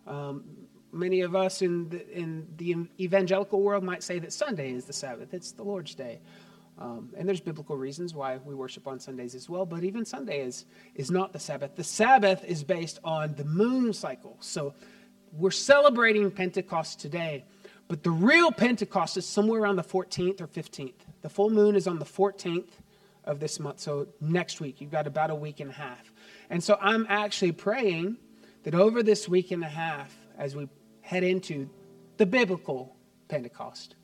Um, 0.07 0.43
many 0.91 1.21
of 1.21 1.35
us 1.35 1.61
in 1.61 1.89
the, 1.89 2.09
in 2.09 2.47
the 2.57 2.75
evangelical 2.99 3.61
world 3.61 3.83
might 3.83 4.03
say 4.03 4.19
that 4.19 4.33
Sunday 4.33 4.71
is 4.71 4.85
the 4.85 4.93
Sabbath, 4.93 5.33
it's 5.33 5.51
the 5.51 5.63
Lord's 5.63 5.95
day. 5.95 6.19
Um, 6.77 7.11
and 7.15 7.27
there's 7.27 7.41
biblical 7.41 7.77
reasons 7.77 8.15
why 8.15 8.37
we 8.43 8.55
worship 8.55 8.87
on 8.87 8.99
Sundays 8.99 9.35
as 9.35 9.47
well, 9.47 9.65
but 9.65 9.83
even 9.83 10.03
Sunday 10.03 10.41
is, 10.41 10.65
is 10.95 11.11
not 11.11 11.31
the 11.31 11.37
Sabbath. 11.39 11.75
The 11.75 11.83
Sabbath 11.83 12.43
is 12.43 12.63
based 12.63 12.99
on 13.03 13.35
the 13.35 13.45
moon 13.45 13.93
cycle. 13.93 14.37
So 14.39 14.73
we're 15.31 15.51
celebrating 15.51 16.31
Pentecost 16.31 16.99
today, 16.99 17.45
but 17.91 18.03
the 18.03 18.09
real 18.09 18.53
Pentecost 18.53 19.17
is 19.17 19.25
somewhere 19.25 19.59
around 19.59 19.75
the 19.75 19.83
14th 19.83 20.39
or 20.39 20.47
15th. 20.47 20.93
The 21.23 21.27
full 21.27 21.49
moon 21.49 21.75
is 21.75 21.87
on 21.87 21.99
the 21.99 22.05
14th 22.05 22.69
of 23.25 23.41
this 23.41 23.59
month. 23.59 23.81
So 23.81 24.07
next 24.21 24.61
week, 24.61 24.79
you've 24.79 24.91
got 24.91 25.07
about 25.07 25.29
a 25.29 25.35
week 25.35 25.59
and 25.59 25.69
a 25.69 25.73
half. 25.73 26.13
And 26.49 26.63
so 26.63 26.77
I'm 26.79 27.05
actually 27.09 27.51
praying 27.51 28.15
that 28.63 28.75
over 28.75 29.03
this 29.03 29.27
week 29.27 29.51
and 29.51 29.61
a 29.61 29.67
half, 29.67 30.17
as 30.37 30.55
we 30.55 30.69
head 31.01 31.25
into 31.25 31.69
the 32.15 32.25
biblical 32.25 32.95
Pentecost, 33.27 33.95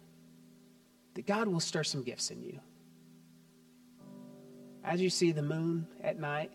that 1.14 1.26
God 1.26 1.48
will 1.48 1.62
stir 1.62 1.86
some 1.86 2.04
gifts 2.04 2.30
in 2.30 2.44
you. 2.44 2.60
As 4.84 5.00
you 5.00 5.10
see 5.10 5.32
the 5.32 5.44
moon 5.44 5.88
at 6.04 6.20
night, 6.20 6.52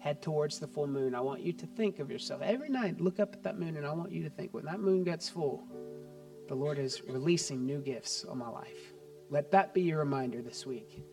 head 0.00 0.20
towards 0.20 0.58
the 0.58 0.66
full 0.66 0.86
moon. 0.86 1.14
I 1.14 1.22
want 1.22 1.40
you 1.40 1.54
to 1.54 1.64
think 1.64 1.98
of 1.98 2.10
yourself. 2.10 2.42
Every 2.42 2.68
night, 2.68 3.00
look 3.00 3.20
up 3.20 3.32
at 3.32 3.42
that 3.44 3.58
moon, 3.58 3.78
and 3.78 3.86
I 3.86 3.92
want 3.94 4.12
you 4.12 4.22
to 4.24 4.30
think 4.30 4.52
when 4.52 4.66
that 4.66 4.80
moon 4.80 5.02
gets 5.02 5.30
full, 5.30 5.66
the 6.48 6.54
Lord 6.54 6.78
is 6.78 7.02
releasing 7.04 7.64
new 7.64 7.80
gifts 7.80 8.24
on 8.24 8.38
my 8.38 8.48
life. 8.48 8.92
Let 9.30 9.50
that 9.52 9.72
be 9.72 9.82
your 9.82 9.98
reminder 9.98 10.42
this 10.42 10.66
week 10.66 11.04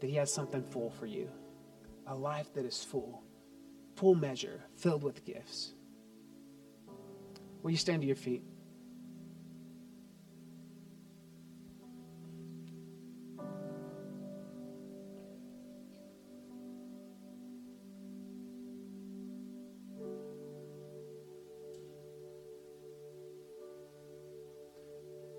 that 0.00 0.08
He 0.08 0.16
has 0.16 0.32
something 0.32 0.62
full 0.62 0.90
for 0.90 1.06
you 1.06 1.30
a 2.06 2.14
life 2.14 2.52
that 2.54 2.64
is 2.64 2.82
full, 2.82 3.22
full 3.94 4.14
measure, 4.14 4.64
filled 4.76 5.02
with 5.02 5.24
gifts. 5.24 5.74
Will 7.62 7.70
you 7.70 7.76
stand 7.76 8.00
to 8.00 8.06
your 8.06 8.16
feet? 8.16 8.42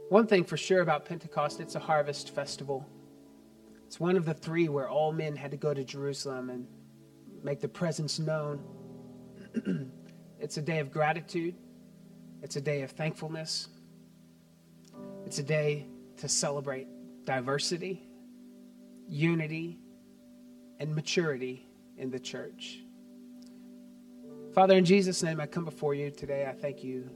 One 0.09 0.25
thing 0.25 0.43
for 0.43 0.57
sure 0.57 0.81
about 0.81 1.05
Pentecost, 1.05 1.59
it's 1.59 1.75
a 1.75 1.79
harvest 1.79 2.33
festival. 2.33 2.87
It's 3.85 3.99
one 3.99 4.17
of 4.17 4.25
the 4.25 4.33
three 4.33 4.67
where 4.67 4.89
all 4.89 5.11
men 5.11 5.35
had 5.35 5.51
to 5.51 5.57
go 5.57 5.71
to 5.71 5.83
Jerusalem 5.83 6.49
and 6.49 6.67
make 7.43 7.59
the 7.59 7.67
presence 7.67 8.17
known. 8.17 8.63
it's 10.39 10.57
a 10.57 10.61
day 10.63 10.79
of 10.79 10.91
gratitude, 10.91 11.53
it's 12.41 12.55
a 12.55 12.61
day 12.61 12.81
of 12.81 12.91
thankfulness, 12.91 13.67
it's 15.25 15.37
a 15.37 15.43
day 15.43 15.85
to 16.17 16.27
celebrate 16.27 16.87
diversity, 17.25 18.01
unity, 19.07 19.77
and 20.79 20.95
maturity 20.95 21.67
in 21.97 22.09
the 22.09 22.19
church. 22.19 22.79
Father, 24.55 24.75
in 24.75 24.85
Jesus' 24.85 25.21
name, 25.21 25.39
I 25.39 25.45
come 25.45 25.65
before 25.65 25.93
you 25.93 26.09
today. 26.09 26.47
I 26.47 26.53
thank 26.53 26.83
you. 26.83 27.11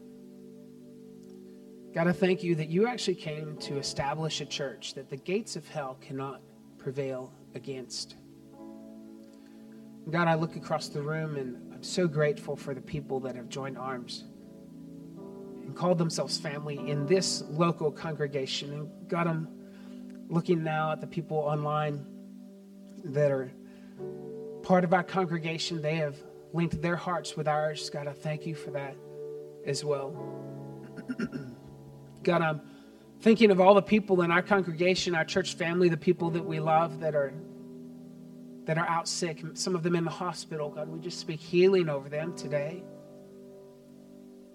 God, 1.94 2.08
I 2.08 2.12
thank 2.12 2.42
you 2.42 2.56
that 2.56 2.70
you 2.70 2.88
actually 2.88 3.14
came 3.14 3.56
to 3.58 3.78
establish 3.78 4.42
a 4.42 4.46
church 4.46 4.96
that 4.96 5.12
the 5.12 5.18
gates 5.18 5.56
of 5.56 5.68
hell 5.68 6.00
cannot 6.02 6.42
prevail 6.80 7.32
against. 7.54 8.16
God, 10.10 10.28
I 10.28 10.34
look 10.34 10.56
across 10.56 10.88
the 10.88 11.04
room 11.04 11.36
and 11.36 11.72
I'm 11.72 11.84
so 11.84 12.08
grateful 12.08 12.56
for 12.56 12.74
the 12.74 12.82
people 12.82 13.20
that 13.22 13.36
have 13.36 13.48
joined 13.48 13.78
arms 13.78 14.24
and 15.18 15.76
called 15.76 16.00
themselves 16.00 16.40
family 16.40 16.80
in 16.90 17.06
this 17.06 17.44
local 17.52 17.92
congregation. 17.92 18.74
And 18.74 18.90
God, 19.08 19.28
I'm 19.28 19.48
looking 20.30 20.64
now 20.64 20.94
at 20.94 21.00
the 21.00 21.08
people 21.08 21.38
online 21.38 22.04
that 23.04 23.30
are 23.30 23.52
part 24.64 24.84
of 24.84 24.96
our 24.96 25.04
congregation. 25.04 25.80
They 25.80 25.98
have 25.98 26.18
linked 26.54 26.82
their 26.82 26.96
hearts 26.96 27.38
with 27.38 27.48
ours. 27.48 27.92
God, 27.92 28.08
I 28.08 28.14
thank 28.14 28.48
you 28.48 28.56
for 28.56 28.72
that 28.72 28.96
as 29.64 29.86
well. 29.86 30.16
God, 32.24 32.42
I'm 32.42 32.62
thinking 33.22 33.52
of 33.52 33.60
all 33.60 33.74
the 33.74 33.82
people 33.82 34.22
in 34.22 34.32
our 34.32 34.42
congregation, 34.42 35.16
our 35.16 35.26
church 35.26 35.56
family, 35.56 35.90
the 35.90 35.98
people 35.98 36.30
that 36.32 36.44
we 36.44 36.60
love 36.60 37.00
that 37.00 37.16
are 37.16 37.34
that 38.66 38.78
are 38.78 38.88
out 38.88 39.08
sick, 39.08 39.44
some 39.56 39.76
of 39.76 39.84
them 39.84 39.96
in 39.96 40.06
the 40.06 40.12
hospital. 40.12 40.70
God, 40.70 40.88
we 40.88 41.00
just 41.00 41.20
speak 41.20 41.40
healing 41.40 41.90
over 41.90 42.08
them 42.08 42.36
today. 42.36 42.82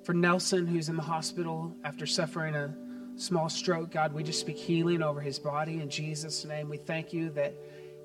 For 0.02 0.14
Nelson, 0.14 0.66
who's 0.66 0.88
in 0.88 0.96
the 0.96 1.02
hospital 1.02 1.76
after 1.84 2.06
suffering 2.06 2.54
a 2.54 2.74
small 3.16 3.50
stroke, 3.50 3.90
God, 3.90 4.14
we 4.14 4.22
just 4.22 4.40
speak 4.40 4.56
healing 4.56 5.02
over 5.02 5.20
his 5.20 5.38
body 5.38 5.82
in 5.82 5.90
Jesus' 5.90 6.46
name. 6.46 6.70
We 6.70 6.78
thank 6.78 7.12
you 7.12 7.28
that 7.30 7.54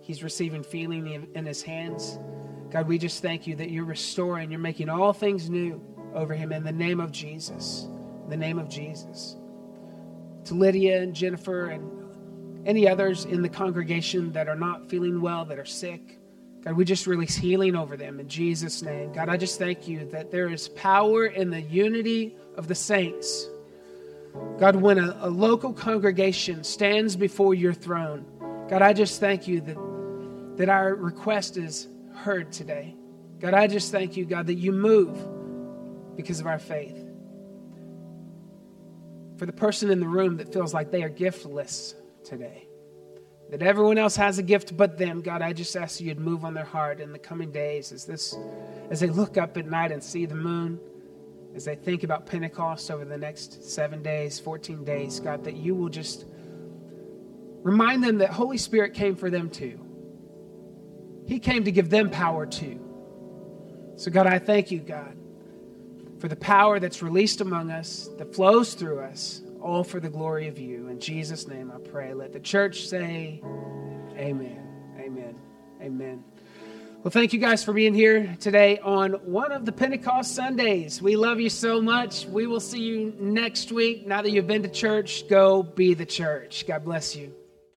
he's 0.02 0.24
receiving 0.24 0.64
feeling 0.64 1.30
in 1.34 1.46
his 1.46 1.62
hands. 1.62 2.20
God, 2.70 2.88
we 2.88 2.98
just 2.98 3.22
thank 3.22 3.48
you 3.48 3.56
that 3.56 3.70
you're 3.70 3.86
restoring, 3.86 4.52
you're 4.52 4.60
making 4.60 4.90
all 4.90 5.14
things 5.14 5.50
new 5.50 5.82
over 6.14 6.34
him 6.34 6.52
in 6.52 6.64
the 6.64 6.72
name 6.72 7.00
of 7.00 7.14
Jesus. 7.14 7.88
In 8.24 8.30
the 8.30 8.38
name 8.38 8.60
of 8.60 8.68
Jesus. 8.68 9.38
To 10.46 10.54
Lydia 10.54 11.02
and 11.02 11.14
Jennifer 11.14 11.68
and 11.68 12.68
any 12.68 12.88
others 12.88 13.26
in 13.26 13.42
the 13.42 13.50
congregation 13.50 14.32
that 14.34 14.48
are 14.48 14.56
not 14.56 14.90
feeling 14.90 15.22
well, 15.22 15.46
that 15.46 15.60
are 15.60 15.66
sick, 15.66 16.20
God, 16.64 16.78
we 16.78 16.86
just 16.86 17.08
release 17.08 17.36
healing 17.36 17.76
over 17.76 17.98
them 17.98 18.22
in 18.22 18.30
Jesus' 18.30 18.82
name. 18.82 19.12
God, 19.12 19.28
I 19.28 19.36
just 19.36 19.60
thank 19.60 19.86
you 19.86 20.06
that 20.12 20.32
there 20.32 20.48
is 20.48 20.70
power 20.70 21.26
in 21.26 21.50
the 21.50 21.62
unity 21.62 22.38
of 22.56 22.68
the 22.68 22.76
saints. 22.76 23.50
God, 24.60 24.78
when 24.78 24.98
a, 24.98 25.18
a 25.22 25.30
local 25.30 25.74
congregation 25.74 26.64
stands 26.64 27.18
before 27.18 27.54
your 27.54 27.74
throne, 27.74 28.26
God, 28.70 28.82
I 28.82 28.94
just 28.94 29.20
thank 29.20 29.46
you 29.46 29.60
that, 29.62 30.58
that 30.58 30.70
our 30.70 30.96
request 30.96 31.58
is 31.58 31.88
heard 32.16 32.54
today. 32.54 32.96
God, 33.40 33.54
I 33.54 33.68
just 33.68 33.92
thank 33.92 34.16
you, 34.16 34.24
God, 34.24 34.48
that 34.48 34.56
you 34.56 34.72
move 34.72 36.16
because 36.16 36.40
of 36.40 36.48
our 36.48 36.60
faith. 36.60 37.03
For 39.44 39.48
the 39.48 39.52
person 39.52 39.90
in 39.90 40.00
the 40.00 40.08
room 40.08 40.38
that 40.38 40.54
feels 40.54 40.74
like 40.74 40.90
they 40.90 41.04
are 41.04 41.10
giftless 41.10 41.96
today, 42.24 42.66
that 43.50 43.62
everyone 43.62 43.98
else 43.98 44.16
has 44.16 44.38
a 44.38 44.42
gift 44.42 44.78
but 44.78 44.98
them, 44.98 45.20
God, 45.20 45.42
I 45.42 45.52
just 45.52 45.76
ask 45.76 46.00
you 46.00 46.14
to 46.14 46.20
move 46.22 46.46
on 46.46 46.54
their 46.54 46.64
heart 46.64 47.02
in 47.02 47.12
the 47.12 47.20
coming 47.20 47.52
days 47.52 47.92
as 47.92 48.06
this 48.06 48.34
as 48.90 49.02
they 49.02 49.10
look 49.10 49.38
up 49.38 49.58
at 49.58 49.66
night 49.66 49.92
and 49.92 50.02
see 50.02 50.26
the 50.26 50.34
moon, 50.34 50.80
as 51.56 51.66
they 51.66 51.76
think 51.76 52.06
about 52.06 52.26
Pentecost 52.26 52.90
over 52.90 53.04
the 53.04 53.18
next 53.18 53.70
7 53.70 54.02
days, 54.02 54.40
14 54.40 54.86
days, 54.86 55.20
God, 55.20 55.44
that 55.44 55.58
you 55.58 55.76
will 55.76 55.90
just 55.90 56.24
remind 57.64 58.02
them 58.02 58.20
that 58.20 58.30
Holy 58.30 58.58
Spirit 58.58 58.94
came 58.94 59.18
for 59.18 59.30
them 59.30 59.50
too. 59.50 59.78
He 61.28 61.38
came 61.38 61.66
to 61.66 61.72
give 61.74 61.90
them 61.90 62.10
power 62.10 62.46
too. 62.46 62.80
So 63.98 64.10
God, 64.10 64.26
I 64.26 64.40
thank 64.40 64.72
you, 64.72 64.80
God, 64.80 65.18
for 66.24 66.30
the 66.30 66.36
power 66.38 66.80
that's 66.80 67.02
released 67.02 67.42
among 67.42 67.70
us, 67.70 68.10
that 68.18 68.34
flows 68.34 68.76
through 68.76 68.98
us, 68.98 69.42
all 69.60 69.84
for 69.84 70.00
the 70.00 70.08
glory 70.08 70.48
of 70.48 70.58
you. 70.58 70.88
In 70.88 70.98
Jesus' 70.98 71.50
name 71.50 71.70
I 71.70 71.80
pray. 71.80 72.14
Let 72.14 72.32
the 72.32 72.40
church 72.40 72.88
say, 72.88 73.42
Amen. 74.16 74.66
Amen. 74.98 75.36
Amen. 75.82 76.24
Well, 77.04 77.12
thank 77.12 77.34
you 77.34 77.40
guys 77.40 77.62
for 77.62 77.74
being 77.74 77.94
here 77.94 78.38
today 78.40 78.80
on 78.80 79.12
one 79.26 79.52
of 79.52 79.66
the 79.66 79.74
Pentecost 79.74 80.34
Sundays. 80.34 81.02
We 81.02 81.18
love 81.18 81.42
you 81.42 81.50
so 81.50 81.82
much. 81.82 82.26
We 82.26 82.48
will 82.48 82.62
see 82.62 82.80
you 82.80 83.14
next 83.20 83.74
week. 83.74 84.08
Now 84.08 84.22
that 84.22 84.32
you've 84.32 84.48
been 84.48 84.64
to 84.64 84.70
church, 84.70 85.28
go 85.28 85.62
be 85.62 85.94
the 85.94 86.06
church. 86.06 86.66
God 86.66 86.86
bless 86.86 87.18
you. 87.18 87.34